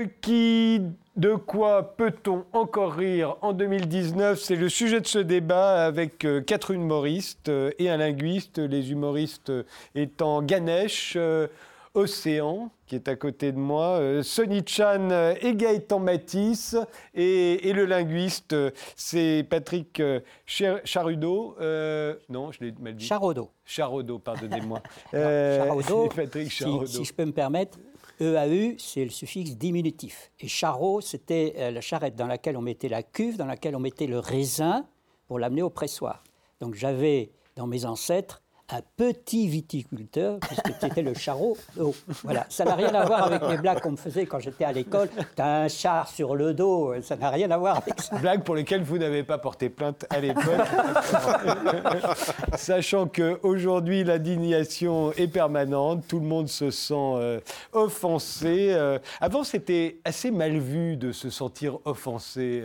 De 0.00 0.06
qui, 0.22 0.80
de 1.16 1.34
quoi 1.34 1.94
peut-on 1.94 2.46
encore 2.54 2.94
rire 2.94 3.36
en 3.42 3.52
2019 3.52 4.40
C'est 4.40 4.56
le 4.56 4.70
sujet 4.70 5.02
de 5.02 5.06
ce 5.06 5.18
débat 5.18 5.84
avec 5.84 6.24
euh, 6.24 6.40
quatre 6.40 6.70
humoristes 6.70 7.50
euh, 7.50 7.70
et 7.78 7.90
un 7.90 7.98
linguiste, 7.98 8.56
les 8.56 8.92
humoristes 8.92 9.52
étant 9.94 10.40
Ganesh, 10.40 11.16
euh, 11.16 11.48
Océan, 11.92 12.70
qui 12.86 12.94
est 12.94 13.08
à 13.08 13.16
côté 13.16 13.52
de 13.52 13.58
moi, 13.58 14.00
Sonny 14.22 14.62
Chan 14.66 15.10
et 15.42 15.54
Gaëtan 15.54 15.98
Matisse, 15.98 16.76
et, 17.14 17.72
le 17.74 17.84
linguiste, 17.84 18.56
c'est 18.96 19.44
Patrick 19.50 20.00
Charudo. 20.46 21.56
non, 22.30 22.52
je 22.52 22.64
l'ai 22.64 22.74
mal 22.80 22.94
dit. 22.94 23.04
Charudo. 23.04 23.50
Charudo, 23.66 24.18
pardonnez-moi. 24.18 24.80
Charudo, 25.12 26.08
Patrick 26.14 26.50
Charudo. 26.50 26.86
si, 26.86 27.04
je 27.04 27.12
peux 27.12 27.24
me 27.24 27.32
permettre, 27.32 27.76
EAU, 28.20 28.76
c'est 28.78 29.04
le 29.04 29.10
suffixe 29.10 29.56
diminutif. 29.56 30.30
Et 30.40 30.48
charreau, 30.48 31.00
c'était 31.00 31.54
euh, 31.56 31.70
la 31.70 31.80
charrette 31.80 32.16
dans 32.16 32.26
laquelle 32.26 32.56
on 32.56 32.60
mettait 32.60 32.88
la 32.88 33.02
cuve, 33.02 33.36
dans 33.36 33.46
laquelle 33.46 33.74
on 33.74 33.80
mettait 33.80 34.06
le 34.06 34.18
raisin 34.18 34.86
pour 35.26 35.38
l'amener 35.38 35.62
au 35.62 35.70
pressoir. 35.70 36.22
Donc 36.60 36.74
j'avais 36.74 37.32
dans 37.56 37.66
mes 37.66 37.84
ancêtres 37.86 38.42
un 38.72 38.82
petit 38.96 39.48
viticulteur, 39.48 40.38
puisque 40.40 40.72
c'était 40.80 41.02
le 41.02 41.14
charreau. 41.14 41.56
Oh, 41.78 41.94
voilà, 42.22 42.46
ça 42.48 42.64
n'a 42.64 42.74
rien 42.74 42.94
à 42.94 43.04
voir 43.04 43.24
avec 43.24 43.42
les 43.48 43.58
blagues 43.58 43.80
qu'on 43.80 43.92
me 43.92 43.96
faisait 43.96 44.26
quand 44.26 44.38
j'étais 44.38 44.64
à 44.64 44.72
l'école. 44.72 45.08
T'as 45.36 45.64
un 45.64 45.68
char 45.68 46.08
sur 46.08 46.36
le 46.36 46.54
dos, 46.54 46.94
ça 47.02 47.16
n'a 47.16 47.30
rien 47.30 47.50
à 47.50 47.58
voir 47.58 47.78
avec 47.78 48.00
ça. 48.00 48.16
Blagues 48.18 48.42
pour 48.42 48.54
lesquelles 48.54 48.82
vous 48.82 48.98
n'avez 48.98 49.22
pas 49.22 49.38
porté 49.38 49.68
plainte 49.68 50.06
à 50.10 50.20
l'époque. 50.20 50.44
Sachant 52.56 53.06
qu'aujourd'hui, 53.06 54.04
l'indignation 54.04 55.12
est 55.12 55.28
permanente, 55.28 56.04
tout 56.06 56.20
le 56.20 56.26
monde 56.26 56.48
se 56.48 56.70
sent 56.70 56.94
euh, 56.94 57.40
offensé. 57.72 58.68
Euh, 58.70 58.98
avant, 59.20 59.44
c'était 59.44 60.00
assez 60.04 60.30
mal 60.30 60.58
vu 60.58 60.96
de 60.96 61.12
se 61.12 61.30
sentir 61.30 61.78
offensé. 61.84 62.62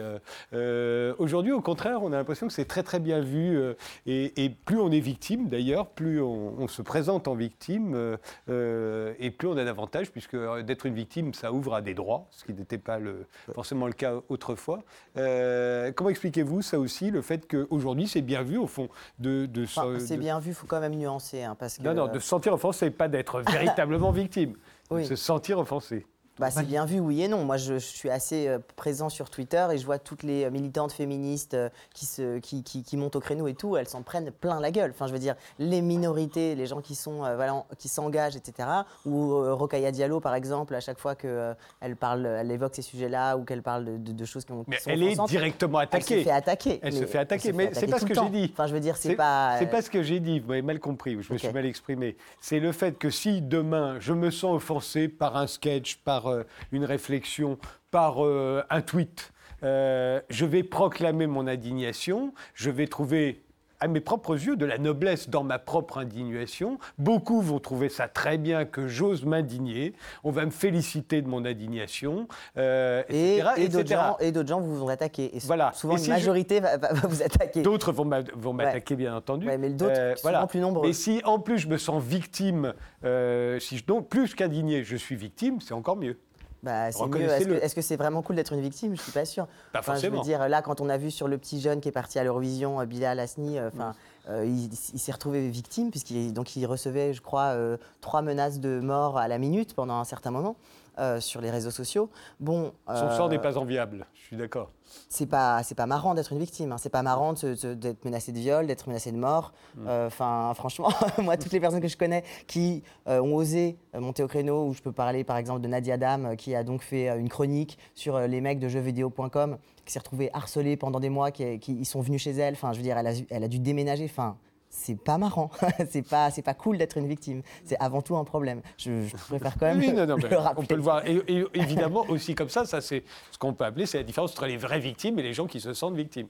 Euh, 0.53 1.13
aujourd'hui, 1.19 1.51
au 1.51 1.61
contraire, 1.61 2.03
on 2.03 2.13
a 2.13 2.17
l'impression 2.17 2.47
que 2.47 2.53
c'est 2.53 2.65
très 2.65 2.83
très 2.83 2.99
bien 2.99 3.21
vu. 3.21 3.59
Et, 4.05 4.43
et 4.43 4.49
plus 4.49 4.79
on 4.79 4.91
est 4.91 4.99
victime, 4.99 5.47
d'ailleurs, 5.47 5.87
plus 5.95 6.21
on, 6.21 6.67
se 6.67 6.81
présente 6.81 7.27
en 7.27 7.35
victime 7.35 7.93
euh, 7.95 8.17
euh, 8.49 9.13
et 9.19 9.31
plus 9.31 9.47
on 9.47 9.57
a 9.57 9.63
d'avantages, 9.63 10.11
puisque 10.11 10.35
d'être 10.63 10.85
une 10.85 10.93
victime, 10.93 11.33
ça 11.33 11.51
ouvre 11.51 11.73
à 11.73 11.81
des 11.81 11.93
droits, 11.93 12.27
ce 12.31 12.43
qui 12.43 12.53
n'était 12.53 12.77
pas 12.77 12.99
le, 12.99 13.25
forcément 13.53 13.87
le 13.87 13.93
cas 13.93 14.15
autrefois. 14.29 14.79
Euh, 15.17 15.91
comment 15.93 16.09
expliquez-vous 16.09 16.61
ça 16.61 16.79
aussi, 16.79 17.11
le 17.11 17.21
fait 17.21 17.47
qu'aujourd'hui, 17.47 18.07
c'est 18.07 18.21
bien 18.21 18.43
vu, 18.43 18.57
au 18.57 18.67
fond, 18.67 18.89
de... 19.19 19.45
de 19.45 19.65
c'est 19.99 20.17
bien 20.17 20.39
vu, 20.39 20.51
il 20.51 20.53
faut 20.53 20.67
quand 20.67 20.79
même 20.79 20.95
nuancer. 20.95 21.43
Hein, 21.43 21.55
parce 21.57 21.77
que, 21.77 21.83
non, 21.83 21.93
non, 21.93 22.07
de 22.07 22.19
se 22.19 22.27
sentir 22.27 22.53
offensé, 22.53 22.89
pas 22.91 23.07
d'être 23.07 23.41
véritablement 23.51 24.11
victime. 24.11 24.55
De 24.91 25.03
se 25.03 25.15
sentir 25.15 25.59
offensé. 25.59 26.05
Bah, 26.37 26.51
c'est 26.51 26.67
bien 26.67 26.85
vu, 26.85 26.99
oui 26.99 27.21
et 27.21 27.27
non. 27.29 27.45
Moi, 27.45 27.55
je, 27.55 27.75
suis 27.77 28.09
assez 28.09 28.47
euh, 28.47 28.59
présent 28.75 29.07
sur 29.07 29.29
Twitter 29.29 29.65
et 29.71 29.77
je 29.77 29.85
vois 29.85 29.99
toutes 29.99 30.23
les 30.23 30.43
euh, 30.43 30.49
militantes 30.49 30.91
féministes 30.91 31.53
euh, 31.53 31.69
qui, 31.93 32.05
se, 32.05 32.39
qui, 32.39 32.61
qui, 32.61 32.97
montent 32.97 33.15
au 33.15 33.21
créneau 33.21 33.47
et 33.47 33.53
tout, 33.53 33.77
elles 33.77 33.87
s'en 33.87 34.01
prennent 34.01 34.31
plein 34.31 34.59
la 34.59 34.71
gueule. 34.71 34.91
Enfin, 34.91 35.07
je 35.07 35.13
veux 35.13 35.19
dire, 35.19 35.35
les 35.59 35.81
minorités, 35.81 36.55
les 36.55 36.65
gens 36.65 36.81
qui 36.81 36.95
sont 36.95 37.19
voilà, 37.19 37.63
qui 37.77 37.87
s'engagent, 37.87 38.35
etc. 38.35 38.67
Ou 39.05 39.55
Rokaya 39.55 39.91
Diallo, 39.91 40.19
par 40.19 40.35
exemple, 40.35 40.75
à 40.75 40.81
chaque 40.81 40.99
fois 40.99 41.15
qu'elle 41.15 41.55
elle 41.79 41.95
parle, 41.95 42.25
elle 42.25 42.51
évoque 42.51 42.75
ces 42.75 42.81
sujets-là 42.81 43.37
ou 43.37 43.43
qu'elle 43.43 43.61
parle 43.61 44.03
de, 44.03 44.25
choses 44.25 44.43
qui, 44.43 44.51
ont, 44.51 44.65
mais 44.67 44.77
elle 44.85 45.03
est 45.03 45.27
directement 45.27 45.77
attaquée. 45.79 46.15
Elle 46.15 46.19
se 46.19 46.23
fait 46.23 46.31
attaquer. 46.31 46.79
Elle 46.81 46.93
se 46.93 47.05
fait 47.05 47.17
attaquer, 47.17 47.53
mais 47.53 47.69
c'est 47.73 47.87
pas 47.87 47.99
ce 47.99 48.05
que 48.05 48.13
j'ai 48.13 48.29
dit. 48.29 48.49
Enfin, 48.51 48.67
je 48.67 48.73
veux 48.73 48.79
dire, 48.79 48.97
c'est 48.97 49.15
pas. 49.15 49.55
C'est 49.59 49.67
pas 49.67 49.81
ce 49.81 49.89
que 49.89 50.03
j'ai 50.03 50.19
dit. 50.19 50.39
Vous 50.39 50.49
m'avez 50.49 50.61
mal 50.61 50.79
compris. 50.79 51.17
Je 51.21 51.31
me 51.31 51.37
suis 51.37 51.51
mal 51.51 51.65
exprimé. 51.65 52.17
C'est 52.41 52.59
le 52.59 52.71
fait 52.71 52.97
que 52.97 53.09
si 53.09 53.41
demain 53.41 53.97
je 53.99 54.13
me 54.13 54.31
sens 54.31 54.55
offensé 54.55 55.07
par 55.07 55.37
un 55.37 55.47
sketch, 55.47 55.97
par 55.97 56.24
une 56.71 56.85
réflexion 56.85 57.05
réflexion 57.05 57.57
par 57.91 58.25
euh, 58.25 58.63
un 58.69 58.81
tweet. 58.81 59.31
Euh, 59.63 60.19
je 60.29 60.45
vais 60.45 60.63
proclamer 60.63 61.27
mon 61.27 61.47
indignation, 61.47 62.33
je 62.53 62.69
vais 62.69 62.87
trouver 62.87 63.44
à 63.79 63.87
mes 63.87 63.99
propres 63.99 64.33
yeux 64.33 64.55
de 64.55 64.65
la 64.65 64.77
noblesse 64.77 65.29
dans 65.29 65.43
ma 65.43 65.59
propre 65.59 65.97
indignation. 65.97 66.79
Beaucoup 66.97 67.41
vont 67.41 67.59
trouver 67.59 67.89
ça 67.89 68.07
très 68.07 68.37
bien 68.37 68.65
que 68.65 68.87
j'ose 68.87 69.25
m'indigner. 69.25 69.93
On 70.23 70.31
va 70.31 70.45
me 70.45 70.51
féliciter 70.51 71.21
de 71.21 71.27
mon 71.27 71.45
indignation, 71.45 72.27
euh, 72.57 73.03
et, 73.09 73.41
et 73.57 73.67
d'autres 73.67 73.87
gens, 73.87 74.17
et 74.19 74.33
gens 74.47 74.61
vous 74.61 74.77
vont 74.77 74.87
attaquer. 74.87 75.35
Et 75.35 75.39
voilà. 75.45 75.71
Souvent, 75.73 75.97
une 75.97 76.07
majorité 76.07 76.59
va, 76.59 76.77
vous 77.03 77.21
attaquer. 77.21 77.61
D'autres 77.61 77.91
vont 77.91 78.53
m'attaquer, 78.53 78.95
bien 78.95 79.15
entendu. 79.15 79.45
mais 79.45 79.69
d'autres 79.69 80.15
voilà. 80.21 80.45
plus 80.47 80.59
nombreux. 80.59 80.87
Et 80.87 80.93
si 80.93 81.21
en 81.23 81.39
plus 81.39 81.59
je 81.59 81.67
me 81.67 81.77
sens 81.77 82.03
victime, 82.03 82.73
si 83.03 83.77
je, 83.77 83.85
donc 83.85 84.09
plus 84.09 84.35
qu'indigné, 84.35 84.83
je 84.83 84.95
suis 84.95 85.15
victime, 85.15 85.59
c'est 85.61 85.73
encore 85.73 85.95
mieux. 85.95 86.17
Bah, 86.65 86.89
Est-ce 86.89 87.75
que 87.75 87.81
c'est 87.81 87.95
vraiment 87.95 88.23
cool 88.23 88.35
d'être 88.35 88.51
une 88.51 88.59
victime? 88.59 88.95
Je 88.95 88.99
ne 88.99 89.03
suis 89.03 89.11
pas 89.11 89.23
sûr. 89.23 89.47
Pas 89.71 89.83
forcément. 89.83 90.15
Je 90.15 90.19
veux 90.19 90.25
dire, 90.25 90.49
là, 90.49 90.63
quand 90.63 90.81
on 90.81 90.89
a 90.89 90.97
vu 90.97 91.11
sur 91.11 91.27
le 91.27 91.37
petit 91.37 91.61
jeune 91.61 91.79
qui 91.79 91.89
est 91.89 91.91
parti 91.91 92.17
à 92.17 92.23
l'Eurovision, 92.23 92.81
euh, 92.81 92.85
Bilal 92.85 93.19
Asni, 93.19 93.59
euh, 93.59 93.69
enfin, 93.71 93.93
euh, 94.29 94.45
il, 94.45 94.75
s'est 94.75 95.11
retrouvé 95.11 95.47
victime 95.47 95.91
puisqu'il 95.91 96.33
il 96.55 96.65
recevait, 96.65 97.13
je 97.13 97.21
crois, 97.21 97.55
trois 98.01 98.23
menaces 98.23 98.59
de 98.59 98.79
mort 98.79 99.19
à 99.19 99.27
la 99.27 99.37
minute 99.37 99.75
pendant 99.75 99.99
un 99.99 100.05
certain 100.05 100.31
moment. 100.31 100.55
Euh, 100.97 101.19
sur 101.19 101.41
les 101.41 101.51
réseaux 101.51 101.71
sociaux. 101.71 102.09
Bon, 102.39 102.71
Son 102.87 103.11
sort 103.11 103.27
n'est 103.27 103.39
pas 103.39 103.57
enviable, 103.57 104.05
je 104.13 104.27
suis 104.27 104.37
d'accord. 104.37 104.71
C'est 105.09 105.25
pas, 105.25 105.61
c'est 105.61 105.75
pas 105.75 105.87
marrant 105.87 106.13
d'être 106.13 106.31
une 106.31 106.39
victime. 106.39 106.71
Hein. 106.71 106.77
C'est 106.77 106.89
pas 106.89 107.03
marrant 107.03 107.33
d'être 107.33 108.05
menacé 108.05 108.31
de 108.31 108.39
viol, 108.39 108.65
d'être 108.65 108.87
menacé 108.87 109.11
de 109.11 109.17
mort. 109.17 109.51
Mm. 109.75 109.87
Euh, 109.89 110.07
enfin, 110.07 110.53
franchement, 110.55 110.87
moi, 111.17 111.35
toutes 111.35 111.51
les 111.51 111.59
personnes 111.59 111.81
que 111.81 111.89
je 111.89 111.97
connais 111.97 112.23
qui 112.47 112.81
euh, 113.09 113.19
ont 113.19 113.35
osé 113.35 113.77
monter 113.93 114.23
au 114.23 114.29
créneau, 114.29 114.67
où 114.67 114.73
je 114.73 114.81
peux 114.81 114.93
parler 114.93 115.25
par 115.25 115.35
exemple 115.35 115.59
de 115.59 115.67
Nadia 115.67 115.97
Dam, 115.97 116.37
qui 116.37 116.55
a 116.55 116.63
donc 116.63 116.81
fait 116.81 117.09
une 117.19 117.27
chronique 117.27 117.77
sur 117.93 118.17
les 118.19 118.39
mecs 118.39 118.59
de 118.59 118.69
jeuxvideo.com, 118.69 119.57
qui 119.83 119.91
s'est 119.91 119.99
retrouvée 119.99 120.29
harcelée 120.31 120.77
pendant 120.77 121.01
des 121.01 121.09
mois, 121.09 121.31
qui, 121.31 121.59
qui, 121.59 121.73
ils 121.73 121.85
sont 121.85 121.99
venus 121.99 122.21
chez 122.21 122.31
elle. 122.31 122.53
Enfin, 122.53 122.71
je 122.71 122.77
veux 122.77 122.83
dire, 122.83 122.97
elle 122.97 123.07
a, 123.07 123.13
elle 123.31 123.43
a 123.43 123.49
dû 123.49 123.59
déménager. 123.59 124.05
Enfin, 124.05 124.37
c'est 124.75 124.95
pas 124.95 125.17
marrant, 125.17 125.49
c'est 125.89 126.01
pas, 126.01 126.29
c'est 126.31 126.41
pas 126.41 126.53
cool 126.53 126.77
d'être 126.77 126.97
une 126.97 127.07
victime. 127.07 127.41
C'est 127.63 127.77
avant 127.79 128.01
tout 128.01 128.17
un 128.17 128.23
problème. 128.23 128.61
Je, 128.77 129.09
préfère 129.29 129.57
quand 129.57 129.67
même 129.67 129.79
oui, 129.79 129.93
non, 129.93 130.05
non, 130.05 130.17
le 130.29 130.37
rappeler. 130.37 130.63
On 130.63 130.65
peut 130.65 130.75
le 130.75 130.81
voir. 130.81 131.05
Et, 131.05 131.45
évidemment 131.53 132.05
aussi 132.09 132.35
comme 132.35 132.49
ça, 132.49 132.65
ça 132.65 132.81
c'est 132.81 133.03
ce 133.31 133.37
qu'on 133.37 133.53
peut 133.53 133.63
appeler, 133.63 133.85
c'est 133.85 133.97
la 133.97 134.03
différence 134.03 134.31
entre 134.31 134.47
les 134.47 134.57
vraies 134.57 134.79
victimes 134.79 135.17
et 135.19 135.23
les 135.23 135.33
gens 135.33 135.47
qui 135.47 135.61
se 135.61 135.73
sentent 135.73 135.95
victimes. 135.95 136.27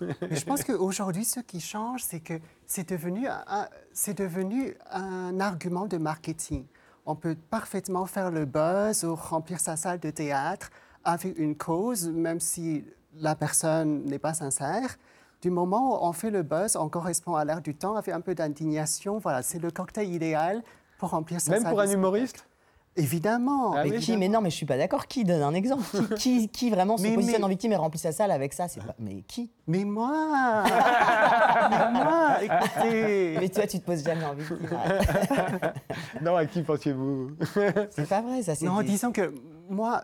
je 0.00 0.44
pense 0.44 0.64
qu'aujourd'hui, 0.64 1.24
ce 1.24 1.40
qui 1.40 1.60
change, 1.60 2.02
c'est 2.02 2.20
que 2.20 2.34
c'est 2.66 2.88
devenu, 2.88 3.26
c'est 3.92 4.16
devenu 4.16 4.76
un 4.90 5.38
argument 5.40 5.86
de 5.86 5.98
marketing. 5.98 6.64
On 7.06 7.16
peut 7.16 7.36
parfaitement 7.50 8.06
faire 8.06 8.30
le 8.30 8.44
buzz 8.44 9.04
ou 9.04 9.14
remplir 9.14 9.60
sa 9.60 9.76
salle 9.76 9.98
de 9.98 10.10
théâtre 10.10 10.70
avec 11.04 11.38
une 11.38 11.56
cause, 11.56 12.08
même 12.08 12.40
si 12.40 12.84
la 13.16 13.34
personne 13.34 14.04
n'est 14.04 14.18
pas 14.18 14.34
sincère. 14.34 14.96
Du 15.40 15.50
moment 15.50 15.92
où 15.92 16.06
on 16.06 16.12
fait 16.12 16.30
le 16.30 16.42
buzz, 16.42 16.76
on 16.76 16.88
correspond 16.88 17.36
à 17.36 17.44
l'air 17.44 17.60
du 17.60 17.74
temps 17.74 17.94
avec 17.94 18.12
un 18.12 18.20
peu 18.20 18.34
d'indignation. 18.34 19.18
Voilà, 19.18 19.42
c'est 19.42 19.60
le 19.60 19.70
cocktail 19.70 20.12
idéal 20.12 20.62
pour 20.98 21.10
remplir 21.10 21.40
sa 21.40 21.52
Même 21.52 21.64
pour 21.64 21.80
un 21.80 21.88
humoriste? 21.88 22.44
Évidemment. 22.96 23.74
Ah 23.74 23.84
mais, 23.84 23.98
qui, 23.98 24.16
mais 24.16 24.28
non, 24.28 24.40
mais 24.40 24.50
je 24.50 24.56
suis 24.56 24.66
pas 24.66 24.76
d'accord. 24.76 25.06
Qui 25.06 25.22
donne 25.22 25.42
un 25.42 25.54
exemple? 25.54 25.84
Qui, 26.16 26.48
qui, 26.48 26.68
vraiment 26.68 26.96
se 26.96 27.06
positionne 27.06 27.44
en 27.44 27.48
victime 27.48 27.70
et 27.70 27.76
remplit 27.76 28.00
sa 28.00 28.10
salle 28.10 28.32
avec 28.32 28.52
ça? 28.52 28.66
C'est 28.66 28.82
pas... 28.82 28.96
Mais 28.98 29.22
qui? 29.22 29.52
Mais 29.68 29.84
moi 29.84 30.64
Mais 31.70 31.92
moi, 31.92 32.42
écoutez 32.42 33.36
Mais 33.38 33.48
toi, 33.48 33.66
tu 33.68 33.78
te 33.78 33.86
poses 33.86 34.02
jamais 34.02 34.24
en 34.24 34.34
victime. 34.34 34.58
non, 36.22 36.34
à 36.34 36.46
qui 36.46 36.62
pensiez-vous? 36.62 37.30
C'est 37.90 38.08
pas 38.08 38.20
vrai, 38.20 38.42
ça. 38.42 38.54
Non, 38.62 38.82
disons 38.82 39.12
que 39.12 39.32
moi, 39.70 40.02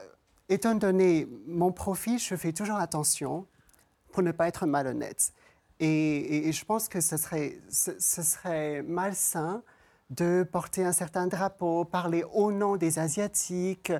étant 0.48 0.76
donné 0.76 1.26
mon 1.48 1.72
profil, 1.72 2.20
je 2.20 2.36
fais 2.36 2.52
toujours 2.52 2.76
attention 2.76 3.46
pour 4.14 4.22
ne 4.22 4.30
pas 4.30 4.46
être 4.46 4.64
malhonnête. 4.64 5.32
Et, 5.80 6.52
je 6.52 6.64
pense 6.64 6.88
que 6.88 7.00
ce 7.00 7.16
serait, 7.16 7.58
ce, 7.68 7.98
serait 7.98 8.80
malsain 8.82 9.62
de 10.08 10.44
porter 10.44 10.84
un 10.84 10.92
certain 10.92 11.26
drapeau, 11.26 11.84
parler 11.84 12.22
au 12.32 12.52
nom 12.52 12.76
des 12.76 13.00
Asiatiques, 13.00 13.92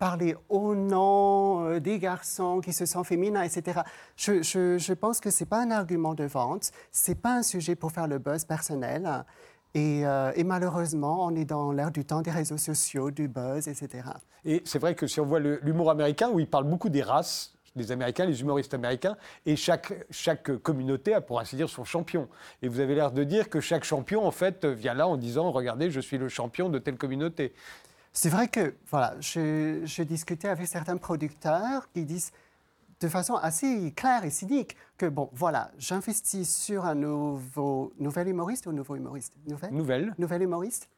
parler 0.00 0.34
au 0.48 0.74
nom 0.74 1.66
euh, 1.66 1.78
des 1.78 2.00
garçons 2.00 2.60
qui 2.60 2.72
se 2.72 2.84
sentent 2.84 3.06
féminins, 3.06 3.42
etc. 3.42 3.82
Je, 4.16 4.42
je, 4.42 4.92
pense 4.92 5.20
que 5.20 5.30
ce 5.30 5.44
n'est 5.44 5.48
pas 5.48 5.60
un 5.62 5.70
argument 5.70 6.14
de 6.14 6.24
vente, 6.24 6.72
ce 6.90 7.12
n'est 7.12 7.14
pas 7.14 7.34
un 7.36 7.42
sujet 7.44 7.76
pour 7.76 7.92
faire 7.92 8.08
le 8.08 8.18
buzz 8.18 8.44
personnel. 8.44 9.24
Euh, 9.76 10.32
et, 10.34 10.42
malheureusement, 10.42 11.24
on 11.24 11.36
est 11.36 11.44
dans 11.44 11.70
l'ère 11.70 11.92
du 11.92 12.04
temps 12.04 12.22
des 12.22 12.32
réseaux 12.32 12.58
sociaux, 12.58 13.12
du 13.12 13.28
buzz, 13.28 13.68
etc. 13.68 14.08
Et 14.44 14.62
c'est 14.64 14.80
vrai 14.80 14.96
que 14.96 15.06
si 15.06 15.20
on 15.20 15.26
voit 15.26 15.38
l'humour 15.38 15.90
américain, 15.90 16.28
où 16.28 16.40
il 16.40 16.50
parle 16.50 16.64
beaucoup 16.64 16.88
des 16.88 17.02
races, 17.02 17.54
les 17.76 17.92
Américains, 17.92 18.24
les 18.24 18.40
humoristes 18.40 18.74
américains, 18.74 19.16
et 19.46 19.56
chaque, 19.56 19.92
chaque 20.10 20.56
communauté 20.58 21.14
a, 21.14 21.20
pour 21.20 21.40
ainsi 21.40 21.56
dire, 21.56 21.68
son 21.68 21.84
champion. 21.84 22.28
Et 22.62 22.68
vous 22.68 22.80
avez 22.80 22.94
l'air 22.94 23.12
de 23.12 23.24
dire 23.24 23.48
que 23.48 23.60
chaque 23.60 23.84
champion, 23.84 24.26
en 24.26 24.30
fait, 24.30 24.64
vient 24.64 24.94
là 24.94 25.06
en 25.06 25.16
disant, 25.16 25.50
regardez, 25.50 25.90
je 25.90 26.00
suis 26.00 26.18
le 26.18 26.28
champion 26.28 26.68
de 26.68 26.78
telle 26.78 26.96
communauté. 26.96 27.52
C'est 28.12 28.28
vrai 28.28 28.48
que, 28.48 28.74
voilà, 28.88 29.14
j'ai 29.20 30.04
discuté 30.04 30.48
avec 30.48 30.66
certains 30.66 30.96
producteurs 30.96 31.90
qui 31.92 32.04
disent 32.04 32.32
de 33.00 33.08
façon 33.08 33.34
assez 33.36 33.92
claire 33.96 34.24
et 34.24 34.30
cynique 34.30 34.76
que, 34.98 35.06
bon, 35.06 35.30
voilà, 35.32 35.70
j'investis 35.78 36.54
sur 36.54 36.84
un 36.84 36.94
nouveau, 36.94 37.92
nouvel 37.98 38.28
humoriste 38.28 38.66
ou 38.66 38.72
nouveau 38.72 38.96
humoriste? 38.96 39.32
Nouvelle? 39.46 39.72
Nouvelle. 39.72 40.14
Nouvel 40.18 40.42
humoriste 40.42 40.88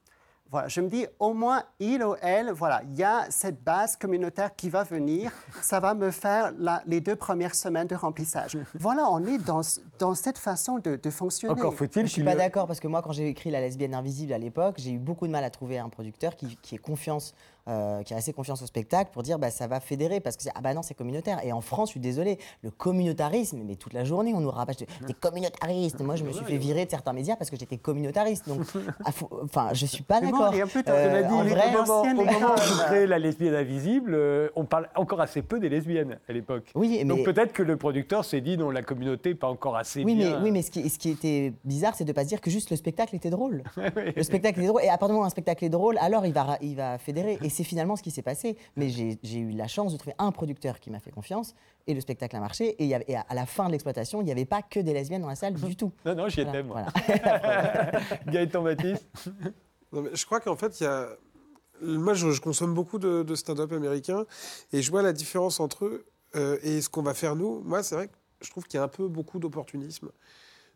voilà, 0.52 0.68
je 0.68 0.82
me 0.82 0.88
dis, 0.90 1.06
au 1.18 1.32
moins, 1.32 1.62
il 1.80 2.04
ou 2.04 2.14
elle, 2.20 2.52
voilà, 2.52 2.82
il 2.84 2.94
y 2.94 3.02
a 3.02 3.24
cette 3.30 3.64
base 3.64 3.96
communautaire 3.96 4.54
qui 4.54 4.68
va 4.68 4.84
venir, 4.84 5.32
ça 5.62 5.80
va 5.80 5.94
me 5.94 6.10
faire 6.10 6.52
les 6.86 7.00
deux 7.00 7.16
premières 7.16 7.54
semaines 7.54 7.86
de 7.86 7.94
remplissage. 7.94 8.58
Voilà, 8.78 9.08
on 9.10 9.24
est 9.24 9.38
dans, 9.38 9.62
dans 9.98 10.14
cette 10.14 10.36
façon 10.36 10.78
de, 10.78 10.98
fonctionner. 11.08 11.54
Encore 11.54 11.72
faut-il. 11.72 12.00
Je 12.00 12.00
ne 12.00 12.06
suis 12.06 12.22
pas 12.24 12.34
d'accord 12.34 12.66
parce 12.66 12.80
que 12.80 12.86
moi, 12.86 13.00
quand 13.00 13.12
j'ai 13.12 13.28
écrit 13.28 13.50
La 13.50 13.62
lesbienne 13.62 13.94
invisible 13.94 14.34
à 14.34 14.38
l'époque, 14.38 14.74
j'ai 14.76 14.90
eu 14.90 14.98
beaucoup 14.98 15.26
de 15.26 15.32
mal 15.32 15.42
à 15.42 15.48
trouver 15.48 15.78
un 15.78 15.88
producteur 15.88 16.36
qui, 16.36 16.58
qui 16.60 16.74
ait 16.74 16.78
confiance 16.78 17.34
euh, 17.68 18.02
qui 18.02 18.12
a 18.12 18.16
assez 18.16 18.32
confiance 18.32 18.60
au 18.60 18.66
spectacle 18.66 19.12
pour 19.12 19.22
dire 19.22 19.38
bah, 19.38 19.52
ça 19.52 19.68
va 19.68 19.78
fédérer 19.78 20.18
parce 20.18 20.36
que 20.36 20.42
ah 20.52 20.60
bah 20.60 20.74
non 20.74 20.82
c'est 20.82 20.94
communautaire 20.94 21.38
et 21.44 21.52
en 21.52 21.60
France 21.60 21.90
je 21.90 21.92
suis 21.92 22.00
désolé 22.00 22.40
le 22.62 22.72
communautarisme 22.72 23.60
mais 23.64 23.76
toute 23.76 23.92
la 23.92 24.02
journée 24.02 24.34
on 24.34 24.40
nous 24.40 24.50
rabâche 24.50 24.78
des 24.78 25.14
communautaristes 25.14 26.00
moi 26.00 26.16
je 26.16 26.24
me 26.24 26.32
suis 26.32 26.44
fait 26.44 26.56
virer 26.56 26.86
de 26.86 26.90
certains 26.90 27.12
médias 27.12 27.36
parce 27.36 27.50
que 27.50 27.56
j'étais 27.56 27.78
communautariste 27.78 28.48
donc 28.48 28.62
enfin 29.44 29.68
je 29.74 29.86
suis 29.86 30.02
pas 30.02 30.20
d'accord 30.20 30.41
euh, 30.42 31.24
en 31.24 31.44
vrai, 31.44 31.76
au 31.76 32.14
moment, 32.14 32.54
où 32.54 32.74
vous 32.74 32.82
créez 32.86 33.06
la 33.06 33.18
lesbienne 33.18 33.54
invisible 33.54 34.14
euh, 34.14 34.48
on 34.56 34.64
parle 34.64 34.88
encore 34.94 35.20
assez 35.20 35.42
peu 35.42 35.60
des 35.60 35.68
lesbiennes 35.68 36.18
à 36.28 36.32
l'époque. 36.32 36.70
Oui, 36.74 36.98
mais... 36.98 37.04
donc 37.04 37.24
peut-être 37.24 37.52
que 37.52 37.62
le 37.62 37.76
producteur 37.76 38.24
s'est 38.24 38.40
dit 38.40 38.56
non 38.56 38.70
la 38.70 38.82
communauté 38.82 39.30
n'est 39.30 39.34
pas 39.34 39.48
encore 39.48 39.76
assez 39.76 40.04
oui, 40.04 40.14
bien. 40.14 40.38
mais, 40.38 40.44
oui 40.44 40.50
mais 40.50 40.62
ce 40.62 40.70
qui, 40.70 40.88
ce 40.88 40.98
qui 40.98 41.10
était 41.10 41.52
bizarre 41.64 41.94
c'est 41.94 42.04
de 42.04 42.12
pas 42.12 42.24
se 42.24 42.28
dire 42.28 42.40
que 42.40 42.50
juste 42.50 42.70
le 42.70 42.76
spectacle 42.76 43.14
était 43.14 43.30
drôle. 43.30 43.62
Le 44.16 44.22
spectacle 44.22 44.58
était 44.58 44.68
drôle 44.68 44.82
et 44.82 44.88
à 44.88 44.92
partir 44.92 45.08
du 45.08 45.12
moment 45.12 45.24
où 45.24 45.26
un 45.26 45.30
spectacle 45.30 45.64
est 45.64 45.68
drôle 45.68 45.96
alors 45.98 46.26
il 46.26 46.32
va, 46.32 46.58
il 46.60 46.76
va 46.76 46.98
fédérer. 46.98 47.38
Et 47.42 47.48
c'est 47.48 47.64
finalement 47.64 47.96
ce 47.96 48.02
qui 48.02 48.10
s'est 48.10 48.22
passé. 48.22 48.56
Mais 48.76 48.88
j'ai 48.88 49.38
eu 49.38 49.50
la 49.50 49.68
chance 49.68 49.92
de 49.92 49.98
trouver 49.98 50.14
un 50.18 50.32
producteur 50.32 50.80
qui 50.80 50.90
m'a 50.90 50.98
fait 50.98 51.10
confiance 51.10 51.54
et 51.86 51.94
le 51.94 52.00
spectacle 52.00 52.36
a 52.36 52.40
marché. 52.40 52.76
Et, 52.82 52.86
y 52.86 52.94
avait, 52.94 53.14
à 53.14 53.34
la 53.34 53.46
fin 53.46 53.66
de 53.66 53.72
l'exploitation, 53.72 54.20
il 54.20 54.24
n'y 54.24 54.32
avait 54.32 54.44
pas 54.44 54.62
que 54.62 54.80
des 54.80 54.92
lesbiennes 54.92 55.22
dans 55.22 55.28
la 55.28 55.34
salle 55.34 55.54
du 55.54 55.76
tout. 55.76 55.92
Non, 56.04 56.14
non, 56.14 56.28
j'y 56.28 56.40
étais, 56.40 56.62
moi. 56.62 56.84
Gaëtan 58.26 58.62
Baptiste 58.62 59.06
Je 59.92 60.24
crois 60.26 60.40
qu'en 60.40 60.56
fait, 60.56 60.80
il 60.80 60.84
y 60.84 60.86
a. 60.86 61.08
Moi, 61.80 62.14
je, 62.14 62.40
consomme 62.40 62.74
beaucoup 62.74 62.98
de, 62.98 63.34
stand-up 63.34 63.72
américain 63.72 64.24
et 64.72 64.82
je 64.82 64.90
vois 64.90 65.02
la 65.02 65.12
différence 65.12 65.58
entre 65.58 65.86
eux 65.86 66.04
euh, 66.36 66.58
et 66.62 66.80
ce 66.80 66.88
qu'on 66.88 67.02
va 67.02 67.12
faire 67.12 67.34
nous. 67.34 67.60
Moi, 67.64 67.82
c'est 67.82 67.96
vrai 67.96 68.06
que 68.06 68.14
je 68.40 68.50
trouve 68.50 68.64
qu'il 68.64 68.78
y 68.78 68.80
a 68.80 68.84
un 68.84 68.88
peu 68.88 69.08
beaucoup 69.08 69.38
d'opportunisme 69.38 70.10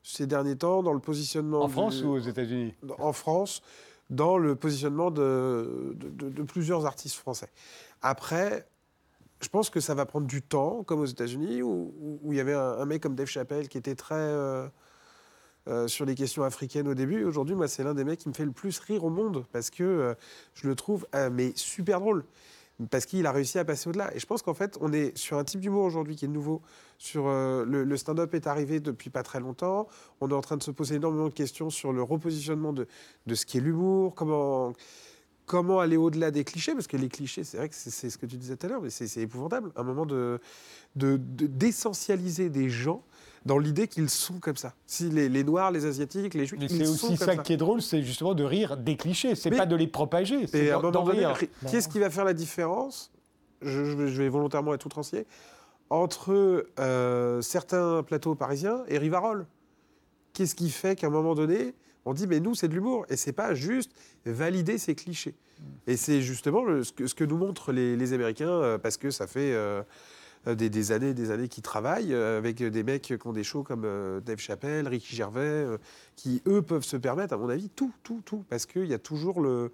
ces 0.03 0.27
derniers 0.27 0.57
temps 0.57 0.83
dans 0.83 0.93
le 0.93 1.01
positionnement. 1.01 1.63
En 1.63 1.69
France 1.69 2.03
ou 2.03 2.11
aux 2.11 2.19
États-Unis? 2.19 2.75
En 2.99 3.13
France 3.13 3.63
dans 4.09 4.39
le 4.39 4.55
positionnement 4.55 5.11
de, 5.11 5.97
de, 5.97 6.43
plusieurs 6.45 6.87
artistes 6.87 7.17
français. 7.17 7.49
Après, 8.03 8.69
je 9.41 9.49
pense 9.49 9.69
que 9.69 9.81
ça 9.81 9.95
va 9.95 10.07
prendre 10.07 10.27
du 10.27 10.43
temps, 10.43 10.85
comme 10.85 11.01
aux 11.01 11.07
États-Unis, 11.07 11.63
où, 11.63 12.21
où, 12.23 12.33
il 12.33 12.37
y 12.37 12.41
avait 12.41 12.55
un, 12.55 12.85
mec 12.85 13.03
comme 13.03 13.17
Dave 13.17 13.27
Chappelle 13.27 13.69
qui 13.69 13.79
était 13.79 13.97
très 13.97 14.15
euh, 14.15 14.69
euh, 15.69 15.89
sur 15.89 16.05
les 16.05 16.15
questions 16.15 16.43
africaines 16.43 16.89
au 16.89 16.95
début. 16.95 17.25
Aujourd'hui, 17.25 17.55
moi, 17.55 17.69
c'est 17.69 17.85
l'un 17.85 17.95
des 17.95 18.05
mecs 18.05 18.21
qui 18.21 18.29
me 18.29 18.35
fait 18.35 18.45
le 18.45 18.53
plus 18.53 18.79
rire 18.79 19.05
au 19.05 19.11
monde 19.11 19.45
parce 19.53 19.71
que 19.71 19.83
euh, 19.83 20.15
je 20.55 20.69
le 20.69 20.75
trouve 20.75 21.07
mais 21.33 21.53
super 21.55 22.01
drôle 22.01 22.25
parce 22.91 23.07
qu'il 23.07 23.27
a 23.27 23.33
réussi 23.33 23.59
à 23.59 23.65
passer 23.65 23.89
au-delà. 23.89 24.15
Et 24.15 24.19
je 24.19 24.27
pense 24.27 24.43
qu'en 24.43 24.55
fait, 24.55 24.77
on 24.81 24.93
est 24.93 25.17
sur 25.17 25.39
un 25.39 25.45
type 25.45 25.61
d'humour 25.61 25.85
aujourd'hui 25.85 26.17
qui 26.17 26.27
est 26.27 26.29
nouveau. 26.29 26.63
Sur 26.99 27.27
euh, 27.27 27.65
le, 27.65 27.97
stand-up 27.97 28.35
est 28.35 28.47
arrivé 28.47 28.81
depuis 28.81 29.11
pas 29.11 29.23
très 29.23 29.41
longtemps. 29.41 29.89
On 30.21 30.29
est 30.29 30.35
en 30.35 30.41
train 30.41 30.57
de 30.57 30.63
se 30.63 30.71
poser 30.71 30.97
énormément 30.97 31.29
de 31.29 31.35
questions 31.35 31.71
sur 31.71 31.93
le 31.93 32.03
repositionnement 32.03 32.73
de, 32.73 32.87
de 33.27 33.35
ce 33.35 33.47
qui 33.47 33.59
est 33.59 33.61
l'humour, 33.61 34.15
comment 34.15 34.73
comment 35.47 35.79
aller 35.79 35.97
au-delà 35.97 36.33
des 36.33 36.43
clichés, 36.43 36.73
parce 36.73 36.89
que 36.89 36.97
les 36.97 37.09
clichés, 37.09 37.45
c'est 37.45 37.57
vrai 37.57 37.69
que 37.69 37.75
c'est 37.77 38.11
ce 38.11 38.19
que 38.19 38.27
tu 38.27 38.37
disais 38.37 38.57
tout 38.57 38.67
à 38.67 38.69
l'heure, 38.69 38.83
mais 38.83 38.91
c'est 38.91 39.21
épouvantable. 39.21 39.71
Un 39.77 39.85
moment 39.85 40.05
de 40.05 40.41
d'essentialiser 40.97 42.49
de, 42.49 42.55
des 42.55 42.69
gens 42.69 43.05
dans 43.47 43.59
l'idée 43.59 43.87
qu'ils 43.87 44.11
sont 44.11 44.41
comme 44.41 44.57
ça. 44.57 44.75
Si 44.87 45.09
les, 45.09 45.45
Noirs, 45.45 45.71
les 45.71 45.87
Asiatiques, 45.87 46.35
les 46.35 46.47
Juifs, 46.47 46.61
c'est 46.69 46.89
aussi 46.89 47.17
ça, 47.17 47.37
qui 47.37 47.53
est 47.53 47.57
drôle, 47.57 47.81
c'est 47.81 48.03
justement 48.03 48.35
de 48.35 48.43
rire 48.43 48.77
des 48.77 48.97
clichés. 48.97 49.37
C'est 49.37 49.51
pas 49.51 49.67
de 49.67 49.77
les 49.77 49.87
propager. 49.87 50.47
C'est 50.49 50.71
d'en 50.71 51.05
rire. 51.05 51.39
Qu'est-ce 51.71 51.89
qui 51.89 52.01
va 52.01 52.11
faire 52.11 52.25
la 52.25 52.35
différence? 52.35 53.13
Je, 53.63 53.81
vais 53.81 54.29
volontairement 54.29 54.75
être 54.75 54.85
outrancier 54.85 55.27
entre 55.89 56.67
euh, 56.79 57.41
certains 57.41 58.03
plateaux 58.03 58.35
parisiens 58.35 58.83
et 58.89 58.99
Rivarol. 58.99 59.47
Qu'est-ce 60.33 60.55
qui 60.55 60.69
fait 60.69 60.97
qu'à 60.97 61.07
un 61.07 61.11
moment 61.11 61.35
donné, 61.35 61.75
on 62.05 62.13
dit 62.13 62.27
mais 62.27 62.41
nous 62.41 62.55
c'est 62.55 62.69
de 62.69 62.75
l'humour 62.75 63.07
et 63.09 63.17
c'est 63.17 63.33
pas 63.33 63.55
juste 63.55 63.93
valider 64.27 64.77
ces 64.77 64.95
clichés. 64.95 65.35
Et 65.87 65.97
c'est 65.97 66.21
justement 66.21 66.65
ce, 66.83 67.15
que, 67.15 67.25
nous 67.25 67.39
montrent 67.39 67.73
les, 67.73 68.13
Américains 68.13 68.49
euh, 68.49 68.79
parce 68.79 68.99
que 68.99 69.11
ça 69.11 69.27
fait 69.27 69.55
euh, 69.55 69.83
des, 70.55 70.71
des, 70.71 70.93
années 70.93 71.15
des 71.15 71.31
années 71.31 71.49
qui 71.49 71.63
travaillent 71.63 72.15
euh, 72.15 72.39
avec 72.39 72.63
des 72.63 72.83
mecs 72.83 73.03
qui 73.03 73.27
ont 73.27 73.33
des 73.33 73.45
shows 73.45 73.63
comme 73.63 73.85
euh, 73.85 74.21
Dave 74.21 74.39
Chappelle, 74.39 74.87
Ricky 74.87 75.17
Gervais, 75.17 75.67
qui 76.15 76.43
eux 76.47 76.63
peuvent 76.63 76.85
se 76.85 76.97
permettre, 76.97 77.35
à 77.35 77.37
mon 77.37 77.49
avis, 77.49 77.69
tout, 77.71 77.93
tout, 78.03 78.23
tout, 78.25 78.45
parce 78.49 78.67
qu'il 78.67 78.87
y 78.87 78.95
a 78.95 78.99
toujours 78.99 79.41
le, 79.41 79.73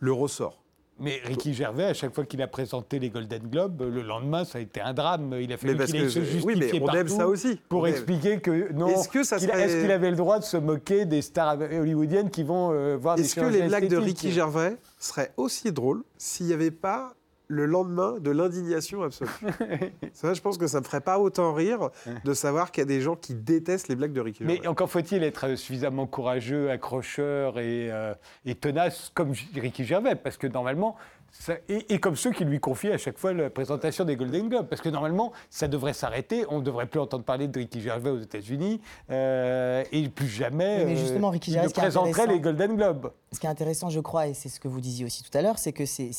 le 0.00 0.12
ressort. 0.12 0.62
Mais 0.98 1.20
Ricky 1.24 1.52
Gervais, 1.52 1.84
à 1.84 1.94
chaque 1.94 2.14
fois 2.14 2.24
qu'il 2.24 2.40
a 2.40 2.46
présenté 2.46 2.98
les 2.98 3.10
Golden 3.10 3.42
Globes, 3.42 3.82
le 3.82 4.00
lendemain, 4.00 4.46
ça 4.46 4.56
a 4.56 4.60
été 4.62 4.80
un 4.80 4.94
drame. 4.94 5.36
Il 5.38 5.52
a 5.52 5.58
fallu 5.58 5.76
qu'il 5.76 6.10
se 6.10 6.20
justifier 6.20 6.42
oui, 6.42 6.56
mais 6.56 6.80
on 6.80 6.90
aime 6.94 7.08
ça 7.08 7.28
aussi. 7.28 7.60
pour 7.68 7.86
expliquer 7.86 8.40
que 8.40 8.72
non. 8.72 8.88
Est-ce 8.88 9.80
qu'il 9.80 9.90
avait 9.90 10.10
le 10.10 10.16
droit 10.16 10.38
de 10.38 10.44
se 10.44 10.56
moquer 10.56 11.04
des 11.04 11.20
stars 11.20 11.58
hollywoodiennes 11.60 12.30
qui 12.30 12.44
vont 12.44 12.96
voir 12.96 13.16
des 13.16 13.22
Est-ce 13.22 13.34
que 13.34 13.44
les 13.44 13.62
blagues 13.62 13.88
de 13.88 13.96
Ricky 13.98 14.32
Gervais 14.32 14.78
seraient 14.98 15.32
aussi 15.36 15.70
drôles 15.70 16.02
s'il 16.16 16.46
n'y 16.46 16.54
avait 16.54 16.70
pas 16.70 17.14
le 17.48 17.66
lendemain 17.66 18.18
de 18.20 18.30
l'indignation 18.30 19.02
absolue. 19.02 19.30
ça, 20.12 20.34
je 20.34 20.40
pense 20.40 20.58
que 20.58 20.66
ça 20.66 20.80
me 20.80 20.84
ferait 20.84 21.00
pas 21.00 21.18
autant 21.18 21.52
rire 21.54 21.90
de 22.24 22.34
savoir 22.34 22.72
qu'il 22.72 22.82
y 22.82 22.82
a 22.82 22.86
des 22.86 23.00
gens 23.00 23.16
qui 23.16 23.34
détestent 23.34 23.88
les 23.88 23.96
blagues 23.96 24.12
de 24.12 24.20
Ricky 24.20 24.44
Mais 24.44 24.66
encore 24.66 24.90
faut-il 24.90 25.22
être 25.22 25.54
suffisamment 25.56 26.06
courageux, 26.06 26.70
accrocheur 26.70 27.58
et, 27.58 27.90
euh, 27.90 28.14
et, 28.44 28.54
tenace 28.54 29.10
comme 29.14 29.32
Ricky 29.54 29.84
Gervais, 29.84 30.16
parce 30.16 30.36
que 30.36 30.46
normalement, 30.46 30.96
et, 31.68 31.98
comme 31.98 32.16
ceux 32.16 32.32
qui 32.32 32.44
lui 32.44 32.60
confient 32.60 32.92
à 32.92 32.98
chaque 32.98 33.18
fois 33.18 33.32
la 33.32 33.50
présentation 33.50 34.04
des 34.04 34.16
Golden 34.16 34.48
Globes. 34.48 34.66
Parce 34.68 34.82
que 34.82 34.88
normalement, 34.88 35.32
ça 35.50 35.68
devrait 35.68 35.92
s'arrêter. 35.92 36.44
On 36.48 36.58
ne 36.58 36.64
devrait 36.64 36.86
plus 36.86 37.00
entendre 37.00 37.24
parler 37.24 37.48
de 37.48 37.58
Ricky 37.58 37.80
Gervais 37.80 38.10
aux 38.10 38.20
États-Unis. 38.20 38.80
Euh, 39.10 39.84
et 39.92 40.08
plus 40.08 40.28
jamais 40.28 40.84
mais 40.84 40.96
justement, 40.96 41.30
Ricky 41.30 41.52
Gervais, 41.52 41.68
il 41.68 41.70
ne 41.70 41.74
présenterait 41.74 42.26
les 42.26 42.40
Golden 42.40 42.76
Globes. 42.76 43.12
Ce 43.32 43.40
qui 43.40 43.46
est 43.46 43.50
intéressant, 43.50 43.90
je 43.90 44.00
crois, 44.00 44.28
et 44.28 44.34
c'est 44.34 44.48
ce 44.48 44.60
que 44.60 44.68
vous 44.68 44.80
disiez 44.80 45.04
aussi 45.04 45.22
tout 45.22 45.36
à 45.36 45.42
l'heure, 45.42 45.58
c'est 45.58 45.72
que 45.72 45.84
c'est 45.84 46.10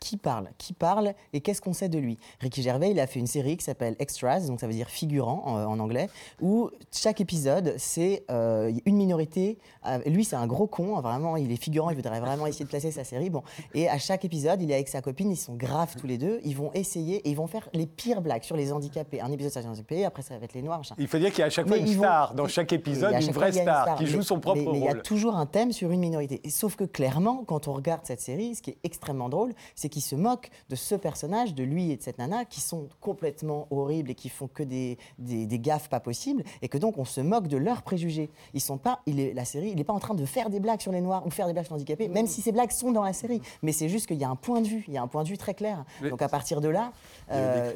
qui 0.00 0.16
parle 0.16 0.48
Qui 0.58 0.72
parle 0.72 1.14
et 1.32 1.40
qu'est-ce 1.40 1.60
qu'on 1.60 1.72
sait 1.72 1.88
de 1.88 1.98
lui? 1.98 2.18
Ricky 2.40 2.62
Gervais, 2.62 2.90
il 2.90 3.00
a 3.00 3.06
fait 3.06 3.20
une 3.20 3.26
série 3.26 3.56
qui 3.56 3.64
s'appelle 3.64 3.96
Extras, 3.98 4.46
donc 4.46 4.60
ça 4.60 4.66
veut 4.66 4.72
dire 4.72 4.88
figurant 4.88 5.42
en, 5.46 5.78
anglais, 5.78 6.08
où 6.40 6.70
chaque 6.92 7.20
épisode, 7.20 7.74
c'est 7.78 8.24
euh, 8.30 8.72
une 8.86 8.96
minorité. 8.96 9.58
lui, 10.06 10.24
c'est 10.24 10.36
un 10.36 10.46
gros 10.46 10.66
con, 10.66 11.00
vraiment, 11.00 11.36
il 11.36 11.52
est 11.52 11.62
figurant, 11.62 11.90
il 11.90 11.96
voudrait 11.96 12.20
vraiment 12.20 12.46
essayer 12.46 12.64
de 12.64 12.70
placer 12.70 12.90
sa 12.90 13.04
série. 13.04 13.30
Bon, 13.30 13.42
et 13.74 13.88
à 13.88 13.98
chaque 13.98 14.24
épisode, 14.24 14.45
il 14.54 14.70
est 14.70 14.74
avec 14.74 14.88
sa 14.88 15.02
copine, 15.02 15.30
ils 15.30 15.36
sont 15.36 15.54
graves 15.54 15.96
tous 15.98 16.06
les 16.06 16.18
deux. 16.18 16.40
Ils 16.44 16.56
vont 16.56 16.70
essayer 16.74 17.16
et 17.16 17.30
ils 17.30 17.36
vont 17.36 17.46
faire 17.46 17.68
les 17.72 17.86
pires 17.86 18.20
blagues 18.20 18.42
sur 18.42 18.56
les 18.56 18.72
handicapés. 18.72 19.20
Un 19.20 19.32
épisode 19.32 19.52
sur 19.52 19.60
les 19.60 19.66
handicapés, 19.66 20.04
après 20.04 20.22
ça 20.22 20.38
va 20.38 20.44
être 20.44 20.54
les 20.54 20.62
noirs. 20.62 20.82
Il 20.98 21.08
faut 21.08 21.18
dire 21.18 21.30
qu'il 21.30 21.40
y 21.40 21.42
a 21.42 21.46
à 21.46 21.50
chaque 21.50 21.66
fois 21.66 21.76
une 21.76 21.86
star 21.86 22.34
dans 22.34 22.48
chaque 22.48 22.72
épisode, 22.72 23.14
une 23.20 23.32
vraie 23.32 23.52
star, 23.52 23.96
qui 23.96 24.06
joue 24.06 24.22
son 24.22 24.40
propre 24.40 24.62
rôle. 24.62 24.72
Mais 24.72 24.78
il 24.78 24.84
y 24.84 24.88
a 24.88 24.94
toujours 24.94 25.36
un 25.36 25.46
thème 25.46 25.72
sur 25.72 25.90
une 25.90 26.00
minorité. 26.00 26.40
sauf 26.48 26.76
que 26.76 26.84
clairement, 26.84 27.44
quand 27.46 27.68
on 27.68 27.72
regarde 27.72 28.02
cette 28.04 28.20
série, 28.20 28.54
ce 28.54 28.62
qui 28.62 28.70
est 28.70 28.78
extrêmement 28.84 29.28
drôle, 29.28 29.52
c'est 29.74 29.88
qu'ils 29.88 30.02
se 30.02 30.14
moquent 30.14 30.50
de 30.68 30.76
ce 30.76 30.94
personnage, 30.94 31.54
de 31.54 31.64
lui 31.64 31.90
et 31.90 31.96
de 31.96 32.02
cette 32.02 32.18
nana, 32.18 32.44
qui 32.44 32.60
sont 32.60 32.88
complètement 33.00 33.66
horribles 33.70 34.10
et 34.10 34.14
qui 34.14 34.28
font 34.28 34.48
que 34.48 34.62
des, 34.62 34.98
des, 35.18 35.58
gaffes 35.58 35.88
pas 35.88 36.00
possibles, 36.00 36.44
et 36.62 36.68
que 36.68 36.78
donc 36.78 36.98
on 36.98 37.04
se 37.04 37.20
moque 37.20 37.48
de 37.48 37.56
leurs 37.56 37.82
préjugés. 37.82 38.30
Ils 38.54 38.60
sont 38.60 38.78
pas, 38.78 39.00
il 39.06 39.20
est, 39.20 39.32
la 39.34 39.44
série, 39.44 39.70
il 39.70 39.76
n'est 39.76 39.84
pas 39.84 39.92
en 39.92 39.98
train 39.98 40.14
de 40.14 40.24
faire 40.24 40.50
des 40.50 40.60
blagues 40.60 40.80
sur 40.80 40.92
les 40.92 41.00
noirs 41.00 41.26
ou 41.26 41.30
faire 41.30 41.46
des 41.46 41.52
blagues 41.52 41.64
sur 41.64 41.74
les 41.74 41.80
handicapés, 41.80 42.08
même 42.08 42.26
si 42.26 42.42
ces 42.42 42.52
blagues 42.52 42.70
sont 42.70 42.92
dans 42.92 43.02
la 43.02 43.12
série. 43.12 43.40
Mais 43.62 43.72
c'est 43.72 43.88
juste 43.88 44.06
qu'il 44.06 44.18
y 44.18 44.24
a 44.24 44.28
un 44.28 44.35
point 44.36 44.60
de 44.60 44.68
vue, 44.68 44.84
il 44.88 44.94
y 44.94 44.98
a 44.98 45.02
un 45.02 45.06
point 45.06 45.24
de 45.24 45.28
vue 45.28 45.38
très 45.38 45.54
clair. 45.54 45.84
Donc 46.02 46.22
à 46.22 46.28
partir 46.28 46.60
de 46.60 46.68
là, 46.68 46.92
euh, 47.30 47.72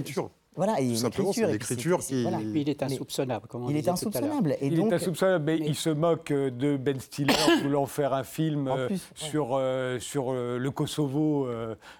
voilà, 0.56 0.80
et 0.80 0.96
simplement, 0.96 1.32
c'est 1.32 1.46
l'écriture 1.46 2.00
qui. 2.00 2.26
il 2.54 2.68
est 2.68 2.82
insoupçonnable. 2.82 3.48
il 3.68 3.76
est 3.76 3.88
insoupçonnable. 3.88 4.56
Et 4.60 4.66
il 4.66 4.80
est 4.80 4.92
insoupçonnable, 4.92 5.44
mais, 5.44 5.58
il 5.58 5.76
se 5.76 5.90
moque 5.90 6.32
de 6.32 6.76
Ben 6.76 6.98
Stiller 6.98 7.32
voulant 7.62 7.86
faire 7.86 8.12
un 8.12 8.24
film 8.24 8.66
euh, 8.66 8.88
sur, 9.14 9.50
euh, 9.52 10.00
sur 10.00 10.32
euh, 10.32 10.58
le 10.58 10.70
Kosovo, 10.72 11.48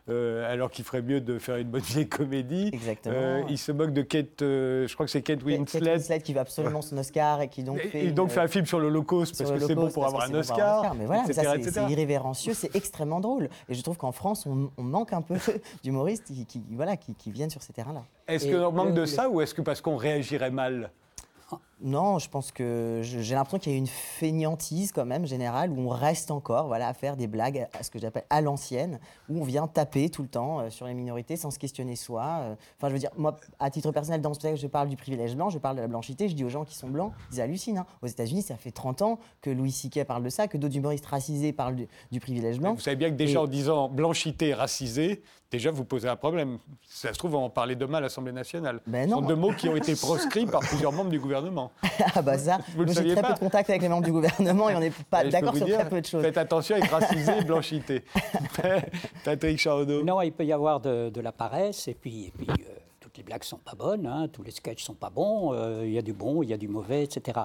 alors 0.09 0.70
qu'il 0.70 0.84
ferait 0.84 1.03
mieux 1.03 1.20
de 1.20 1.38
faire 1.38 1.57
une 1.57 1.68
bonne 1.68 1.80
vieille 1.82 2.09
comédie. 2.09 2.70
Exactement. 2.72 3.46
il 3.48 3.57
se 3.57 3.70
moque 3.70 3.92
de 3.92 4.03
Kate, 4.03 4.40
je 4.40 4.92
crois 4.94 5.07
que 5.07 5.12
c'est 5.12 5.22
Kate 5.22 5.44
Winslet. 5.44 5.80
Kate 5.80 5.88
Winslet 5.88 6.20
qui 6.20 6.34
veut 6.34 6.40
absolument 6.40 6.82
son 6.82 6.98
Oscar 6.98 7.42
et 7.42 7.48
qui 7.48 7.62
donc 7.62 7.78
fait. 7.78 8.07
Et 8.07 8.11
donc 8.11 8.30
fait 8.30 8.40
un 8.40 8.48
film 8.48 8.66
sur 8.66 8.80
l'Holocauste 8.80 9.38
parce 9.38 9.53
que 9.53 9.61
c'est 9.61 9.74
bon 9.76 9.90
pour 9.90 10.07
avoir 10.07 10.28
un 10.28 10.34
Oscar. 10.34 10.94
Mais 10.96 11.07
voilà, 11.07 11.24
c'est 11.26 11.90
irrévérencieux, 11.90 12.55
c'est 12.55 12.74
extrêmement 12.74 13.20
drôle. 13.20 13.48
Et 13.68 13.74
je 13.74 13.82
trouve 13.82 13.96
qu'en 13.96 14.12
France, 14.12 14.46
on, 14.46 14.82
manque 14.82 15.12
un 15.12 15.22
peu 15.22 15.36
d'humoristes 15.84 16.32
qui 16.34 17.30
viennent 17.30 17.51
sur 17.51 17.62
ces 17.62 17.72
terrains-là. 17.72 18.03
Est-ce 18.30 18.50
qu'on 18.50 18.72
manque 18.72 18.94
de 18.94 19.06
ça 19.06 19.28
ou 19.28 19.40
est-ce 19.40 19.54
que 19.54 19.62
parce 19.62 19.80
qu'on 19.80 19.96
réagirait 19.96 20.50
mal 20.50 20.90
non, 21.82 22.18
je 22.18 22.28
pense 22.28 22.52
que 22.52 23.00
j'ai 23.02 23.34
l'impression 23.34 23.58
qu'il 23.58 23.72
y 23.72 23.74
a 23.74 23.78
une 23.78 23.86
fainéantise 23.86 24.92
quand 24.92 25.06
même 25.06 25.26
générale 25.26 25.70
où 25.70 25.80
on 25.80 25.88
reste 25.88 26.30
encore 26.30 26.66
voilà, 26.66 26.88
à 26.88 26.94
faire 26.94 27.16
des 27.16 27.26
blagues 27.26 27.66
à 27.72 27.82
ce 27.82 27.90
que 27.90 27.98
j'appelle 27.98 28.24
à 28.28 28.42
l'ancienne, 28.42 29.00
où 29.30 29.40
on 29.40 29.44
vient 29.44 29.66
taper 29.66 30.10
tout 30.10 30.22
le 30.22 30.28
temps 30.28 30.60
euh, 30.60 30.70
sur 30.70 30.86
les 30.86 30.92
minorités 30.92 31.36
sans 31.36 31.50
se 31.50 31.58
questionner 31.58 31.96
soi. 31.96 32.40
Euh. 32.42 32.54
Enfin, 32.76 32.88
je 32.88 32.92
veux 32.92 32.98
dire, 32.98 33.10
moi, 33.16 33.36
à 33.58 33.70
titre 33.70 33.92
personnel, 33.92 34.20
dans 34.20 34.34
ce 34.34 34.40
spectacle, 34.40 34.60
je 34.60 34.66
parle 34.66 34.90
du 34.90 34.96
privilège 34.96 35.34
blanc, 35.34 35.48
je 35.48 35.58
parle 35.58 35.76
de 35.76 35.80
la 35.80 35.88
blanchité, 35.88 36.28
je 36.28 36.34
dis 36.34 36.44
aux 36.44 36.50
gens 36.50 36.64
qui 36.64 36.74
sont 36.76 36.88
blancs, 36.88 37.12
ils 37.32 37.40
hallucinent. 37.40 37.78
Hein. 37.78 37.86
Aux 38.02 38.06
États-Unis, 38.06 38.42
ça 38.42 38.56
fait 38.56 38.72
30 38.72 39.00
ans 39.00 39.18
que 39.40 39.48
Louis 39.48 39.72
C.K. 39.72 40.04
parle 40.04 40.22
de 40.22 40.28
ça, 40.28 40.48
que 40.48 40.58
d'autres 40.58 40.76
humoristes 40.76 41.06
racisés 41.06 41.54
parlent 41.54 41.76
du, 42.10 42.20
privilège 42.20 42.58
blanc. 42.60 42.74
vous 42.74 42.80
savez 42.80 42.96
bien 42.96 43.08
que 43.08 43.14
déjà 43.14 43.40
en 43.40 43.46
disant 43.46 43.88
blanchité, 43.88 44.52
racisé, 44.52 45.22
déjà 45.51 45.70
vous 45.70 45.84
posez 45.84 46.09
un 46.09 46.16
problème. 46.16 46.59
Ça 46.88 47.12
se 47.12 47.18
trouve, 47.18 47.34
on 47.34 47.44
en 47.44 47.51
parlait 47.51 47.74
demain 47.74 47.98
à 47.98 48.01
l'Assemblée 48.01 48.32
nationale. 48.32 48.80
Ben 48.86 49.09
Ce 49.09 49.14
sont 49.14 49.22
deux 49.22 49.34
mots 49.34 49.53
qui 49.53 49.68
ont 49.68 49.76
été 49.76 49.94
proscrits 50.01 50.46
par 50.46 50.61
plusieurs 50.61 50.92
membres 50.92 51.11
du 51.11 51.18
gouvernement. 51.18 51.72
ah 52.14 52.22
bah 52.22 52.38
ça, 52.38 52.59
j'ai 52.76 53.14
très 53.14 53.22
peu 53.22 53.34
de 53.34 53.38
contact 53.38 53.70
avec 53.70 53.82
les 53.82 53.88
membres 53.88 54.05
du 54.05 54.12
gouvernement 54.12 54.70
et 54.70 54.76
on 54.76 54.80
n'est 54.80 54.92
pas 55.11 55.24
d'accord 55.24 55.57
sur 55.57 55.66
très 55.66 55.88
peu 55.88 56.01
de 56.01 56.07
choses. 56.07 56.22
Faites 56.22 56.38
attention 56.38 56.76
avec 56.76 56.90
racisé 56.90 57.32
et 57.38 57.44
blanchité. 57.44 58.05
Patrick 59.24 59.59
Chardot. 59.59 60.03
Non, 60.03 60.20
il 60.22 60.32
peut 60.32 60.44
y 60.44 60.53
avoir 60.53 60.80
de, 60.80 61.20
la 61.20 61.32
paresse 61.32 61.88
et 61.88 61.94
puis, 61.94 62.26
et 62.26 62.30
puis 62.30 62.48
euh, 62.48 62.78
toutes 62.98 63.18
les 63.18 63.22
blagues 63.22 63.44
sont 63.44 63.59
pas 63.59 63.74
bonnes, 63.74 64.07
hein, 64.07 64.28
tous 64.28 64.42
les 64.42 64.53
sketchs 64.53 64.82
sont 64.82 64.94
pas 64.94 65.11
bons, 65.11 65.53
euh, 65.53 65.82
il 65.84 65.92
y 65.92 65.98
a 65.98 66.03
du 66.03 66.14
bon, 66.14 66.42
il 66.42 66.48
y 66.48 66.55
a 66.55 66.57
du 66.57 66.68
mauvais, 66.68 67.05
etc. 67.05 67.40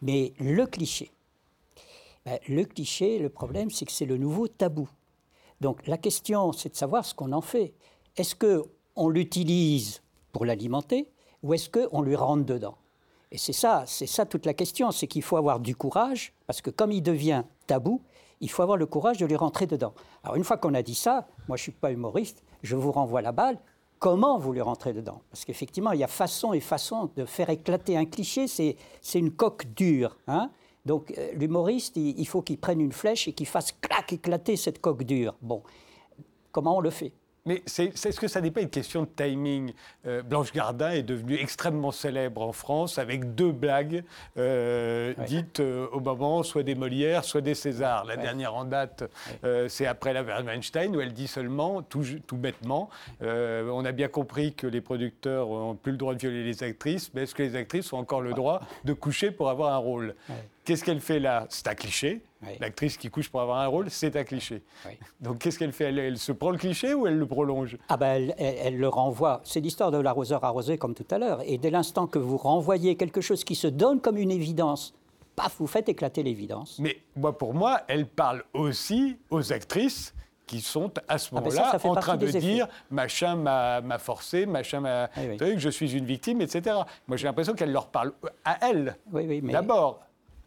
Mais 0.00 0.32
le 0.40 0.64
cliché, 0.66 1.10
ben, 2.24 2.38
le 2.48 2.64
cliché, 2.64 3.18
le 3.18 3.28
problème, 3.28 3.70
c'est 3.70 3.84
que 3.84 3.92
c'est 3.92 4.06
le 4.06 4.16
nouveau 4.16 4.48
tabou. 4.48 4.88
Donc 5.60 5.86
la 5.86 5.98
question, 5.98 6.52
c'est 6.52 6.70
de 6.70 6.76
savoir 6.76 7.04
ce 7.04 7.14
qu'on 7.14 7.32
en 7.32 7.40
fait. 7.40 7.74
Est-ce 8.16 8.34
qu'on 8.34 9.08
l'utilise 9.08 10.02
pour 10.32 10.44
l'alimenter 10.44 11.10
ou 11.42 11.54
est-ce 11.54 11.68
qu'on 11.68 12.02
lui 12.02 12.16
rentre 12.16 12.44
dedans? 12.44 12.76
Et 13.30 13.38
c'est 13.38 13.52
ça, 13.52 13.84
c'est 13.86 14.06
ça 14.06 14.26
toute 14.26 14.46
la 14.46 14.54
question, 14.54 14.90
c'est 14.90 15.06
qu'il 15.06 15.22
faut 15.22 15.36
avoir 15.36 15.60
du 15.60 15.76
courage, 15.76 16.32
parce 16.46 16.60
que 16.60 16.70
comme 16.70 16.90
il 16.90 17.02
devient 17.02 17.44
tabou, 17.66 18.02
il 18.40 18.50
faut 18.50 18.62
avoir 18.62 18.76
le 18.76 18.86
courage 18.86 19.18
de 19.18 19.26
lui 19.26 19.36
rentrer 19.36 19.66
dedans. 19.66 19.94
Alors 20.24 20.36
une 20.36 20.44
fois 20.44 20.56
qu'on 20.56 20.74
a 20.74 20.82
dit 20.82 20.94
ça, 20.94 21.28
moi 21.46 21.56
je 21.56 21.62
ne 21.62 21.64
suis 21.64 21.72
pas 21.72 21.92
humoriste, 21.92 22.42
je 22.62 22.74
vous 22.74 22.90
renvoie 22.90 23.22
la 23.22 23.32
balle. 23.32 23.58
Comment 24.00 24.38
vous 24.38 24.52
lui 24.52 24.62
rentrez 24.62 24.94
dedans? 24.94 25.20
Parce 25.30 25.44
qu'effectivement, 25.44 25.92
il 25.92 26.00
y 26.00 26.04
a 26.04 26.08
façon 26.08 26.54
et 26.54 26.60
façon 26.60 27.10
de 27.16 27.26
faire 27.26 27.50
éclater 27.50 27.98
un 27.98 28.06
cliché, 28.06 28.48
c'est 28.48 28.76
une 29.14 29.30
coque 29.30 29.66
dure. 29.74 30.16
Hein? 30.26 30.50
Donc 30.86 31.12
euh, 31.16 31.32
l'humoriste, 31.34 31.96
il, 31.96 32.26
faut 32.26 32.42
qu'il 32.42 32.58
prenne 32.58 32.80
une 32.80 32.92
flèche 32.92 33.28
et 33.28 33.32
qu'il 33.32 33.46
fasse 33.46 33.72
clac 33.80 34.12
éclater 34.12 34.56
cette 34.56 34.80
coque 34.80 35.04
dure. 35.04 35.34
Bon, 35.42 35.62
comment 36.52 36.78
on 36.78 36.80
le 36.80 36.90
fait? 36.90 37.12
Mais 37.46 37.62
est-ce 37.66 38.20
que 38.20 38.28
ça 38.28 38.42
n'est 38.42 38.50
pas 38.50 38.60
une 38.60 38.68
question 38.68 39.04
de 39.04 39.08
timing. 39.16 39.72
Euh, 40.06 40.22
Blanche 40.22 40.52
Gardin 40.52 40.90
est 40.90 41.02
devenue 41.02 41.38
extrêmement 41.40 41.90
célèbre 41.90 42.42
en 42.42 42.52
France 42.52 42.98
avec 42.98 43.34
deux 43.34 43.50
blagues 43.50 44.04
euh, 44.36 45.14
dites 45.26 45.60
au 45.60 46.00
moment 46.00 46.42
soit 46.42 46.62
des 46.62 46.74
Molières, 46.74 47.24
soit 47.24 47.40
des 47.40 47.54
Césars. 47.54 48.04
La 48.04 48.18
dernière 48.18 48.54
en 48.54 48.66
date, 48.66 49.10
c'est 49.68 49.86
après 49.86 50.12
la 50.12 50.22
Weinstein 50.22 50.94
où 50.94 51.00
elle 51.00 51.14
dit 51.14 51.28
seulement, 51.28 51.80
tout, 51.80 52.04
tout 52.26 52.36
bêtement, 52.36 52.90
on 53.22 53.84
a 53.86 53.92
bien 53.92 54.08
compris 54.08 54.52
que 54.52 54.66
les 54.66 54.82
producteurs 54.82 55.48
n'ont 55.48 55.76
plus 55.76 55.92
le 55.92 55.98
droit 55.98 56.12
de 56.12 56.18
violer 56.18 56.44
les 56.44 56.62
actrices, 56.62 57.10
mais 57.14 57.22
est-ce 57.22 57.34
que 57.34 57.42
les 57.42 57.56
actrices 57.56 57.90
ont 57.94 57.98
encore 57.98 58.20
le 58.20 58.34
droit 58.34 58.60
de 58.84 58.92
coucher 58.92 59.30
pour 59.30 59.48
avoir 59.48 59.72
un 59.72 59.78
rôle? 59.78 60.14
Qu'est-ce 60.64 60.84
qu'elle 60.84 61.00
fait 61.00 61.18
là? 61.20 61.46
C'est 61.48 61.66
un 61.68 61.74
cliché. 61.74 62.22
L'actrice 62.58 62.96
qui 62.96 63.10
couche 63.10 63.28
pour 63.28 63.40
avoir 63.40 63.58
un 63.58 63.66
rôle, 63.66 63.90
c'est 63.90 64.16
un 64.16 64.24
cliché. 64.24 64.62
Donc 65.20 65.38
qu'est-ce 65.38 65.58
qu'elle 65.58 65.72
fait? 65.72 65.92
Elle, 65.94 66.18
se 66.18 66.32
prend 66.32 66.50
le 66.50 66.58
cliché 66.58 66.94
ou 66.94 67.06
elle 67.06 67.18
le 67.18 67.26
prolonge? 67.26 67.76
Ah 67.88 67.96
ben 67.96 68.32
elle, 68.38 68.78
le 68.78 68.88
renvoie. 68.88 69.40
C'est 69.44 69.60
l'histoire 69.60 69.90
de 69.90 69.98
l'arroseur 69.98 70.42
arrosé 70.44 70.78
comme 70.78 70.94
tout 70.94 71.06
à 71.10 71.18
l'heure. 71.18 71.42
Et 71.44 71.58
dès 71.58 71.70
l'instant 71.70 72.06
que 72.06 72.18
vous 72.18 72.36
renvoyez 72.36 72.96
quelque 72.96 73.20
chose 73.20 73.44
qui 73.44 73.54
se 73.54 73.66
donne 73.66 74.00
comme 74.00 74.16
une 74.16 74.30
évidence, 74.30 74.94
paf, 75.36 75.56
vous 75.58 75.66
faites 75.66 75.88
éclater 75.88 76.22
l'évidence. 76.22 76.78
Mais 76.78 76.98
moi, 77.14 77.36
pour 77.36 77.52
moi, 77.52 77.82
elle 77.88 78.06
parle 78.06 78.42
aussi 78.54 79.16
aux 79.30 79.52
actrices 79.52 80.14
qui 80.46 80.60
sont 80.60 80.90
à 81.06 81.18
ce 81.18 81.28
ah 81.32 81.40
ben 81.40 81.44
moment-là 81.44 81.78
en 81.84 81.94
train 81.94 82.16
de 82.16 82.26
dire 82.26 82.66
machin 82.90 83.36
m'a 83.36 83.98
forcé, 83.98 84.46
machin 84.46 84.80
m'a. 84.80 85.08
que 85.38 85.58
je 85.58 85.68
suis 85.68 85.96
une 85.96 86.04
victime, 86.04 86.40
etc. 86.40 86.76
Moi, 87.06 87.16
j'ai 87.16 87.26
l'impression 87.26 87.54
qu'elle 87.54 87.70
leur 87.70 87.86
parle 87.86 88.12
à 88.44 88.58
elle 88.68 88.96
d'abord 89.44 90.00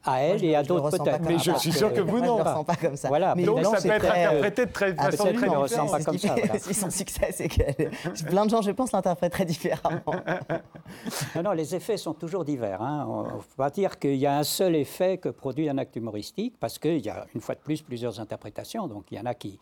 à 0.03 0.21
elle 0.21 0.43
et 0.43 0.55
à 0.55 0.63
d'autres 0.63 0.97
peut-être. 0.97 1.21
Mais 1.21 1.39
je 1.39 1.51
suis 1.57 1.71
sûr 1.71 1.93
que 1.93 2.01
vous 2.01 2.19
non. 2.19 2.37
Je 2.37 2.39
ne 2.39 2.43
le 2.43 2.49
ressens 2.49 2.63
pas 2.63 2.75
comme 2.75 2.95
ça. 2.95 3.07
Voilà. 3.07 3.35
Mais 3.35 3.43
Donc 3.43 3.63
ça 3.63 3.81
peut 3.81 3.89
être 3.89 4.05
interprété 4.05 4.65
de 4.65 4.71
très 4.71 4.95
façon 4.95 5.33
très 5.33 5.49
différente. 5.49 5.91
pas 5.91 6.03
comme 6.03 6.17
ça. 6.17 6.35
Son 6.73 6.89
succès, 6.89 7.29
c'est 7.31 7.47
que 7.47 8.25
plein 8.25 8.45
de 8.45 8.49
gens, 8.49 8.61
je 8.61 8.71
pense, 8.71 8.91
l'interprètent 8.91 9.31
très 9.31 9.45
différemment. 9.45 10.01
non, 11.35 11.43
non, 11.43 11.51
les 11.51 11.75
effets 11.75 11.97
sont 11.97 12.13
toujours 12.13 12.43
divers. 12.43 12.81
Hein. 12.81 13.05
On 13.09 13.23
ne 13.23 13.29
peut 13.29 13.43
pas 13.57 13.69
dire 13.69 13.97
qu'il 13.99 14.15
y 14.15 14.25
a 14.25 14.37
un 14.37 14.43
seul 14.43 14.75
effet 14.75 15.17
que 15.17 15.29
produit 15.29 15.69
un 15.69 15.77
acte 15.77 15.95
humoristique, 15.95 16.55
parce 16.59 16.79
qu'il 16.79 16.99
y 16.99 17.09
a 17.09 17.25
une 17.33 17.41
fois 17.41 17.55
de 17.55 17.61
plus 17.61 17.81
plusieurs 17.81 18.19
interprétations. 18.19 18.87
Donc 18.87 19.05
il 19.11 19.17
y 19.17 19.21
en 19.21 19.25
a 19.25 19.33
qui 19.33 19.59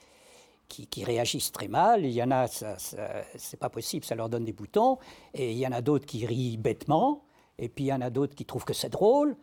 qui, 0.89 1.03
réagissent 1.03 1.51
très 1.51 1.67
mal. 1.67 2.05
Il 2.05 2.11
y 2.11 2.23
en 2.23 2.31
a, 2.31 2.47
c'est 2.47 3.59
pas 3.59 3.69
possible, 3.69 4.05
ça 4.05 4.15
leur 4.15 4.29
donne 4.29 4.45
des 4.45 4.53
boutons. 4.53 4.99
Et 5.33 5.51
il 5.51 5.57
y 5.57 5.67
en 5.67 5.73
a 5.73 5.81
d'autres 5.81 6.05
qui 6.05 6.25
rient 6.25 6.55
bêtement. 6.55 7.23
Et 7.59 7.67
puis 7.67 7.85
il 7.85 7.87
y 7.87 7.93
en 7.93 7.99
a 7.99 8.09
d'autres 8.09 8.35
qui 8.35 8.45
trouvent 8.45 8.63
que 8.63 8.73
c'est 8.73 8.89
drôle 8.89 9.35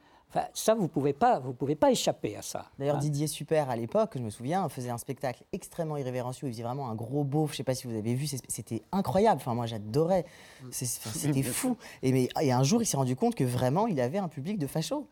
ça, 0.52 0.74
vous 0.74 0.82
ne 0.82 0.88
pouvez, 0.88 1.14
pas, 1.14 1.38
vous 1.38 1.54
pouvez 1.54 1.74
pas 1.74 1.90
échapper 1.90 2.36
à 2.36 2.42
ça. 2.42 2.66
D'ailleurs, 2.78 2.96
hein. 2.96 3.00
Didier 3.00 3.26
Super, 3.26 3.70
à 3.70 3.76
l'époque, 3.76 4.12
je 4.14 4.20
me 4.20 4.28
souviens, 4.28 4.68
faisait 4.68 4.90
un 4.90 4.98
spectacle 4.98 5.42
extrêmement 5.52 5.96
irrévérencieux. 5.96 6.48
Il 6.48 6.52
faisait 6.52 6.64
vraiment 6.64 6.90
un 6.90 6.94
gros 6.94 7.24
beauf. 7.24 7.50
Je 7.50 7.54
ne 7.54 7.56
sais 7.58 7.64
pas 7.64 7.74
si 7.74 7.86
vous 7.86 7.96
avez 7.96 8.14
vu. 8.14 8.26
C'était 8.26 8.82
incroyable. 8.92 9.40
Enfin, 9.40 9.54
moi, 9.54 9.64
j'adorais. 9.64 10.26
C'était 10.70 11.42
fou. 11.42 11.78
Et, 12.02 12.12
mais, 12.12 12.28
et 12.42 12.52
un 12.52 12.62
jour, 12.62 12.82
il 12.82 12.86
s'est 12.86 12.98
rendu 12.98 13.16
compte 13.16 13.34
que 13.34 13.44
vraiment, 13.44 13.86
il 13.86 14.00
avait 14.00 14.18
un 14.18 14.28
public 14.28 14.58
de 14.58 14.66
fachos. 14.66 15.06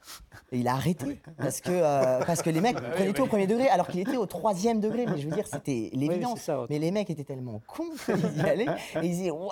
Et 0.52 0.58
il 0.58 0.68
a 0.68 0.74
arrêté. 0.74 1.18
Parce 1.38 1.62
que, 1.62 1.70
euh, 1.70 2.22
parce 2.26 2.42
que 2.42 2.50
les 2.50 2.60
mecs 2.60 2.76
prenaient 2.92 3.14
tout 3.14 3.22
au 3.22 3.26
premier 3.26 3.46
degré, 3.46 3.68
alors 3.68 3.88
qu'il 3.88 4.00
était 4.00 4.18
au 4.18 4.26
troisième 4.26 4.80
degré. 4.80 5.06
Mais 5.06 5.18
je 5.18 5.28
veux 5.28 5.34
dire, 5.34 5.46
c'était 5.46 5.90
l'évidence. 5.94 6.50
mais 6.68 6.78
les 6.78 6.90
mecs 6.90 7.08
étaient 7.08 7.24
tellement 7.24 7.62
cons 7.66 7.84
qu'ils 8.04 8.36
y 8.36 8.40
allaient. 8.40 8.66
Et 8.96 9.06
ils 9.06 9.10
disaient, 9.10 9.30
ouais 9.30 9.48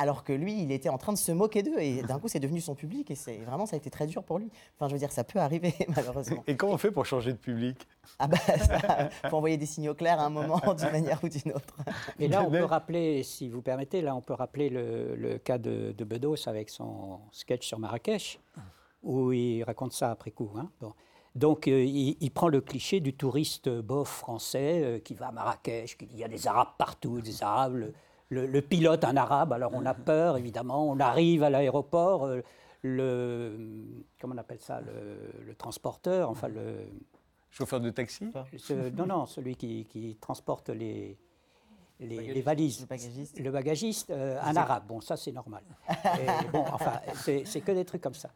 Alors 0.00 0.24
que 0.24 0.32
lui, 0.32 0.62
il 0.62 0.72
était 0.72 0.88
en 0.88 0.96
train 0.96 1.12
de 1.12 1.18
se 1.18 1.32
moquer 1.32 1.62
d'eux. 1.62 1.78
Et 1.78 2.00
d'un 2.00 2.18
coup, 2.18 2.28
c'est 2.28 2.40
devenu 2.40 2.62
son 2.62 2.74
public. 2.74 3.10
Et 3.10 3.38
vraiment, 3.44 3.66
ça 3.66 3.76
a 3.76 3.78
été 3.78 3.90
très 3.90 4.06
dur 4.06 4.22
pour 4.22 4.38
lui. 4.38 4.48
Enfin, 4.78 4.88
je 4.88 4.94
veux 4.94 5.01
dire, 5.02 5.12
ça 5.12 5.24
peut 5.24 5.38
arriver, 5.38 5.74
malheureusement. 5.96 6.42
Et 6.46 6.56
comment 6.56 6.74
on 6.74 6.78
fait 6.78 6.90
pour 6.90 7.06
changer 7.06 7.32
de 7.32 7.38
public? 7.38 7.86
Ah 8.18 8.26
bah, 8.26 8.36
ça, 8.58 9.10
faut 9.28 9.36
envoyer 9.36 9.56
des 9.56 9.66
signaux 9.66 9.94
clairs 9.94 10.20
à 10.20 10.26
un 10.26 10.30
moment, 10.30 10.60
d'une 10.78 10.90
manière 10.90 11.22
ou 11.22 11.28
d'une 11.28 11.52
autre. 11.52 11.76
Et 12.18 12.28
là, 12.28 12.42
on 12.42 12.50
peut 12.50 12.64
rappeler, 12.64 13.22
si 13.22 13.48
vous 13.48 13.62
permettez, 13.62 14.00
là, 14.00 14.14
on 14.14 14.20
peut 14.20 14.34
rappeler 14.34 14.68
le, 14.68 15.14
le 15.16 15.38
cas 15.38 15.58
de, 15.58 15.92
de, 15.96 16.04
Bedos 16.04 16.48
avec 16.48 16.70
son 16.70 17.20
sketch 17.30 17.66
sur 17.66 17.78
Marrakech, 17.78 18.40
où 19.02 19.32
il 19.32 19.62
raconte 19.64 19.92
ça 19.92 20.10
après 20.10 20.30
coup. 20.30 20.50
Hein. 20.56 20.70
Bon. 20.80 20.92
Donc, 21.34 21.66
euh, 21.66 21.82
il, 21.82 22.16
il, 22.20 22.30
prend 22.30 22.48
le 22.48 22.60
cliché 22.60 23.00
du 23.00 23.14
touriste 23.14 23.68
bof 23.68 24.08
français 24.08 24.82
euh, 24.82 24.98
qui 24.98 25.14
va 25.14 25.28
à 25.28 25.32
Marrakech, 25.32 25.96
qui 25.96 26.06
dit 26.06 26.16
il 26.16 26.20
y 26.20 26.24
a 26.24 26.28
des 26.28 26.46
Arabes 26.46 26.74
partout, 26.76 27.20
des 27.20 27.42
Arabes. 27.42 27.74
Le, 27.74 27.92
le, 28.28 28.46
le, 28.46 28.62
pilote 28.62 29.04
un 29.04 29.16
arabe, 29.16 29.52
alors 29.52 29.72
on 29.74 29.84
a 29.84 29.92
peur 29.92 30.38
évidemment, 30.38 30.88
on 30.88 30.98
arrive 31.00 31.42
à 31.42 31.50
l'aéroport, 31.50 32.24
euh, 32.24 32.40
le 32.82 34.04
comment 34.20 34.34
on 34.34 34.38
appelle 34.38 34.60
ça, 34.60 34.80
le, 34.80 35.44
le, 35.44 35.54
transporteur, 35.54 36.28
enfin 36.28 36.48
le 36.48 36.86
chauffeur 37.50 37.80
de 37.80 37.90
taxi. 37.90 38.30
Ce, 38.56 38.90
non 38.90 39.06
non, 39.06 39.26
celui 39.26 39.56
qui, 39.56 39.84
qui 39.86 40.16
transporte 40.20 40.68
les 40.70 41.18
les, 42.00 42.34
les, 42.34 42.42
valises, 42.42 42.80
le 42.80 42.86
bagagiste, 42.86 43.38
le 43.38 43.50
bagagiste 43.50 44.10
euh, 44.10 44.40
un 44.42 44.56
arabe. 44.56 44.86
Bon, 44.88 45.00
ça 45.00 45.16
c'est 45.16 45.30
normal. 45.30 45.62
Et, 45.88 46.48
bon, 46.50 46.64
enfin, 46.72 47.00
c'est 47.14 47.60
que 47.60 47.72
des 47.72 47.84
trucs 47.84 48.02
comme 48.02 48.14
ça. 48.14 48.30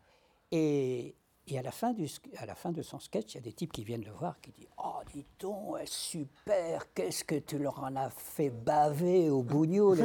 Et 0.52 1.16
et 1.48 1.58
à 1.58 1.62
la, 1.62 1.70
fin 1.70 1.92
du, 1.92 2.08
à 2.38 2.46
la 2.46 2.56
fin 2.56 2.72
de 2.72 2.82
son 2.82 2.98
sketch, 2.98 3.34
il 3.34 3.36
y 3.36 3.38
a 3.38 3.42
des 3.42 3.52
types 3.52 3.72
qui 3.72 3.84
viennent 3.84 4.04
le 4.04 4.10
voir 4.10 4.40
qui 4.40 4.50
disent 4.50 4.66
Oh, 4.82 4.98
dis 5.14 5.24
donc, 5.38 5.76
super, 5.84 6.92
qu'est-ce 6.92 7.22
que 7.22 7.36
tu 7.36 7.58
leur 7.58 7.78
en 7.82 7.94
as 7.94 8.10
fait 8.10 8.50
baver 8.50 9.30
au 9.30 9.42
bougnou 9.42 9.94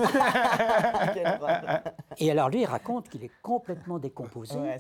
Et 2.19 2.29
alors 2.29 2.49
lui, 2.49 2.61
il 2.61 2.65
raconte 2.65 3.09
qu'il 3.09 3.23
est 3.23 3.31
complètement 3.41 3.97
décomposé. 3.97 4.55
Ouais, 4.55 4.79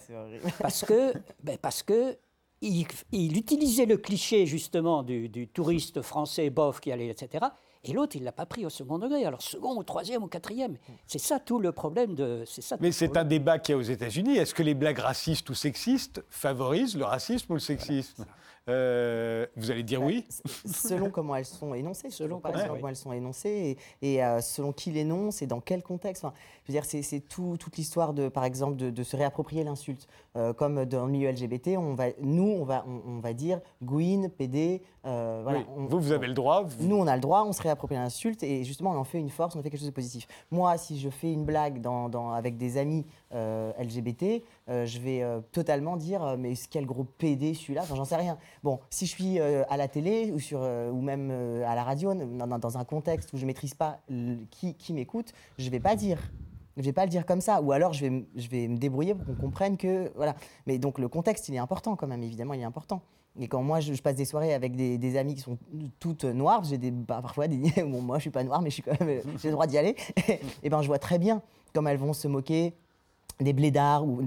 parce 0.59 0.85
que, 0.85 1.13
ben 1.43 1.57
parce 1.57 1.81
que 1.81 2.17
il, 2.61 2.85
il, 3.11 3.37
utilisait 3.37 3.87
le 3.87 3.97
cliché 3.97 4.45
justement 4.45 5.01
du, 5.01 5.29
du 5.29 5.47
touriste 5.47 6.03
français 6.03 6.51
bof 6.51 6.79
qui 6.79 6.91
allait, 6.91 7.07
etc. 7.07 7.47
Et 7.83 7.93
l'autre, 7.93 8.15
il 8.15 8.19
ne 8.19 8.25
l'a 8.25 8.31
pas 8.31 8.45
pris 8.45 8.65
au 8.65 8.69
second 8.69 8.99
degré. 8.99 9.25
Alors, 9.25 9.41
second, 9.41 9.75
ou 9.75 9.83
troisième, 9.83 10.23
ou 10.23 10.27
quatrième. 10.27 10.77
C'est 11.07 11.19
ça 11.19 11.39
tout 11.39 11.59
le 11.59 11.71
problème 11.71 12.13
de. 12.13 12.43
Ça, 12.45 12.77
Mais 12.79 12.91
c'est 12.91 13.17
un 13.17 13.23
débat 13.23 13.57
qu'il 13.57 13.73
y 13.73 13.75
a 13.75 13.77
aux 13.77 13.81
États-Unis. 13.81 14.37
Est-ce 14.37 14.53
que 14.53 14.61
les 14.61 14.75
blagues 14.75 14.99
racistes 14.99 15.49
ou 15.49 15.55
sexistes 15.55 16.23
favorisent 16.29 16.95
le 16.95 17.05
racisme 17.05 17.51
ou 17.51 17.55
le 17.55 17.59
sexisme? 17.59 18.13
voilà, 18.17 18.31
euh, 18.69 19.47
vous 19.55 19.71
allez 19.71 19.81
dire 19.81 20.03
oui 20.03 20.23
Selon 20.65 21.09
comment 21.09 21.35
elles 21.35 21.45
sont 21.45 21.73
énoncées, 21.73 22.09
selon, 22.11 22.39
pas, 22.39 22.53
selon 22.53 22.75
comment 22.75 22.89
elles 22.89 22.95
sont 22.95 23.11
énoncées 23.11 23.77
et, 24.01 24.13
et 24.13 24.23
euh, 24.23 24.39
selon 24.39 24.71
qui 24.71 24.91
l'énonce 24.91 25.41
et 25.41 25.47
dans 25.47 25.61
quel 25.61 25.81
contexte. 25.81 26.23
Enfin, 26.23 26.33
je 26.63 26.71
veux 26.71 26.79
dire, 26.79 26.85
c'est 26.85 27.19
tout, 27.21 27.57
toute 27.59 27.77
l'histoire 27.77 28.13
de, 28.13 28.29
par 28.29 28.43
exemple, 28.43 28.77
de, 28.77 28.91
de 28.91 29.03
se 29.03 29.15
réapproprier 29.15 29.63
l'insulte. 29.63 30.07
Euh, 30.37 30.53
comme 30.53 30.85
dans 30.85 31.05
le 31.05 31.11
milieu 31.11 31.29
LGBT, 31.31 31.69
on 31.77 31.95
va, 31.95 32.05
nous, 32.21 32.43
on 32.47 32.63
va, 32.63 32.85
on, 32.87 33.01
on 33.15 33.19
va 33.19 33.33
dire 33.33 33.59
Gwyn, 33.83 34.29
PD. 34.29 34.83
voilà, 35.03 35.59
oui. 35.59 35.65
on, 35.75 35.85
vous, 35.85 35.99
vous 35.99 36.11
avez 36.11 36.27
le 36.27 36.33
droit. 36.33 36.63
Vous... 36.63 36.87
Nous, 36.87 36.95
on 36.95 37.07
a 37.07 37.15
le 37.15 37.21
droit, 37.21 37.43
on 37.43 37.53
se 37.53 37.61
réapproprie 37.61 37.95
l'insulte 37.95 38.43
et 38.43 38.63
justement, 38.63 38.91
on 38.91 38.97
en 38.97 39.03
fait 39.03 39.19
une 39.19 39.29
force, 39.29 39.55
on 39.55 39.59
en 39.59 39.63
fait 39.63 39.71
quelque 39.71 39.79
chose 39.79 39.89
de 39.89 39.93
positif. 39.93 40.27
Moi, 40.51 40.77
si 40.77 40.99
je 40.99 41.09
fais 41.09 41.33
une 41.33 41.45
blague 41.45 41.81
dans, 41.81 42.09
dans, 42.09 42.31
avec 42.31 42.57
des 42.57 42.77
amis 42.77 43.05
LGBT, 43.33 44.43
je 44.67 44.99
vais 44.99 45.23
totalement 45.51 45.97
dire 45.97 46.35
mais 46.37 46.53
quel 46.69 46.85
gros 46.85 47.03
PD 47.03 47.53
celui-là, 47.53 47.81
enfin, 47.83 47.95
j'en 47.95 48.05
sais 48.05 48.15
rien. 48.15 48.37
Bon, 48.63 48.79
si 48.89 49.05
je 49.05 49.11
suis 49.11 49.39
euh, 49.39 49.63
à 49.69 49.77
la 49.77 49.87
télé 49.87 50.31
ou, 50.31 50.39
sur, 50.39 50.59
euh, 50.61 50.89
ou 50.89 51.01
même 51.01 51.29
euh, 51.31 51.63
à 51.67 51.75
la 51.75 51.83
radio, 51.83 52.13
dans, 52.13 52.77
un 52.77 52.85
contexte 52.85 53.33
où 53.33 53.37
je 53.37 53.45
maîtrise 53.45 53.73
pas 53.73 53.99
qui, 54.49 54.93
m'écoute, 54.93 55.33
je 55.57 55.69
vais 55.69 55.79
pas 55.79 55.95
dire. 55.95 56.19
Je 56.77 56.83
vais 56.83 56.93
pas 56.93 57.03
le 57.03 57.09
dire 57.09 57.25
comme 57.25 57.41
ça. 57.41 57.61
Ou 57.61 57.73
alors, 57.73 57.93
je 57.93 58.05
vais, 58.05 58.25
je 58.35 58.47
vais 58.47 58.67
me 58.67 58.77
débrouiller 58.77 59.13
pour 59.13 59.25
qu'on 59.25 59.35
comprenne 59.35 59.77
que... 59.77 60.11
Voilà. 60.15 60.35
Mais 60.65 60.77
donc, 60.77 60.99
le 60.99 61.09
contexte, 61.09 61.49
il 61.49 61.55
est 61.55 61.59
important 61.59 61.95
quand 61.97 62.07
même, 62.07 62.23
évidemment, 62.23 62.53
il 62.53 62.61
est 62.61 62.65
important. 62.65 63.01
Et 63.39 63.47
quand 63.47 63.61
moi, 63.61 63.81
je, 63.81 63.93
passe 64.01 64.15
des 64.15 64.25
soirées 64.25 64.53
avec 64.53 64.75
des, 64.75 64.97
des, 64.97 65.17
amis 65.17 65.35
qui 65.35 65.41
sont 65.41 65.57
toutes 65.99 66.23
noires, 66.23 66.63
j'ai 66.63 66.77
des, 66.77 66.91
bah, 66.91 67.19
parfois 67.21 67.47
des... 67.47 67.61
Bon, 67.83 68.01
moi, 68.01 68.17
je 68.17 68.21
suis 68.21 68.29
pas 68.29 68.43
noire, 68.43 68.61
mais 68.61 68.69
j'ai 68.69 68.83
le 68.85 69.51
droit 69.51 69.67
d'y 69.67 69.77
aller. 69.77 69.95
et 70.63 70.69
ben, 70.69 70.81
je 70.81 70.87
vois 70.87 70.99
très 70.99 71.19
bien 71.19 71.41
comme 71.73 71.87
elles 71.87 71.97
vont 71.97 72.13
se 72.13 72.27
moquer 72.27 72.73
des 73.39 73.53
blédards 73.53 74.05
ou 74.05 74.21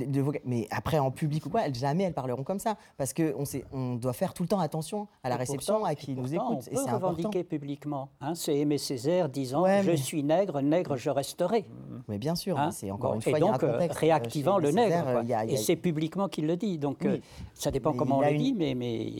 mais 0.44 0.66
après 0.70 0.98
en 0.98 1.10
public 1.10 1.46
ou 1.46 1.50
quoi, 1.50 1.62
elles, 1.66 1.74
jamais 1.74 2.04
elles 2.04 2.14
parleront 2.14 2.42
comme 2.42 2.58
ça 2.58 2.76
parce 2.96 3.12
que 3.12 3.34
on, 3.38 3.44
sait, 3.44 3.64
on 3.72 3.94
doit 3.94 4.12
faire 4.12 4.34
tout 4.34 4.42
le 4.42 4.48
temps 4.48 4.58
attention 4.60 5.06
à 5.22 5.28
la 5.28 5.36
et 5.36 5.38
réception, 5.38 5.74
pourtant, 5.74 5.88
à 5.88 5.94
qui 5.94 6.14
nous 6.14 6.34
écoute. 6.34 6.46
On 6.50 6.56
peut 6.56 6.70
et 6.72 6.76
c'est 6.76 6.90
revendiquer 6.90 7.26
important. 7.28 7.48
publiquement. 7.48 8.08
Hein, 8.20 8.34
c'est 8.34 8.56
Aimé 8.58 8.78
Césaire 8.78 9.28
disant 9.28 9.62
Ouais, 9.62 9.82
je 9.84 9.90
mais- 9.90 9.96
suis 9.96 10.22
nègre, 10.22 10.60
nègre 10.60 10.96
je 10.96 11.10
resterai. 11.10 11.64
Mais 12.08 12.18
bien 12.18 12.34
sûr, 12.34 12.58
Hein 12.58 12.70
c'est 12.70 12.90
encore 12.90 13.10
Bon, 13.10 13.16
une 13.16 13.22
fois 13.22 13.32
et 13.32 13.36
il 13.36 13.44
y 13.44 13.48
a 13.48 13.52
donc 13.52 13.62
un 13.62 13.66
euh, 13.66 13.72
contexte. 13.74 13.98
réactivant 13.98 14.56
Chez 14.56 14.62
le 14.62 14.68
Césaire, 14.68 14.88
nègre. 15.06 15.12
quoi. 15.12 15.22
il 15.22 15.28
y 15.28 15.34
a- 15.34 15.44
il 15.44 15.50
y 15.50 15.54
Et 15.54 15.56
c'est 15.56 15.76
publiquement 15.76 16.28
qu'il 16.28 16.46
le 16.46 16.56
dit. 16.56 16.78
Donc 16.78 16.98
Oui. 17.02 17.08
euh, 17.08 17.18
ça 17.54 17.70
dépend 17.70 17.92
Mais 17.92 17.98
comment 17.98 18.18
on 18.18 18.22
il 18.22 18.28
le 18.28 18.34
une- 18.34 18.42
dit, 18.42 18.54
mais, 18.54 18.74
mais 18.74 19.12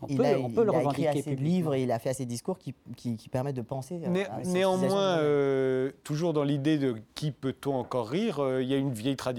on 0.00 0.06
il 0.08 0.16
peut, 0.16 0.24
a, 0.24 0.38
on 0.38 0.50
peut 0.50 0.62
il 0.62 0.66
le 0.66 0.70
a 0.74 0.74
écrit 0.74 0.78
revendiquer 0.78 1.08
assez 1.08 1.36
de 1.36 1.40
livres 1.42 1.74
et 1.74 1.82
il 1.82 1.92
a 1.92 1.98
fait 1.98 2.10
assez 2.10 2.24
de 2.24 2.30
discours 2.30 2.58
qui, 2.58 2.74
qui, 2.96 3.16
qui 3.16 3.28
permettent 3.28 3.56
de 3.56 3.62
penser. 3.62 4.00
euh, 4.04 4.08
Né- 4.08 4.26
néanmoins, 4.46 5.18
euh, 5.18 5.90
toujours 6.04 6.32
dans 6.32 6.44
l'idée 6.44 6.78
de 6.78 6.94
qui 7.14 7.30
peut-on 7.32 7.74
encore 7.74 8.08
rire, 8.08 8.40
euh, 8.40 8.62
il 8.62 8.68
y 8.68 8.74
a 8.74 8.76
une 8.76 8.92
vieille 8.92 9.16
tradition 9.16 9.31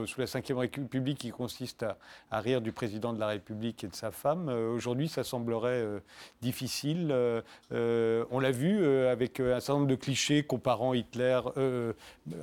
euh, 0.00 0.06
sous 0.06 0.20
la 0.20 0.26
Ve 0.26 0.58
République 0.58 1.18
qui 1.18 1.30
consiste 1.30 1.82
à, 1.82 1.96
à 2.30 2.40
rire 2.40 2.60
du 2.60 2.72
président 2.72 3.12
de 3.12 3.20
la 3.20 3.28
République 3.28 3.84
et 3.84 3.88
de 3.88 3.94
sa 3.94 4.10
femme. 4.10 4.48
Euh, 4.48 4.74
Aujourd'hui, 4.74 5.08
ça 5.08 5.24
semblerait 5.24 5.82
euh, 5.82 6.00
difficile. 6.42 7.14
On 7.70 8.40
l'a 8.40 8.50
vu 8.50 8.84
avec 9.06 9.40
un 9.40 9.60
certain 9.60 9.74
nombre 9.74 9.86
de 9.86 9.94
clichés 9.94 10.42
comparant 10.42 10.94
Hitler, 10.94 11.40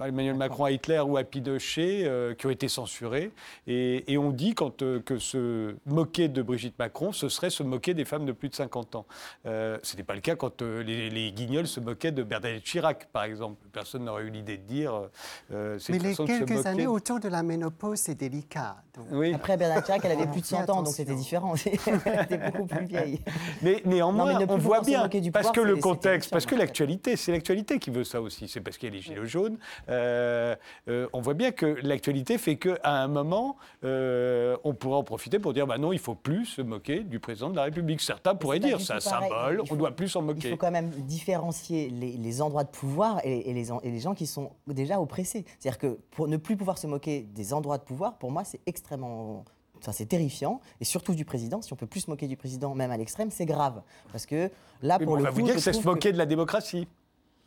Emmanuel 0.03 0.35
Macron 0.35 0.65
à 0.65 0.71
Hitler 0.71 0.99
ou 0.99 1.17
à 1.17 1.23
Pinochet, 1.23 2.35
qui 2.37 2.47
ont 2.47 2.49
été 2.49 2.67
censurés. 2.67 3.31
Et, 3.67 4.11
et 4.11 4.17
on 4.17 4.31
dit 4.31 4.55
quand, 4.55 4.77
que 4.77 5.17
se 5.17 5.75
moquer 5.85 6.27
de 6.27 6.41
Brigitte 6.41 6.77
Macron, 6.79 7.11
ce 7.11 7.29
serait 7.29 7.49
se 7.49 7.63
moquer 7.63 7.93
des 7.93 8.05
femmes 8.05 8.25
de 8.25 8.31
plus 8.31 8.49
de 8.49 8.55
50 8.55 8.95
ans. 8.95 9.05
Euh, 9.45 9.77
ce 9.83 9.93
n'était 9.93 10.03
pas 10.03 10.15
le 10.15 10.21
cas 10.21 10.35
quand 10.35 10.61
euh, 10.61 10.83
les, 10.83 11.09
les 11.09 11.31
guignols 11.31 11.67
se 11.67 11.79
moquaient 11.79 12.11
de 12.11 12.23
Bernadette 12.23 12.63
Chirac, 12.63 13.07
par 13.11 13.23
exemple. 13.23 13.57
Personne 13.71 14.05
n'aurait 14.05 14.23
eu 14.23 14.29
l'idée 14.29 14.57
de 14.57 14.63
dire. 14.63 15.09
euh, 15.51 15.77
c'est 15.79 15.93
Mais 15.93 15.99
les 15.99 16.15
quelques 16.15 16.65
années 16.65 16.87
autour 16.93 17.19
de 17.19 17.27
la 17.27 17.43
ménopause, 17.43 17.99
c'est 17.99 18.15
délicat. 18.15 18.77
donc. 18.95 19.05
Oui. 19.11 19.33
Après 19.33 19.57
Bernard 19.57 19.83
Chirac, 19.83 20.01
elle 20.05 20.11
avait 20.13 20.27
plus 20.27 20.41
de 20.41 20.45
Fais 20.45 20.55
100 20.65 20.69
ans, 20.69 20.83
donc 20.83 20.93
c'était 20.93 21.15
différent. 21.15 21.53
elle 22.05 22.21
était 22.23 22.37
beaucoup 22.51 22.65
plus 22.65 22.85
vieille. 22.85 23.19
Mais 23.61 23.81
néanmoins, 23.85 24.25
Non, 24.25 24.33
mais 24.33 24.39
ne 24.39 24.45
plus 24.45 24.53
on 24.55 24.57
voit 24.57 24.81
bien, 24.81 25.09
parce 25.31 25.51
que 25.51 25.61
le 25.61 25.75
contexte, 25.77 26.29
parce 26.31 26.45
que 26.45 26.55
l'actualité, 26.55 27.15
c'est 27.15 27.31
l'actualité 27.31 27.79
qui 27.79 27.89
veut 27.89 28.03
ça 28.03 28.21
aussi. 28.21 28.47
C'est 28.47 28.61
parce 28.61 28.77
qu'il 28.77 28.89
y 28.89 28.91
a 28.91 28.95
les 28.95 29.01
gilets 29.01 29.25
jaunes. 29.25 29.57
Euh, 29.89 30.55
euh, 30.87 31.07
on 31.13 31.21
voit 31.21 31.33
bien 31.33 31.51
que 31.51 31.65
l'actualité 31.83 32.37
fait 32.37 32.55
qu'à 32.57 32.77
un 32.83 33.07
moment, 33.07 33.57
euh, 33.83 34.55
on 34.63 34.73
pourra 34.73 34.97
en 34.97 35.03
profiter 35.03 35.39
pour 35.39 35.53
dire, 35.53 35.67
bah 35.67 35.77
non, 35.77 35.91
il 35.93 35.99
faut 35.99 36.15
plus 36.15 36.45
se 36.45 36.61
moquer 36.61 36.99
du 37.01 37.19
président 37.19 37.49
de 37.49 37.55
la 37.55 37.63
République. 37.63 38.01
Certains 38.01 38.35
pourraient 38.35 38.59
dire, 38.59 38.79
c'est 38.79 38.93
un 38.93 38.99
symbole, 38.99 39.55
Il 39.55 39.61
on 39.61 39.65
faut- 39.65 39.75
doit 39.75 39.91
plus 39.91 40.07
s'en 40.09 40.21
Il 40.21 40.25
moquer. 40.27 40.49
faut 40.51 40.57
quand 40.57 40.71
même 40.71 40.89
différencier 40.89 41.89
les, 41.89 42.11
les 42.17 42.41
endroits 42.41 42.63
de 42.63 42.69
pouvoir 42.69 43.19
et, 43.23 43.49
et 43.49 43.53
les, 43.53 43.69
et 43.71 43.91
les 43.91 43.99
gens 43.99 44.13
qui 44.13 44.27
sont 44.27 44.51
déjà 44.67 44.99
oppressés. 44.99 45.45
C'est-à-dire 45.59 45.79
que 45.79 45.97
pour 46.11 46.27
ne 46.27 46.37
plus 46.37 46.55
pouvoir 46.57 46.77
se 46.77 46.82
moquer 46.87 47.21
des 47.21 47.53
endroits 47.53 47.77
de 47.77 47.83
pouvoir, 47.83 48.17
pour 48.17 48.31
moi, 48.31 48.43
c'est 48.43 48.59
extrêmement. 48.65 49.45
Enfin, 49.79 49.91
c'est 49.91 50.05
terrifiant, 50.05 50.61
et 50.79 50.85
surtout 50.85 51.13
du 51.13 51.25
président. 51.25 51.61
Si 51.61 51.73
on 51.73 51.75
peut 51.75 51.87
plus 51.87 52.01
se 52.01 52.09
moquer 52.09 52.27
du 52.29 52.37
président, 52.37 52.73
même 52.73 52.89
à 52.91 52.95
l'extrême, 52.95 53.29
c'est 53.31 53.45
grave. 53.45 53.81
Parce 54.13 54.25
que 54.25 54.49
là, 54.81 54.97
pour 54.97 55.07
mais 55.07 55.13
on 55.13 55.15
le 55.17 55.23
va 55.23 55.29
coup, 55.29 55.35
vous 55.35 55.41
dire 55.41 55.55
que 55.55 55.59
c'est 55.59 55.73
se 55.73 55.85
moquer 55.85 56.13
de 56.13 56.17
la 56.17 56.25
démocratie. 56.25 56.87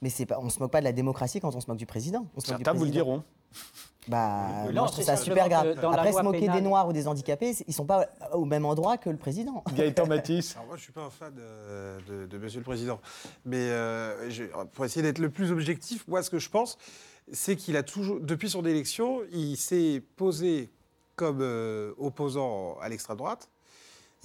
Mais 0.03 0.11
c'est 0.11 0.27
pas, 0.27 0.39
on 0.43 0.51
se 0.51 0.59
moque 0.61 0.71
pas 0.71 0.81
de 0.81 0.85
la 0.85 0.93
démocratie 0.93 1.41
quand 1.41 1.55
on 1.55 1.61
se 1.63 1.67
moque 1.69 1.79
du 1.79 1.87
président. 1.87 2.27
On 2.37 2.41
se 2.41 2.51
moque 2.51 2.59
du 2.59 2.65
Certains 2.65 2.79
vous 2.79 2.85
le 2.85 2.91
diront. 2.91 3.23
Bah, 4.09 4.67
Non, 4.67 4.73
moi, 4.73 4.87
je 4.87 4.93
trouve 4.93 4.95
c'est 4.97 5.03
ça 5.05 5.17
super 5.17 5.49
grave. 5.49 5.81
dans 5.81 5.91
Après, 5.91 6.13
se 6.13 6.21
moquer 6.23 6.41
pénale- 6.41 6.57
des 6.57 6.61
Noirs 6.63 6.87
ou 6.89 6.93
des 6.93 7.09
handicapés, 7.09 7.55
ils 7.67 7.73
sont 7.73 7.87
pas 7.87 8.07
au 8.33 8.45
même 8.45 8.65
endroit 8.67 8.99
que 8.99 9.11
le 9.11 9.17
président. 9.17 9.65
Gaëtan 9.75 10.07
Matisse. 10.07 10.55
Alors 10.57 10.67
moi, 10.67 10.77
je 10.77 10.83
suis 10.83 10.93
pas 10.93 11.05
un 11.05 11.11
fan 11.11 11.33
euh, 11.39 11.99
de, 12.07 12.27
de 12.27 12.39
Monsieur 12.39 12.61
le 12.61 12.65
Président, 12.65 13.01
mais 13.45 13.57
euh, 13.57 14.31
je- 14.31 14.45
pour 14.75 14.85
essayer 14.85 15.03
d'être 15.03 15.19
le 15.19 15.31
plus 15.31 15.51
objectif, 15.51 16.07
moi, 16.07 16.23
ce 16.23 16.31
que 16.31 16.39
je 16.39 16.51
pense, 16.51 16.77
c'est 17.33 17.57
qu'il 17.57 17.77
a 17.77 17.83
toujours, 17.83 18.21
depuis 18.21 18.49
son 18.51 18.65
élection, 18.65 19.23
il 19.33 19.57
s'est 19.57 20.03
posé 20.17 20.71
comme 21.17 21.39
euh, 21.41 21.93
opposant 21.99 22.77
à 22.81 22.89
l'extrême 22.89 23.17
droite. 23.17 23.49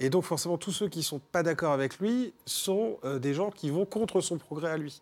Et 0.00 0.10
donc, 0.10 0.24
forcément, 0.24 0.58
tous 0.58 0.72
ceux 0.72 0.88
qui 0.88 0.98
ne 0.98 1.04
sont 1.04 1.18
pas 1.20 1.42
d'accord 1.42 1.72
avec 1.72 1.98
lui 1.98 2.32
sont 2.46 2.98
euh, 3.04 3.18
des 3.18 3.34
gens 3.34 3.50
qui 3.50 3.70
vont 3.70 3.84
contre 3.86 4.20
son 4.20 4.38
progrès 4.38 4.70
à 4.70 4.76
lui. 4.76 5.00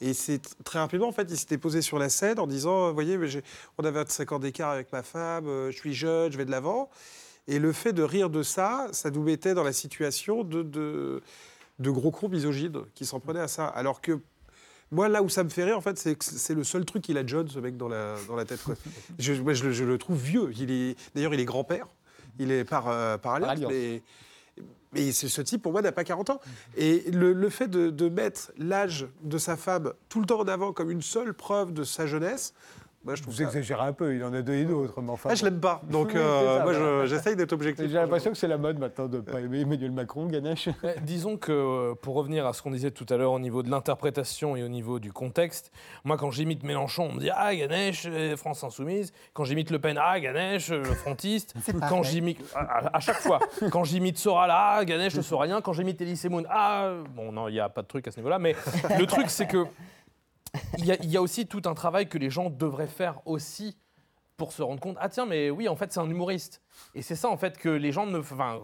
Et 0.00 0.12
c'est 0.12 0.44
tr- 0.44 0.52
très 0.64 0.78
rapidement, 0.78 1.08
en 1.08 1.12
fait, 1.12 1.26
il 1.30 1.36
s'était 1.38 1.56
posé 1.58 1.80
sur 1.82 1.98
la 1.98 2.08
scène 2.08 2.38
en 2.38 2.46
disant, 2.46 2.88
vous 2.88 2.94
voyez, 2.94 3.16
mais 3.16 3.28
j'ai- 3.28 3.42
on 3.78 3.84
avait 3.84 4.00
25 4.00 4.32
ans 4.32 4.38
d'écart 4.38 4.70
avec 4.70 4.92
ma 4.92 5.02
femme, 5.02 5.46
euh, 5.48 5.70
je 5.70 5.76
suis 5.76 5.94
jeune, 5.94 6.30
je 6.32 6.36
vais 6.38 6.44
de 6.44 6.50
l'avant. 6.50 6.90
Et 7.46 7.58
le 7.58 7.72
fait 7.72 7.92
de 7.92 8.02
rire 8.02 8.30
de 8.30 8.42
ça, 8.42 8.88
ça 8.92 9.10
nous 9.10 9.22
mettait 9.22 9.54
dans 9.54 9.62
la 9.64 9.72
situation 9.72 10.44
de 10.44 11.20
gros 11.80 12.10
cons 12.10 12.28
misogynes 12.28 12.82
qui 12.94 13.04
s'en 13.06 13.20
prenaient 13.20 13.40
à 13.40 13.48
ça. 13.48 13.66
Alors 13.66 14.00
que 14.00 14.18
moi, 14.90 15.08
là 15.08 15.22
où 15.22 15.28
ça 15.28 15.42
me 15.44 15.48
fait 15.48 15.64
rire, 15.64 15.76
en 15.76 15.80
fait, 15.80 15.98
c'est 15.98 16.14
que 16.14 16.24
c'est 16.24 16.54
le 16.54 16.62
seul 16.64 16.84
truc 16.84 17.02
qu'il 17.02 17.18
a 17.18 17.26
John, 17.26 17.48
ce 17.48 17.58
mec, 17.58 17.76
dans 17.76 17.88
la, 17.88 18.16
dans 18.28 18.36
la 18.36 18.44
tête. 18.44 18.62
Quoi. 18.62 18.74
Je, 19.18 19.32
moi, 19.34 19.54
je, 19.54 19.64
le- 19.64 19.72
je 19.72 19.84
le 19.84 19.98
trouve 19.98 20.20
vieux. 20.22 20.50
Il 20.58 20.70
est, 20.70 20.96
D'ailleurs, 21.14 21.34
il 21.34 21.40
est 21.40 21.44
grand-père. 21.44 21.86
Il 22.38 22.50
est 22.52 22.64
par, 22.64 22.88
euh, 22.88 23.16
par 23.18 23.34
alliance. 23.34 23.70
Mais, 23.70 24.02
mais 24.92 25.10
c'est- 25.12 25.28
ce 25.28 25.40
type, 25.42 25.62
pour 25.62 25.72
moi, 25.72 25.82
n'a 25.82 25.92
pas 25.92 26.04
40 26.04 26.30
ans. 26.30 26.40
Et 26.76 27.10
le, 27.10 27.32
le 27.32 27.48
fait 27.48 27.68
de, 27.68 27.90
de 27.90 28.08
mettre 28.08 28.52
l'âge 28.58 29.06
de 29.22 29.38
sa 29.38 29.56
femme 29.56 29.92
tout 30.08 30.20
le 30.20 30.26
temps 30.26 30.40
en 30.40 30.48
avant 30.48 30.72
comme 30.72 30.90
une 30.90 31.02
seule 31.02 31.34
preuve 31.34 31.72
de 31.72 31.82
sa 31.84 32.06
jeunesse, 32.06 32.54
Moi, 33.04 33.16
je 33.16 33.22
trouve 33.22 33.34
Vous 33.34 33.42
exagérez 33.42 33.82
un 33.86 33.92
peu, 33.92 34.14
il 34.14 34.24
en 34.24 34.32
a 34.32 34.40
donné 34.40 34.64
d'autres, 34.64 35.02
mais 35.02 35.10
enfin. 35.10 35.28
Ah, 35.30 35.34
je 35.34 35.44
l'aime 35.44 35.60
pas, 35.60 35.82
donc 35.90 36.14
euh, 36.14 36.62
moi 36.62 37.04
j'essaye 37.04 37.36
d'être 37.36 37.52
objectif. 37.52 37.86
J'ai 37.86 37.98
l'impression 37.98 38.30
que 38.30 38.36
c'est 38.38 38.48
la 38.48 38.56
mode 38.56 38.78
maintenant 38.78 39.08
de 39.08 39.18
ne 39.18 39.22
pas 39.22 39.40
aimer 39.40 39.60
Emmanuel 39.60 39.92
Macron, 39.92 40.24
Ganesh. 40.26 40.70
disons 41.02 41.36
que, 41.36 41.52
euh, 41.52 41.94
pour 41.94 42.14
revenir 42.14 42.46
à 42.46 42.54
ce 42.54 42.62
qu'on 42.62 42.70
disait 42.70 42.92
tout 42.92 43.04
à 43.10 43.18
l'heure 43.18 43.32
au 43.32 43.38
niveau 43.38 43.62
de 43.62 43.70
l'interprétation 43.70 44.56
et 44.56 44.62
au 44.62 44.68
niveau 44.68 45.00
du 45.00 45.12
contexte, 45.12 45.70
moi 46.04 46.16
quand 46.16 46.30
j'imite 46.30 46.62
Mélenchon, 46.62 47.10
on 47.10 47.14
me 47.16 47.20
dit 47.20 47.30
Ah, 47.34 47.54
Ganesh, 47.54 48.06
euh, 48.06 48.38
France 48.38 48.64
Insoumise. 48.64 49.12
Quand 49.34 49.44
j'imite 49.44 49.70
Le 49.70 49.78
Pen, 49.78 49.98
Ah, 50.00 50.18
Ganesh, 50.18 50.70
le 50.70 50.84
frontiste. 50.84 51.54
quand 51.90 52.02
j'imite. 52.04 52.40
À, 52.54 52.96
à, 52.96 53.00
chaque 53.00 53.20
fois. 53.20 53.38
quand 53.70 53.84
j'imite 53.84 54.16
Soral, 54.16 54.50
Ah, 54.50 54.82
Ganesh, 54.86 55.14
le 55.14 55.22
Soralien. 55.22 55.60
Quand 55.60 55.74
j'imite 55.74 56.00
Elise 56.00 56.24
Moon, 56.30 56.44
Ah. 56.48 56.94
Bon, 57.14 57.32
non, 57.32 57.48
il 57.48 57.52
n'y 57.52 57.60
a 57.60 57.68
pas 57.68 57.82
de 57.82 57.86
truc 57.86 58.08
à 58.08 58.10
ce 58.10 58.16
niveau-là, 58.16 58.38
mais 58.38 58.56
le 58.98 59.04
truc, 59.04 59.28
c'est 59.28 59.46
que 59.46 59.66
il 60.78 60.86
y, 60.86 61.16
a, 61.16 61.22
aussi 61.22 61.46
tout 61.46 61.62
un 61.66 61.74
travail 61.74 62.08
que 62.08 62.18
les 62.18 62.30
gens 62.30 62.50
devraient 62.50 62.86
faire 62.86 63.20
aussi 63.26 63.76
pour 64.36 64.52
se 64.52 64.62
rendre 64.62 64.80
compte 64.80 64.96
ah 65.00 65.08
tiens 65.08 65.26
mais 65.26 65.50
oui 65.50 65.68
en 65.68 65.76
fait 65.76 65.92
c'est 65.92 66.00
un 66.00 66.08
humoriste. 66.08 66.60
Et 66.94 67.02
c'est 67.02 67.16
ça 67.16 67.28
en 67.28 67.36
fait 67.36 67.58
que 67.58 67.68
les 67.68 67.92
gens 67.92 68.06
ne 68.06 68.18
enfin 68.18 68.60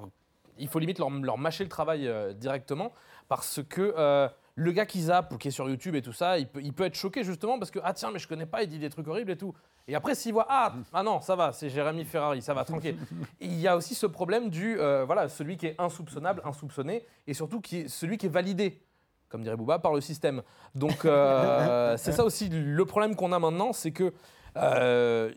il 0.58 0.68
faut 0.68 0.78
limite 0.78 0.98
leur, 0.98 1.38
mâcher 1.38 1.64
le 1.64 1.70
travail 1.70 2.06
euh, 2.06 2.32
directement 2.32 2.92
parce 3.28 3.60
que 3.68 3.94
euh, 3.96 4.28
le 4.56 4.72
gars 4.72 4.86
qui 4.86 5.02
zappe 5.02 5.32
ou 5.32 5.38
qui 5.38 5.48
est 5.48 5.52
sur 5.52 5.68
YouTube 5.68 5.94
et 5.94 6.02
tout 6.02 6.12
ça 6.12 6.38
il 6.38 6.46
peut, 6.48 6.60
il 6.62 6.72
peut 6.72 6.84
être 6.84 6.96
choqué 6.96 7.24
justement 7.24 7.58
parce 7.58 7.70
que 7.70 7.78
ah 7.82 7.94
tiens 7.94 8.10
mais 8.12 8.18
je 8.18 8.28
connais 8.28 8.46
pas 8.46 8.62
il 8.62 8.68
dit 8.68 8.78
des 8.78 8.90
trucs 8.90 9.08
horribles 9.08 9.30
et 9.30 9.36
tout. 9.36 9.54
Et 9.88 9.94
après 9.94 10.14
s'il 10.14 10.32
voit 10.32 10.46
ah 10.48 10.74
ah 10.92 11.02
non 11.02 11.20
ça 11.20 11.34
va 11.34 11.52
c'est 11.52 11.70
Jérémy 11.70 12.04
Ferrari 12.04 12.42
ça 12.42 12.54
va 12.54 12.64
tranquille. 12.64 12.96
Il 13.40 13.58
y 13.58 13.66
a 13.66 13.76
aussi 13.76 13.94
ce 13.94 14.06
problème 14.06 14.50
du 14.50 14.78
euh, 14.78 15.04
voilà 15.04 15.28
celui 15.28 15.56
qui 15.56 15.66
est 15.66 15.80
insoupçonnable 15.80 16.42
insoupçonné 16.44 17.06
et 17.26 17.34
surtout 17.34 17.60
qui 17.60 17.78
est 17.78 17.88
celui 17.88 18.18
qui 18.18 18.26
est 18.26 18.30
validé 18.30 18.82
comme 19.30 19.42
dirait 19.42 19.56
Bouba, 19.56 19.78
par 19.78 19.94
le 19.94 20.00
système. 20.00 20.42
Donc 20.74 21.04
euh, 21.04 21.96
c'est 21.98 22.12
ça 22.12 22.24
aussi 22.24 22.48
le 22.50 22.84
problème 22.84 23.16
qu'on 23.16 23.32
a 23.32 23.38
maintenant, 23.38 23.72
c'est 23.72 23.92
que 23.92 24.12
euh, 24.56 25.32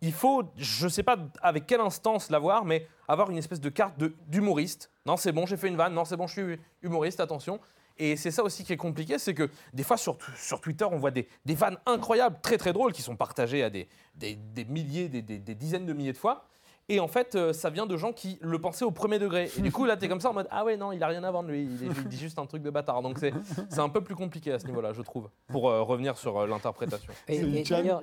il, 0.00 0.12
faut, 0.12 0.44
je 0.56 0.84
ne 0.84 0.90
sais 0.90 1.02
pas 1.02 1.18
avec 1.42 1.66
quelle 1.66 1.80
instance 1.80 2.30
l'avoir, 2.30 2.64
mais 2.64 2.88
avoir 3.08 3.30
une 3.30 3.38
espèce 3.38 3.60
de 3.60 3.68
carte 3.68 3.94
d'humoriste. 4.26 4.90
Non, 5.04 5.16
c'est 5.16 5.32
bon, 5.32 5.46
j'ai 5.46 5.56
fait 5.56 5.68
une 5.68 5.76
vanne. 5.76 5.94
Non, 5.94 6.04
c'est 6.04 6.16
bon, 6.16 6.26
je 6.26 6.32
suis 6.32 6.58
humoriste, 6.82 7.20
attention. 7.20 7.60
Et 7.98 8.16
c'est 8.16 8.30
ça 8.30 8.42
aussi 8.42 8.64
qui 8.64 8.72
est 8.72 8.78
compliqué, 8.78 9.18
c'est 9.18 9.32
que 9.32 9.48
des 9.72 9.82
fois 9.82 9.96
sur, 9.96 10.18
sur 10.36 10.60
Twitter, 10.60 10.84
on 10.84 10.98
voit 10.98 11.10
des, 11.10 11.28
des, 11.46 11.54
vannes 11.54 11.78
incroyables, 11.86 12.38
très 12.42 12.58
très 12.58 12.72
drôles, 12.72 12.92
qui 12.92 13.00
sont 13.00 13.16
partagées 13.16 13.62
à 13.62 13.70
des, 13.70 13.88
des, 14.14 14.34
des 14.34 14.64
milliers, 14.66 15.08
des, 15.08 15.22
dizaines 15.54 15.86
de 15.86 15.92
milliers 15.94 16.12
de 16.12 16.18
fois. 16.18 16.46
Et 16.88 17.00
en 17.00 17.08
fait, 17.08 17.34
euh, 17.34 17.52
ça 17.52 17.68
vient 17.68 17.86
de 17.86 17.96
gens 17.96 18.12
qui 18.12 18.38
le 18.40 18.60
pensaient 18.60 18.84
au 18.84 18.92
premier 18.92 19.18
degré. 19.18 19.50
Et 19.58 19.60
du 19.60 19.72
coup, 19.72 19.84
là, 19.86 19.96
t'es 19.96 20.08
comme 20.08 20.20
ça 20.20 20.30
en 20.30 20.32
mode 20.32 20.46
Ah 20.50 20.64
ouais, 20.64 20.76
non, 20.76 20.92
il 20.92 21.02
a 21.02 21.08
rien 21.08 21.24
à 21.24 21.30
vendre, 21.32 21.48
lui. 21.48 21.62
Il, 21.62 22.08
dit 22.08 22.16
juste 22.16 22.38
un 22.38 22.46
truc 22.46 22.62
de 22.62 22.70
bâtard. 22.70 23.02
Donc, 23.02 23.18
c'est 23.18 23.78
un 23.80 23.88
peu 23.88 24.02
plus 24.02 24.14
compliqué 24.14 24.52
à 24.52 24.60
ce 24.60 24.66
niveau-là, 24.66 24.92
je 24.92 25.02
trouve, 25.02 25.28
pour 25.48 25.68
euh, 25.68 25.82
revenir 25.82 26.16
sur 26.16 26.38
euh, 26.38 26.46
l'interprétation. 26.46 27.12
Et, 27.26 27.42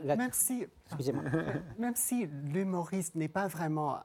même 0.04 0.32
si, 0.34 0.68
même 1.80 1.96
si 1.96 2.28
l'humoriste 2.52 3.16
n'est 3.16 3.30
pas 3.30 3.48
vraiment 3.48 4.00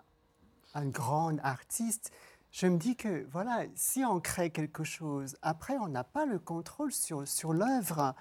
un 0.75 0.87
grand 0.87 1.37
artiste, 1.43 2.13
je 2.53 2.69
me 2.69 2.79
dis 2.79 2.95
que, 2.95 3.27
voilà, 3.33 3.65
si 3.75 4.05
on 4.05 4.21
crée 4.21 4.51
quelque 4.51 4.85
chose, 4.85 5.37
après, 5.43 5.77
on 5.79 5.89
n'a 5.89 6.05
pas 6.05 6.25
le 6.25 6.39
contrôle 6.39 6.93
sur, 6.93 7.27
sur 7.27 7.53
l'œuvre. 7.53 8.15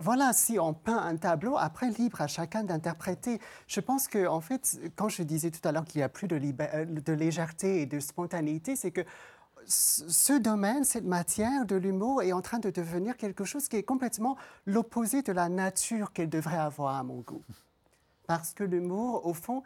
Voilà, 0.00 0.32
si 0.32 0.58
on 0.58 0.74
peint 0.74 0.98
un 0.98 1.16
tableau, 1.16 1.56
après 1.56 1.90
libre 1.90 2.20
à 2.20 2.26
chacun 2.26 2.64
d'interpréter. 2.64 3.40
Je 3.66 3.80
pense 3.80 4.08
que, 4.08 4.26
en 4.26 4.40
fait, 4.40 4.78
quand 4.96 5.08
je 5.08 5.22
disais 5.22 5.50
tout 5.50 5.66
à 5.66 5.72
l'heure 5.72 5.84
qu'il 5.84 5.98
n'y 5.98 6.04
a 6.04 6.08
plus 6.08 6.28
de, 6.28 6.36
euh, 6.36 6.84
de 6.84 7.12
légèreté 7.12 7.80
et 7.82 7.86
de 7.86 8.00
spontanéité, 8.00 8.76
c'est 8.76 8.90
que 8.90 9.02
ce 9.66 10.38
domaine, 10.38 10.84
cette 10.84 11.04
matière 11.04 11.66
de 11.66 11.76
l'humour 11.76 12.22
est 12.22 12.32
en 12.32 12.40
train 12.40 12.58
de 12.58 12.70
devenir 12.70 13.16
quelque 13.16 13.44
chose 13.44 13.68
qui 13.68 13.76
est 13.76 13.82
complètement 13.82 14.36
l'opposé 14.66 15.22
de 15.22 15.32
la 15.32 15.48
nature 15.48 16.12
qu'elle 16.12 16.30
devrait 16.30 16.58
avoir 16.58 16.96
à 16.96 17.02
mon 17.02 17.20
goût. 17.20 17.42
Parce 18.26 18.54
que 18.54 18.64
l'humour, 18.64 19.26
au 19.26 19.34
fond, 19.34 19.62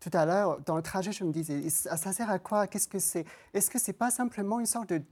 tout 0.00 0.10
à 0.12 0.26
l'heure, 0.26 0.60
dans 0.62 0.76
le 0.76 0.82
trajet, 0.82 1.12
je 1.12 1.22
me 1.22 1.32
disais, 1.32 1.68
ça 1.70 1.96
sert 1.96 2.30
à 2.30 2.38
quoi? 2.40 2.66
Qu'est-ce 2.66 2.88
que 2.88 2.98
c'est? 2.98 3.24
Est-ce 3.54 3.70
que 3.70 3.78
c'est 3.78 3.92
pas 3.92 4.10
simplement 4.10 4.58
une 4.58 4.66
sorte 4.66 4.88
de 4.88 5.02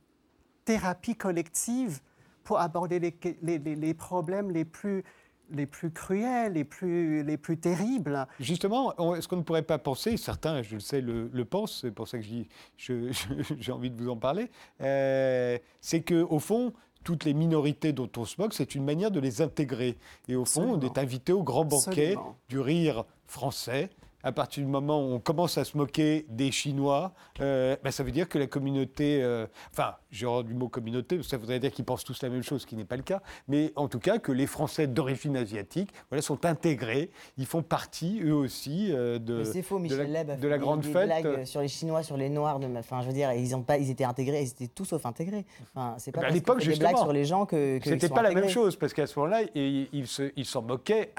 thérapie 0.65 1.15
collective 1.15 2.01
pour 2.45 2.59
aborder 2.59 2.99
les, 2.99 3.59
les, 3.59 3.95
problèmes 3.95 4.51
les 4.51 4.65
plus, 4.65 5.05
les 5.51 5.67
plus 5.67 5.91
cruels, 5.91 6.55
les 6.55 6.65
plus, 6.65 7.23
les 7.23 7.37
plus 7.37 7.59
terribles. 7.59 8.27
Justement, 8.39 8.93
est-ce 9.15 9.29
qu'on 9.29 9.37
ne 9.37 9.43
pourrait 9.43 9.63
pas 9.63 9.79
penser, 9.79 10.17
certains, 10.17 10.63
je 10.63 10.75
le 10.75 10.81
sais, 10.81 11.01
le, 11.01 11.45
pensent, 11.45 11.81
c'est 11.83 11.91
pour 11.91 12.09
ça 12.09 12.19
que 12.19 12.25
j'ai 13.59 13.73
envie 13.73 13.91
de 13.91 14.03
vous 14.03 14.11
en 14.11 14.17
parler, 14.17 14.51
euh, 14.81 15.59
c'est 15.81 16.03
qu'au 16.03 16.39
fond, 16.39 16.73
toutes 17.05 17.25
les 17.25 17.35
minorités 17.35 17.93
dont 17.93 18.11
on 18.17 18.25
se 18.25 18.41
moque, 18.41 18.53
c'est 18.53 18.75
une 18.75 18.85
manière 18.85 19.11
de 19.11 19.21
les 19.21 19.41
intégrer. 19.41 19.97
Et 20.29 20.37
au 20.37 20.45
fond, 20.45 20.75
on 20.75 20.81
est 20.81 20.99
invité 20.99 21.33
au 21.33 21.43
grand 21.43 21.65
banquet 21.65 22.17
du 22.49 22.61
rire 22.61 23.05
français 23.27 23.91
à 24.23 24.33
partir 24.33 24.65
du 24.65 24.71
moment 24.71 25.01
où 25.01 25.13
on 25.15 25.21
commence 25.21 25.59
à 25.59 25.65
se 25.65 25.77
moquer 25.77 26.27
des 26.29 26.51
Chinois, 26.51 27.13
euh, 27.41 27.77
ben, 27.83 27.91
ça 27.91 28.03
veut 28.03 28.13
dire 28.13 28.29
que 28.29 28.39
la 28.39 28.47
communauté, 28.47 29.23
euh, 29.23 29.47
enfin, 29.73 29.95
j'ai 30.11 30.27
du 30.45 30.55
mot 30.55 30.69
communauté, 30.69 31.23
ça 31.23 31.37
voudrait 31.37 31.61
dire 31.61 31.71
qu'ils 31.71 31.85
pensent 31.85 32.05
tous 32.05 32.23
la 32.23 32.29
même 32.29 32.43
chose, 32.43 32.63
ce 32.63 32.67
qui 32.67 32.77
n'est 32.77 32.85
pas 32.85 32.97
le 32.97 33.03
cas, 33.03 33.23
mais 33.49 33.73
en 33.77 33.89
tout 33.89 33.99
cas 33.99 34.19
que 34.19 34.33
les 34.33 34.47
Français 34.47 34.87
d'origine 34.87 35.37
asiatique 35.37 35.91
voilà, 36.09 36.23
sont 36.23 36.45
intégrés, 36.45 37.11
ils 37.39 37.47
font 37.47 37.63
partie 37.63 38.21
eux 38.23 38.35
aussi 38.35 38.93
euh, 38.93 39.19
de, 39.19 39.45
faux, 39.63 39.79
de, 39.79 39.95
la, 39.95 40.25
de 40.25 40.49
la 40.49 40.59
grande 40.59 40.85
fête. 40.85 41.07
blagues 41.07 41.45
sur 41.45 41.61
les 41.61 41.69
Chinois, 41.69 42.03
sur 42.03 42.17
les 42.17 42.29
Noirs, 42.29 42.59
de, 42.59 42.67
enfin, 42.79 43.03
je 43.03 43.07
veux 43.07 43.13
dire, 43.13 43.33
ils, 43.33 43.55
ont 43.55 43.63
pas, 43.63 43.79
ils 43.79 43.91
étaient 43.91 44.05
intégrés, 44.05 44.43
ils 44.43 44.49
étaient 44.49 44.69
tous 44.69 44.85
sauf 44.85 45.07
intégrés. 45.07 45.45
Enfin, 45.75 45.95
c'est 45.99 46.13
pas 46.13 46.21
ben, 46.21 46.29
à 46.29 46.31
l'époque, 46.31 46.65
des 46.65 46.77
blagues 46.77 46.97
sur 46.97 47.13
les 47.13 47.25
gens 47.25 47.47
que, 47.47 47.79
que 47.79 47.85
c'était 47.89 48.09
pas 48.09 48.23
la 48.23 48.33
même 48.33 48.49
chose, 48.49 48.77
parce 48.77 48.93
qu'à 48.93 49.07
ce 49.07 49.19
moment-là, 49.19 49.43
ils 49.55 50.47
s'en 50.47 50.63
moquaient 50.63 51.13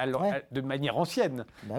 de 0.51 0.61
manière 0.61 0.97
ancienne, 0.97 1.45
bah 1.63 1.75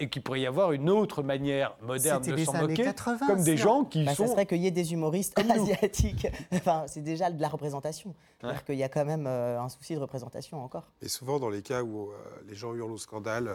et 0.00 0.08
qu'il 0.08 0.22
pourrait 0.22 0.40
y 0.40 0.46
avoir 0.46 0.72
une 0.72 0.90
autre 0.90 1.22
manière 1.22 1.76
moderne 1.82 2.22
de 2.22 2.36
s'en 2.44 2.58
moquer, 2.58 2.90
comme 3.26 3.42
des 3.42 3.56
gens 3.56 3.84
qui 3.84 4.04
bah, 4.04 4.14
sont... 4.14 4.26
Ça 4.26 4.32
serait 4.32 4.46
qu'il 4.46 4.58
y 4.58 4.66
ait 4.66 4.72
des 4.72 4.92
humoristes 4.92 5.38
asiatiques 5.50 6.26
enfin, 6.52 6.84
c'est 6.86 7.02
déjà 7.02 7.30
de 7.30 7.40
la 7.40 7.48
représentation. 7.48 8.14
cest 8.40 8.64
qu'il 8.64 8.76
y 8.76 8.82
a 8.82 8.88
quand 8.88 9.04
même 9.04 9.26
euh, 9.26 9.60
un 9.60 9.68
souci 9.68 9.94
de 9.94 10.00
représentation 10.00 10.62
encore. 10.62 10.90
Et 11.02 11.08
souvent, 11.08 11.38
dans 11.38 11.50
les 11.50 11.62
cas 11.62 11.82
où 11.82 12.10
euh, 12.10 12.14
les 12.46 12.54
gens 12.54 12.74
hurlent 12.74 12.92
au 12.92 12.98
scandale, 12.98 13.54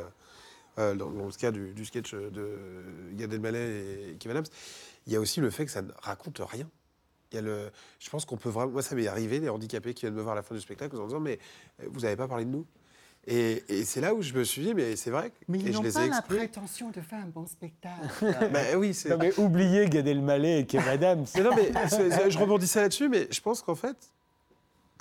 euh, 0.79 0.95
dans, 0.95 1.09
le 1.09 1.37
cas 1.37 1.51
du, 1.51 1.85
sketch 1.85 2.13
de 2.13 3.13
Gad 3.13 3.33
Elmaleh 3.33 4.11
et 4.11 4.17
Kim 4.17 4.31
Adams, 4.31 4.45
il 5.07 5.13
y 5.13 5.15
a 5.15 5.19
aussi 5.19 5.39
le 5.39 5.49
fait 5.49 5.65
que 5.65 5.71
ça 5.71 5.81
ne 5.81 5.91
raconte 6.01 6.41
rien. 6.43 6.69
Il 7.31 7.35
y 7.35 7.39
a 7.39 7.41
le, 7.41 7.71
je 7.99 8.09
pense 8.09 8.25
qu'on 8.25 8.37
peut 8.37 8.49
vraiment. 8.49 8.71
Moi, 8.71 8.83
ça 8.83 8.95
m'est 8.95 9.07
arrivé, 9.07 9.39
les 9.39 9.49
handicapés 9.49 9.93
qui 9.93 10.01
viennent 10.01 10.13
me 10.13 10.21
voir 10.21 10.33
à 10.33 10.35
la 10.35 10.43
fin 10.43 10.53
du 10.53 10.61
spectacle 10.61 10.95
en 10.97 11.07
disant 11.07 11.19
Mais 11.19 11.39
vous 11.87 12.01
n'avez 12.01 12.15
pas 12.15 12.27
parlé 12.27 12.45
de 12.45 12.51
nous? 12.51 12.65
Et, 13.25 13.85
c'est 13.85 14.01
là 14.01 14.13
où 14.13 14.21
je 14.21 14.33
me 14.33 14.43
suis 14.43 14.61
dit, 14.63 14.73
mais 14.73 14.95
c'est 14.95 15.09
vrai. 15.09 15.31
Mais 15.47 15.59
ils 15.59 15.71
n'ont 15.71 15.81
pas 15.81 16.07
la 16.07 16.21
prétention 16.21 16.89
de 16.89 16.99
faire 16.99 17.19
un 17.19 17.27
bon 17.27 17.45
spectacle. 17.45 18.25
mais 18.51 18.75
oui, 18.75 18.93
c'est. 18.93 19.15
mais 19.17 19.37
oubliez 19.39 19.87
Gad 19.87 20.07
Elmaleh 20.07 20.59
et 20.59 20.65
Kev 20.65 20.87
Adams. 20.89 21.25
non, 21.41 21.51
mais 21.55 21.71
je 22.29 22.37
rebondissais 22.37 22.81
là-dessus, 22.81 23.07
mais 23.07 23.27
je 23.31 23.39
pense 23.39 23.61
qu'en 23.61 23.75
fait, 23.75 23.95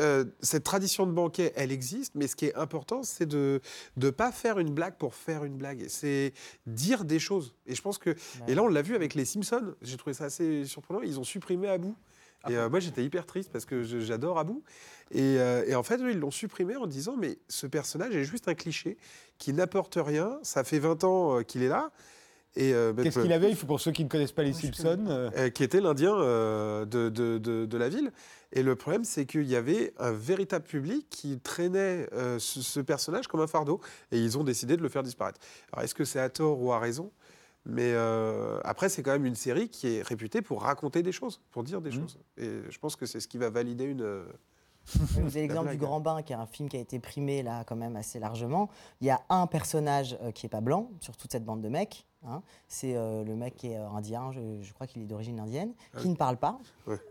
euh, 0.01 0.25
cette 0.41 0.65
tradition 0.65 1.07
de 1.07 1.13
banquet, 1.13 1.53
elle 1.57 1.73
existe, 1.73 2.15
mais 2.15 2.27
ce 2.27 2.37
qui 2.37 2.47
est 2.47 2.55
important, 2.55 3.03
c'est 3.03 3.27
de 3.27 3.61
ne 3.97 4.11
pas 4.11 4.33
faire 4.33 4.59
une 4.59 4.73
blague 4.73 4.95
pour 4.95 5.15
faire 5.15 5.45
une 5.45 5.57
blague. 5.57 5.87
C'est 5.89 6.33
dire 6.67 7.05
des 7.05 7.19
choses. 7.19 7.55
Et 7.67 7.75
je 7.75 7.83
pense 7.83 7.99
que. 7.99 8.15
Et 8.47 8.55
là, 8.55 8.63
on 8.63 8.69
l'a 8.69 8.83
vu 8.83 8.95
avec 8.95 9.15
les 9.15 9.25
Simpsons. 9.25 9.75
J'ai 9.83 9.97
trouvé 9.97 10.15
ça 10.15 10.25
assez 10.25 10.65
surprenant. 10.65 11.03
Ils 11.03 11.19
ont 11.19 11.25
supprimé 11.25 11.69
Abou. 11.69 11.97
Et 12.49 12.57
euh, 12.57 12.69
moi, 12.69 12.81
j'étais 12.81 13.05
hyper 13.05 13.27
triste 13.27 13.51
parce 13.53 13.65
que 13.65 13.83
j'adore 13.83 14.39
Abou. 14.39 14.63
Et, 15.11 15.37
euh, 15.39 15.65
et, 15.67 15.75
en 15.75 15.83
fait, 15.83 16.01
ils 16.01 16.19
l'ont 16.19 16.31
supprimé 16.31 16.77
en 16.77 16.87
disant 16.87 17.17
Mais 17.17 17.39
ce 17.49 17.67
personnage 17.67 18.15
est 18.17 18.25
juste 18.25 18.49
un 18.49 18.55
cliché 18.55 18.97
qui 19.39 19.53
n'apporte 19.53 19.99
rien. 20.01 20.39
Ça 20.43 20.65
fait 20.65 20.79
20 20.79 21.05
ans 21.05 21.39
euh, 21.39 21.43
qu'il 21.43 21.63
est 21.63 21.69
là. 21.69 21.91
Qu'est-ce 22.55 23.21
qu'il 23.21 23.33
avait 23.33 23.55
Pour 23.55 23.81
ceux 23.81 23.93
qui 23.93 24.05
ne 24.05 24.11
connaissent 24.11 24.33
pas 24.33 24.43
les 24.43 24.53
Simpsons. 24.53 25.31
qui 25.55 25.65
était 25.65 25.81
l'Indien 25.81 26.15
de, 26.15 26.85
de, 26.85 27.39
de, 27.39 27.79
la 27.79 27.89
ville. 27.89 28.13
Et 28.53 28.63
le 28.63 28.77
problème, 28.77 29.05
c'est 29.05 29.25
qu'il 29.25 29.49
y 29.49 29.57
avait 29.57 29.95
un 29.99 30.13
véritable 30.13 30.67
public 30.67 31.07
qui 31.09 31.39
traînait 31.39 32.07
ce, 32.13 32.61
ce, 32.61 32.81
personnage 32.81 33.27
comme 33.27 33.41
un 33.41 33.47
fardeau. 33.47 33.81
Et 34.11 34.19
ils 34.19 34.37
ont 34.37 34.45
décidé 34.45 34.77
de 34.77 34.83
le 34.83 34.91
faire 34.91 35.03
disparaître. 35.03 35.41
Alors, 35.73 35.83
est-ce 35.83 35.95
que 35.95 36.05
c'est 36.05 36.21
à 36.21 36.29
tort 36.29 36.61
ou 36.61 36.75
à 36.75 36.79
raison? 36.79 37.11
Mais 37.65 37.93
euh, 37.95 38.61
après, 38.65 38.89
c'est 38.89 39.03
quand 39.03 39.13
même 39.13 39.27
une 39.27 39.37
série 39.37 39.69
qui 39.69 39.97
est 39.97 40.03
réputée 40.03 40.43
pour 40.43 40.63
raconter 40.63 41.03
des 41.03 41.13
choses, 41.13 41.41
pour 41.51 41.63
dire 41.63 41.81
des 41.81 41.91
mmh. 41.91 41.95
choses. 41.95 42.19
Et 42.37 42.61
je 42.69 42.79
pense 42.79 42.97
que 42.97 43.07
c'est 43.07 43.21
ce 43.21 43.29
qui 43.29 43.39
va 43.39 43.51
valider 43.51 43.85
une. 43.85 44.03
Euh, 44.03 44.25
Vous 44.85 45.21
avez 45.37 45.43
l'exemple 45.43 45.71
du 45.71 45.77
Grand 45.77 46.01
Bain, 46.01 46.23
qui 46.23 46.33
est 46.33 46.37
un 46.37 46.47
film 46.47 46.69
qui 46.69 46.77
a 46.77 46.81
été 46.81 46.99
primé 46.99 47.45
là 47.45 47.63
quand 47.65 47.77
même 47.77 47.95
assez 47.95 48.19
largement. 48.19 48.69
Il 49.01 49.07
y 49.07 49.11
a 49.11 49.21
un 49.29 49.47
personnage 49.47 50.19
euh, 50.23 50.33
qui 50.33 50.47
est 50.47 50.49
pas 50.49 50.61
blanc 50.61 50.91
sur 51.01 51.17
toute 51.17 51.31
cette 51.31 51.45
bande 51.45 51.61
de 51.61 51.69
mecs. 51.69 52.05
Hein. 52.27 52.43
C'est 52.69 52.95
le 52.95 53.35
mec 53.35 53.57
qui 53.57 53.73
est 53.73 53.77
indien, 53.77 54.31
je, 54.31 54.73
crois 54.73 54.87
qu'il 54.87 55.03
est 55.03 55.07
d'origine 55.07 55.41
indienne, 55.41 55.73
qui 55.99 56.09
ne 56.09 56.15
parle 56.15 56.37
pas. 56.37 56.57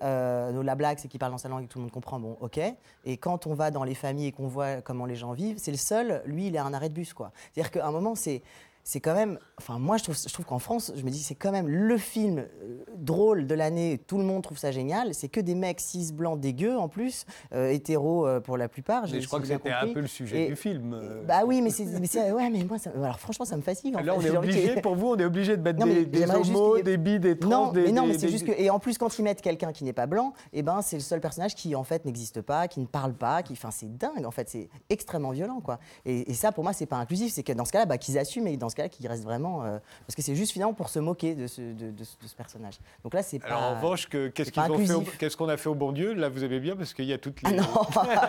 la 0.01 0.75
blague, 0.75 0.99
c'est 0.99 1.09
qu'il 1.09 1.19
parle 1.19 1.33
dans 1.33 1.37
sa 1.37 1.49
langue 1.49 1.63
et 1.63 1.67
que 1.67 1.71
tout 1.73 1.79
le 1.79 1.83
monde 1.83 1.91
comprend. 1.91 2.17
Bon, 2.17 2.37
ok. 2.39 2.61
Et 3.03 3.17
quand 3.17 3.45
on 3.45 3.53
va 3.53 3.71
dans 3.71 3.83
les 3.83 3.93
familles 3.93 4.27
et 4.27 4.31
qu'on 4.31 4.47
voit 4.47 4.81
comment 4.81 5.05
les 5.05 5.17
gens 5.17 5.33
vivent, 5.33 5.57
c'est 5.57 5.71
le 5.71 5.77
seul. 5.77 6.21
Lui, 6.25 6.47
il 6.47 6.55
est 6.55 6.59
un 6.59 6.73
arrêt 6.73 6.87
de 6.87 6.93
bus, 6.93 7.13
quoi. 7.13 7.33
C'est-à-dire 7.51 7.71
qu'à 7.71 7.85
un 7.85 7.91
moment, 7.91 8.15
c'est 8.15 8.41
c'est 8.83 8.99
quand 8.99 9.13
même. 9.13 9.37
Enfin, 9.57 9.77
moi, 9.79 9.97
je 9.97 10.03
trouve, 10.03 10.17
je 10.17 10.33
trouve 10.33 10.45
qu'en 10.45 10.59
France, 10.59 10.91
je 10.95 11.03
me 11.03 11.09
dis, 11.09 11.19
c'est 11.21 11.35
quand 11.35 11.51
même 11.51 11.67
le 11.67 11.97
film 11.97 12.39
euh, 12.39 12.83
drôle 12.97 13.45
de 13.47 13.53
l'année. 13.55 13.99
Tout 14.07 14.17
le 14.17 14.23
monde 14.23 14.41
trouve 14.43 14.57
ça 14.57 14.71
génial. 14.71 15.13
C'est 15.13 15.27
que 15.29 15.39
des 15.39 15.55
mecs 15.55 15.79
cis 15.79 16.11
blancs 16.13 16.39
dégueux 16.39 16.77
en 16.77 16.87
plus, 16.87 17.25
euh, 17.53 17.69
hétéros 17.71 18.25
euh, 18.25 18.39
pour 18.39 18.57
la 18.57 18.67
plupart. 18.67 19.03
Mais 19.11 19.21
je 19.21 19.27
crois 19.27 19.39
que 19.39 19.47
c'était 19.47 19.69
un 19.71 19.87
peu 19.93 19.99
le 20.01 20.07
sujet 20.07 20.45
Et- 20.45 20.47
du 20.47 20.55
film. 20.55 20.99
Bah 21.27 21.41
oui, 21.45 21.61
mais 21.61 21.69
c'est. 21.69 21.85
Ouais, 22.31 22.49
mais 22.49 22.63
moi, 22.63 22.77
ça- 22.79 22.91
alors 22.95 23.19
franchement, 23.19 23.45
ça 23.45 23.55
me 23.57 23.61
Là, 23.61 23.73
fait. 23.75 23.87
on 23.95 24.21
est 24.21 24.35
obligé, 24.37 24.81
pour 24.81 24.95
vous, 24.95 25.07
on 25.09 25.17
est 25.17 25.25
obligé 25.25 25.55
de 25.57 25.61
mettre 25.61 25.79
Non, 25.79 25.85
des, 25.85 26.05
des 26.05 26.19
juste 26.25 26.33
homos, 26.49 26.81
des 26.81 26.97
bi, 26.97 27.19
des 27.19 27.37
trans, 27.37 27.49
Non, 27.49 27.71
des. 27.71 27.83
mais 27.83 27.91
non, 27.91 28.07
mais 28.07 28.13
c'est 28.13 28.25
des- 28.25 28.31
juste 28.31 28.45
que. 28.45 28.51
Et 28.59 28.69
en 28.69 28.79
plus, 28.79 28.97
quand 28.97 29.17
ils 29.19 29.23
mettent 29.23 29.41
quelqu'un 29.41 29.71
qui 29.71 29.83
n'est 29.83 29.93
pas 29.93 30.07
blanc, 30.07 30.33
et 30.53 30.63
ben, 30.63 30.81
c'est 30.81 30.95
le 30.95 31.01
seul 31.01 31.21
personnage 31.21 31.55
qui, 31.55 31.75
en 31.75 31.83
fait, 31.83 32.05
n'existe 32.05 32.41
pas, 32.41 32.67
qui 32.67 32.79
ne 32.79 32.85
parle 32.87 33.13
pas, 33.13 33.43
qui. 33.43 33.53
Enfin, 33.53 33.69
c'est 33.71 33.95
dingue, 33.97 34.25
en 34.25 34.31
fait. 34.31 34.49
C'est 34.49 34.69
extrêmement 34.89 35.31
violent, 35.31 35.61
quoi. 35.61 35.79
Et, 36.05 36.31
et 36.31 36.33
ça, 36.33 36.51
pour 36.51 36.63
moi, 36.63 36.73
c'est 36.73 36.85
pas 36.87 36.97
inclusif. 36.97 37.31
C'est 37.33 37.43
que 37.43 37.53
dans 37.53 37.65
ce 37.65 37.71
cas-là, 37.71 37.85
bah, 37.85 37.97
qu'ils 37.97 38.17
assument 38.17 38.47
et 38.47 38.57
dans 38.57 38.69
ce 38.71 38.75
cas-là, 38.75 38.89
qu'ils 38.89 39.07
restent 39.07 39.23
vraiment. 39.23 39.63
euh, 39.63 39.77
parce 40.07 40.15
que 40.15 40.21
c'est 40.23 40.33
juste 40.35 40.51
finalement 40.51 40.73
pour 40.73 40.89
se 40.89 40.97
moquer 40.97 41.35
de 41.35 41.45
ce, 41.45 41.61
de, 41.61 41.91
de 41.91 42.03
ce- 42.03 42.17
de 42.21 42.27
ce 42.27 42.35
personnage. 42.35 42.79
Donc 43.03 43.13
là, 43.13 43.21
c'est 43.21 43.37
pas. 43.39 43.47
Alors 43.47 43.61
en 43.61 43.75
revanche, 43.75 44.09
que- 44.09 44.29
qu'est-ce 44.29 44.47
c'est 44.49 44.55
pas 44.55 44.63
qu'ils 44.67 44.73
ont 44.73 44.77
fait 44.79 44.93
au- 44.93 44.97
inclusif. 45.01 45.17
Qu'est-ce 45.19 45.37
qu'on 45.37 45.49
a 45.49 45.57
fait 45.57 45.69
au 45.69 45.75
bon 45.75 45.91
Dieu? 45.91 46.13
Là, 46.13 46.29
vous 46.29 46.41
avez 46.43 46.59
bien 46.59 46.75
parce 46.75 46.93
qu'il 46.95 47.05
y 47.05 47.13
a 47.13 47.17
toutes 47.19 47.41
les. 47.43 47.59
Ah 47.59 47.61
non 47.61 47.67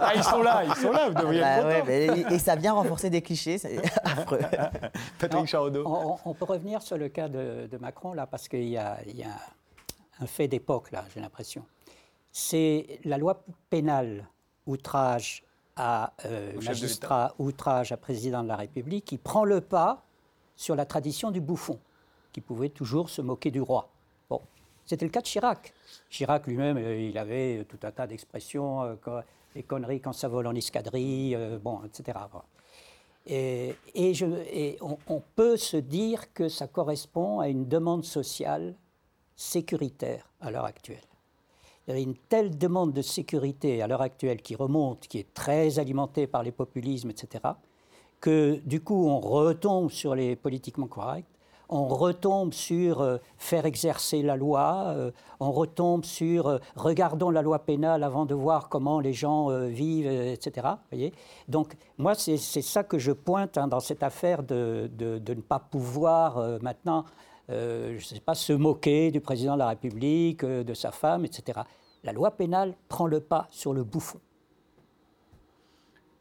Ah, 0.00 0.12
ils 0.14 0.22
sont 0.24 0.42
là, 0.42 0.62
ils 0.66 0.74
sont 0.74 0.90
là. 0.92 1.08
Vous 1.08 1.14
devriez 1.14 1.40
Bah 1.40 1.56
être 1.58 1.66
ouais, 1.66 2.06
content. 2.08 2.22
mais- 2.28 2.34
et 2.34 2.38
ça 2.38 2.56
vient 2.56 2.72
renforcer 2.74 3.10
des 3.10 3.22
clichés, 3.22 3.58
c'est 3.58 3.80
affreux. 4.04 4.40
Patrick. 5.18 5.54
On, 5.54 5.86
on- 5.86 6.18
on 6.24 6.34
peut 6.34 6.44
revenir 6.44 6.82
sur 6.82 6.98
le 6.98 7.08
cas 7.08 7.28
de, 7.28 7.66
de 7.70 7.78
Macron, 7.78 8.12
là, 8.12 8.26
parce 8.26 8.48
qu'il 8.48 8.64
y 8.64 8.70
y 8.72 8.76
a 8.78 8.98
un 10.20 10.26
fait 10.26 10.48
d'époque, 10.48 10.90
là, 10.90 11.04
j'ai 11.14 11.20
l'impression. 11.20 11.64
C'est 12.32 13.00
la 13.04 13.18
loi 13.18 13.42
pénale 13.70 14.26
outrage 14.66 15.42
à 15.78 16.12
euh, 16.26 16.52
magistrat, 16.66 17.34
outrage 17.38 17.92
à 17.92 17.96
président 17.96 18.42
de 18.42 18.48
la 18.48 18.56
République, 18.56 19.04
qui 19.06 19.16
prend 19.16 19.44
le 19.44 19.60
pas 19.60 20.02
sur 20.56 20.74
la 20.76 20.84
tradition 20.84 21.30
du 21.30 21.40
bouffon, 21.40 21.78
qui 22.32 22.40
pouvait 22.40 22.68
toujours 22.68 23.08
se 23.08 23.22
moquer 23.22 23.50
du 23.50 23.60
roi. 23.60 23.88
Bon, 24.28 24.40
c'était 24.84 25.04
le 25.06 25.10
cas 25.10 25.20
de 25.20 25.26
Chirac. 25.26 25.72
Chirac 26.10 26.46
lui-même, 26.46 26.76
euh, 26.78 26.98
il 27.00 27.16
avait 27.16 27.64
tout 27.68 27.78
un 27.84 27.90
tas 27.92 28.06
d'expressions, 28.06 28.82
euh, 28.82 28.96
les 29.54 29.62
conneries 29.62 30.00
quand 30.00 30.12
ça 30.12 30.28
vole 30.28 30.46
en 30.48 30.54
escadrille, 30.54 31.34
euh, 31.36 31.58
bon, 31.58 31.80
etc. 31.84 32.18
Et, 33.26 33.74
et 33.94 34.14
je- 34.14 34.24
et 34.52 34.78
on, 34.80 34.98
on 35.06 35.22
peut 35.36 35.56
se 35.56 35.76
dire 35.76 36.32
que 36.32 36.48
ça 36.48 36.66
correspond 36.66 37.40
à 37.40 37.48
une 37.48 37.68
demande 37.68 38.04
sociale 38.04 38.74
sécuritaire 39.36 40.28
à 40.40 40.50
l'heure 40.50 40.64
actuelle. 40.64 40.98
Il 41.88 41.94
y 41.94 41.96
a 41.96 42.00
une 42.00 42.16
telle 42.28 42.58
demande 42.58 42.92
de 42.92 43.00
sécurité 43.00 43.80
à 43.80 43.86
l'heure 43.86 44.02
actuelle 44.02 44.42
qui 44.42 44.54
remonte, 44.54 45.08
qui 45.08 45.18
est 45.18 45.32
très 45.32 45.78
alimentée 45.78 46.26
par 46.26 46.42
les 46.42 46.52
populismes, 46.52 47.10
etc., 47.10 47.44
que 48.20 48.60
du 48.66 48.82
coup 48.82 49.08
on 49.08 49.20
retombe 49.20 49.90
sur 49.90 50.14
les 50.14 50.36
politiquement 50.36 50.86
corrects, 50.86 51.24
on 51.68 51.86
retombe 51.86 52.52
sur 52.52 53.00
euh, 53.00 53.18
faire 53.36 53.66
exercer 53.66 54.22
la 54.22 54.36
loi, 54.36 54.84
euh, 54.88 55.10
on 55.38 55.52
retombe 55.52 56.04
sur 56.04 56.46
euh, 56.46 56.58
regardons 56.76 57.30
la 57.30 57.42
loi 57.42 57.58
pénale 57.60 58.02
avant 58.02 58.26
de 58.26 58.34
voir 58.34 58.68
comment 58.68 59.00
les 59.00 59.12
gens 59.12 59.48
vivent, 59.68 60.10
etc. 60.10 60.66
voyez 60.90 61.12
Donc 61.48 61.76
moi 61.98 62.14
c'est 62.14 62.36
ça 62.36 62.82
que 62.82 62.98
je 62.98 63.12
pointe 63.12 63.58
hein, 63.58 63.68
dans 63.68 63.80
cette 63.80 64.02
affaire 64.02 64.42
de, 64.42 64.90
ne 64.98 65.34
pas 65.34 65.58
pouvoir 65.58 66.60
maintenant, 66.62 67.04
je 67.48 67.94
ne 67.94 67.98
sais 67.98 68.20
pas, 68.20 68.34
se 68.34 68.52
moquer 68.52 69.10
du 69.10 69.20
président 69.20 69.54
de 69.54 69.58
la 69.58 69.68
République, 69.68 70.44
de 70.44 70.74
sa 70.74 70.90
femme, 70.90 71.24
etc. 71.24 71.60
La 72.04 72.12
loi 72.12 72.30
pénale 72.30 72.74
prend 72.88 73.06
le 73.06 73.20
pas 73.20 73.46
sur 73.50 73.74
le 73.74 73.84
bouffon. 73.84 74.20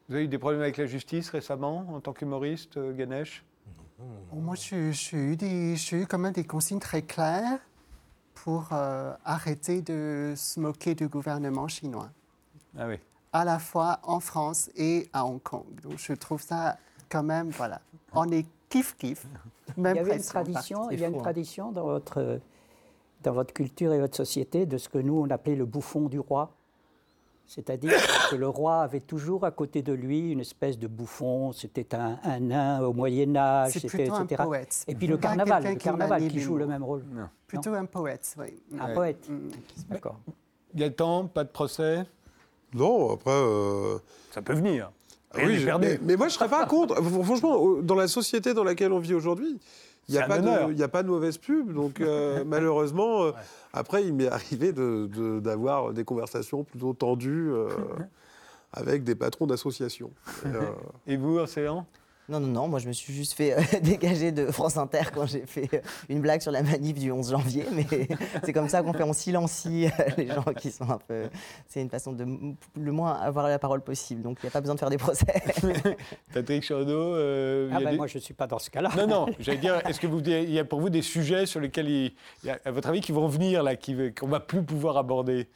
Vous 0.09 0.15
avez 0.15 0.23
eu 0.25 0.27
des 0.27 0.37
problèmes 0.37 0.61
avec 0.61 0.77
la 0.77 0.85
justice 0.85 1.29
récemment 1.29 1.85
en 1.93 1.99
tant 1.99 2.13
qu'humoriste, 2.13 2.77
euh, 2.77 2.93
Ganesh? 2.93 3.43
Moi, 4.31 4.55
j'ai 4.55 4.91
eu, 5.17 5.35
des- 5.35 5.75
j'ai 5.75 6.01
eu 6.03 6.05
quand 6.07 6.19
même 6.19 6.33
des 6.33 6.45
consignes 6.45 6.79
très 6.79 7.01
claires 7.01 7.59
pour 8.35 8.69
euh, 8.71 9.13
arrêter 9.25 9.81
de 9.81 10.33
se 10.37 10.59
moquer 10.59 10.93
du 10.95 11.07
gouvernement 11.07 11.67
chinois, 11.67 12.09
Ah 12.77 12.87
oui. 12.87 12.99
à 13.33 13.43
la 13.43 13.57
fois 13.59 13.99
en 14.03 14.19
France 14.19 14.69
et 14.75 15.09
à 15.13 15.25
Hong 15.25 15.41
Kong. 15.41 15.65
Donc, 15.81 15.97
je 15.97 16.13
trouve 16.13 16.41
ça 16.41 16.77
quand 17.09 17.23
même, 17.23 17.49
voilà, 17.49 17.81
on 18.13 18.29
est 18.31 18.45
kiff-kiff. 18.69 19.23
Même 19.75 19.95
Il 19.95 19.97
y 19.97 19.99
avait 20.01 20.17
une 20.17 20.23
tradition, 20.23 20.91
il 20.91 20.99
y 20.99 21.03
a 21.03 21.07
une 21.07 21.15
hein. 21.15 21.19
tradition 21.19 21.71
dans 21.71 21.85
votre, 21.85 22.39
dans 23.27 23.33
votre 23.33 23.53
culture 23.53 23.91
et 23.93 23.99
votre 23.99 24.15
société 24.15 24.65
de 24.65 24.77
ce 24.77 24.87
que 24.87 24.97
nous 24.97 25.19
on 25.19 25.29
appelait 25.29 25.55
le 25.55 25.65
bouffon 25.65 26.07
du 26.07 26.17
roi. 26.19 26.53
C'est-à-dire 27.45 27.93
que 28.29 28.35
le 28.35 28.47
roi 28.47 28.81
avait 28.81 28.99
toujours 29.01 29.45
à 29.45 29.51
côté 29.51 29.81
de 29.81 29.93
lui 29.93 30.31
une 30.31 30.39
espèce 30.41 30.77
de 30.79 30.87
bouffon, 30.87 31.51
c'était 31.53 31.93
un, 31.95 32.19
un 32.23 32.39
nain 32.39 32.81
au 32.83 32.91
Moyen 32.93 33.35
Âge, 33.35 33.73
c'était- 33.73 33.87
plutôt 33.89 34.13
un 34.15 34.23
etc. 34.25 34.43
poète. 34.43 34.83
Et 34.87 34.95
puis 34.95 35.07
le 35.07 35.15
Pas 35.17 35.27
carnaval, 35.29 35.63
le 35.63 35.69
qui 35.71 35.77
carnaval 35.77 36.27
qui 36.27 36.39
joue 36.39 36.57
le 36.57 36.67
même 36.67 36.83
rôle. 36.83 37.03
Plutôt 37.47 37.73
un 37.73 37.85
poète, 37.85 38.33
oui. 38.37 38.47
Un 38.79 38.87
Ouais. 38.87 38.93
poète, 38.93 39.29
Mm. 39.29 39.49
d'accord. 39.89 40.19
Gaëtan, 40.75 41.27
pas 41.27 41.43
de 41.45 41.49
procès? 41.49 42.05
Non, 42.73 43.13
après. 43.13 43.31
euh, 43.31 43.97
Ça 44.31 44.41
peut 44.41 44.53
venir. 44.53 44.91
Ah 45.31 45.37
Rien 45.37 45.47
oui, 45.47 45.55
je- 45.57 45.65
perdu. 45.65 45.87
mais, 45.87 45.99
mais 46.01 46.15
moi, 46.17 46.27
je 46.29 46.33
serais 46.33 46.49
pas 46.49 46.65
contre. 46.65 46.95
Fr- 47.01 47.23
Franchement, 47.23 47.81
dans 47.81 47.95
la 47.95 48.07
société 48.07 48.53
dans 48.53 48.63
laquelle 48.65 48.91
on 48.93 48.99
vit 48.99 49.13
aujourd'hui, 49.13 49.57
il 50.09 50.13
n'y 50.13 50.17
a, 50.19 50.27
pas 50.27 50.39
de- 50.67 50.71
il 50.71 50.79
y 50.79 50.83
a 50.83 50.87
pas 50.87 51.03
de 51.03 51.07
mauvaise 51.09 51.37
pub. 51.37 51.73
Donc, 51.73 51.99
euh, 52.01 52.43
malheureusement, 52.45 53.23
euh, 53.23 53.31
après, 53.73 54.05
il 54.05 54.13
m'est 54.13 54.29
arrivé 54.29 54.71
de- 54.73 55.07
de- 55.13 55.39
d'avoir 55.39 55.93
des 55.93 56.03
conversations 56.03 56.63
plutôt 56.63 56.93
tendues 56.93 57.49
euh, 57.51 57.67
avec 58.73 59.03
des 59.03 59.15
patrons 59.15 59.47
d'associations. 59.47 60.11
Et, 61.07 61.13
Et 61.13 61.17
vous, 61.17 61.37
Océan? 61.37 61.85
Non, 62.29 62.41
non, 62.41 62.47
non, 62.47 62.67
moi 62.67 62.79
je 62.79 62.87
me 62.89 62.93
suis 62.93 63.13
juste 63.13 63.33
fait 63.33 63.53
euh, 63.57 63.61
dégager 63.81 64.33
de 64.33 64.47
France 64.51 64.75
Inter 64.75 65.03
quand 65.13 65.25
j'ai 65.25 65.45
fait 65.45 65.69
euh, 65.73 65.79
une 66.09 66.19
blague 66.19 66.41
sur 66.41 66.51
la 66.51 66.61
manif 66.61 66.99
du 66.99 67.09
11 67.09 67.31
janvier, 67.31 67.65
mais 67.71 67.85
c'est 68.43 68.51
comme 68.51 68.67
ça 68.67 68.81
qu'on 68.83 68.91
fait, 68.91 69.03
on 69.03 69.13
silencie 69.13 69.85
euh, 69.85 70.03
les 70.17 70.27
gens 70.27 70.43
qui 70.59 70.69
sont 70.71 70.89
un 70.89 70.97
peu... 70.97 71.29
C'est 71.67 71.81
une 71.81 71.89
façon 71.89 72.11
de 72.11 72.25
le 72.75 72.91
moins 72.91 73.13
avoir 73.13 73.47
la 73.47 73.59
parole 73.59 73.81
possible, 73.81 74.21
donc 74.23 74.39
il 74.43 74.45
n'y 74.45 74.49
a 74.49 74.51
pas 74.51 74.59
besoin 74.59 74.75
de 74.75 74.79
faire 74.79 74.89
des 74.89 74.97
procès. 74.97 75.25
Patrick 76.33 76.63
Charaudot 76.63 77.15
euh, 77.15 77.69
il 77.71 77.75
Ah 77.75 77.79
ben, 77.79 77.91
des- 77.91 77.97
moi 77.97 78.07
je 78.07 78.17
ne 78.17 78.21
suis 78.23 78.33
pas 78.33 78.47
dans 78.47 78.59
ce 78.59 78.69
cas-là. 78.69 78.89
Non, 78.97 79.07
non, 79.07 79.25
j'allais 79.39 79.57
dire, 79.59 79.81
est-ce 79.87 79.99
que 79.99 80.07
vous, 80.07 80.19
il 80.19 80.51
y 80.51 80.59
a 80.59 80.65
pour 80.65 80.81
vous 80.81 80.89
des 80.89 81.01
sujets 81.01 81.45
sur 81.45 81.59
lesquels, 81.61 81.89
il, 81.89 82.13
il 82.43 82.47
y 82.47 82.49
a, 82.49 82.59
à 82.65 82.71
votre 82.71 82.89
avis, 82.89 83.01
qui 83.01 83.11
vont 83.13 83.27
venir, 83.27 83.63
là, 83.63 83.75
qu'on 83.77 84.27
va 84.27 84.39
plus 84.41 84.63
pouvoir 84.63 84.97
aborder? 84.97 85.47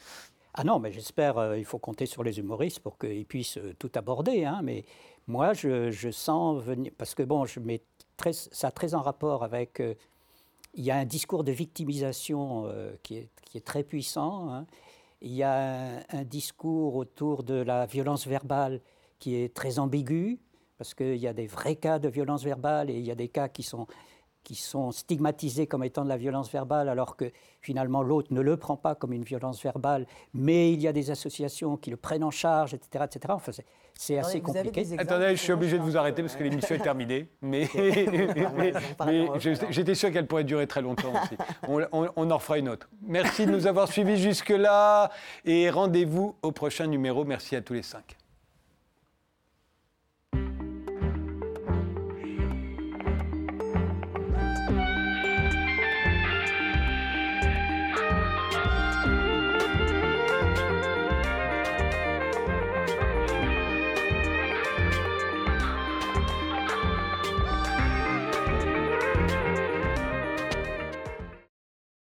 Ah 0.54 0.66
non, 0.66 0.80
mais 0.80 0.92
j'espère, 0.92 1.38
euh, 1.38 1.58
il 1.58 1.64
faut 1.64 1.80
compter 1.80 2.06
sur 2.06 2.24
les 2.24 2.38
humoristes 2.40 2.80
pour 2.80 2.98
qu'ils 2.98 3.26
puissent 3.26 3.58
euh, 3.58 3.74
tout 3.80 3.92
aborder. 3.96 4.44
hein, 4.44 4.60
mais 4.64 4.84
moi, 5.28 5.54
je, 5.54 6.12
sens 6.12 6.62
venir, 6.62 6.92
parce 6.98 7.16
que 7.16 7.24
bon, 7.24 7.46
je 7.46 7.60
mets 7.60 7.82
ça 8.32 8.68
a 8.68 8.72
très 8.72 8.94
en 8.94 9.02
rapport 9.02 9.44
avec, 9.44 9.80
euh, 9.80 9.96
il 10.76 10.84
y 10.84 10.92
a 10.92 10.96
un 10.98 11.06
discours 11.06 11.44
de 11.44 11.52
victimisation 11.52 12.68
euh, 12.68 12.94
qui, 13.02 13.16
est, 13.18 13.66
très 13.66 13.84
puissant. 13.84 14.52
hein. 14.52 14.68
Il 15.22 15.32
y 15.32 15.44
a 15.44 16.04
un 16.10 16.24
discours 16.24 16.96
autour 16.96 17.44
de 17.44 17.56
la 17.56 17.86
violence 17.86 18.28
verbale 18.28 18.80
qui 19.20 19.36
est 19.36 19.54
très 19.54 19.80
ambigu, 19.80 20.40
parce 20.78 20.94
qu'il 20.94 21.18
y 21.18 21.28
a 21.28 21.34
des 21.34 21.48
vrais 21.48 21.76
cas 21.76 22.00
de 22.00 22.10
violence 22.10 22.44
verbale 22.44 22.90
et 22.90 22.98
il 22.98 23.06
y 23.06 23.12
a 23.12 23.16
des 23.16 23.28
cas 23.28 23.48
qui 23.48 23.62
sont 23.62 23.88
qui 24.44 24.56
sont 24.56 24.92
stigmatisés 24.92 25.68
comme 25.68 25.84
étant 25.84 26.04
de 26.04 26.10
la 26.10 26.18
violence 26.18 26.52
verbale, 26.52 26.90
alors 26.90 27.16
que 27.16 27.32
finalement 27.62 28.02
l'autre 28.02 28.34
ne 28.34 28.42
le 28.42 28.58
prend 28.58 28.76
pas 28.76 28.96
comme 28.96 29.14
une 29.14 29.24
violence 29.24 29.62
verbale, 29.62 30.08
mais 30.34 30.74
il 30.74 30.82
y 30.82 30.88
a 30.88 30.94
des 30.94 31.12
associations 31.12 31.78
qui 31.78 31.92
le 31.92 31.98
prennent 31.98 32.24
en 32.24 32.32
charge, 32.32 32.74
etc. 32.74 33.06
etc. 33.06 33.34
Enfin, 33.36 33.52
c'est- 33.52 33.66
c'est 33.94 34.18
assez 34.18 34.40
Vous 34.40 34.52
compliqué. 34.54 34.84
Attendez, 34.98 35.36
je 35.36 35.42
suis 35.42 35.52
obligé 35.52 35.78
de 35.78 35.84
vous 35.84 35.96
arrêter 35.96 36.24
parce 36.24 36.36
que 36.36 36.44
l'émission 36.44 36.76
est 36.76 36.80
terminée. 36.80 37.28
Mais, 37.42 37.68
j'étais 39.70 39.96
sûr 39.96 40.12
qu'elle 40.12 40.26
pourrait 40.28 40.44
durer 40.44 40.66
très 40.66 40.82
longtemps 40.82 41.12
aussi. 41.22 41.36
On, 41.68 41.82
on- 41.92 42.10
on 42.16 42.32
en 42.32 42.40
fera 42.40 42.58
une 42.58 42.70
autre. 42.70 42.90
Merci 43.04 43.46
de 43.46 43.52
nous 43.52 43.68
avoir 43.68 43.88
suivis 43.88 44.18
jusque-là 44.18 45.12
et 45.46 45.70
rendez-vous 45.70 46.36
au 46.42 46.52
prochain 46.52 46.88
numéro. 46.88 47.26
Merci 47.26 47.56
à 47.56 47.62
tous 47.62 47.74
les 47.74 47.84
cinq. 47.84 48.18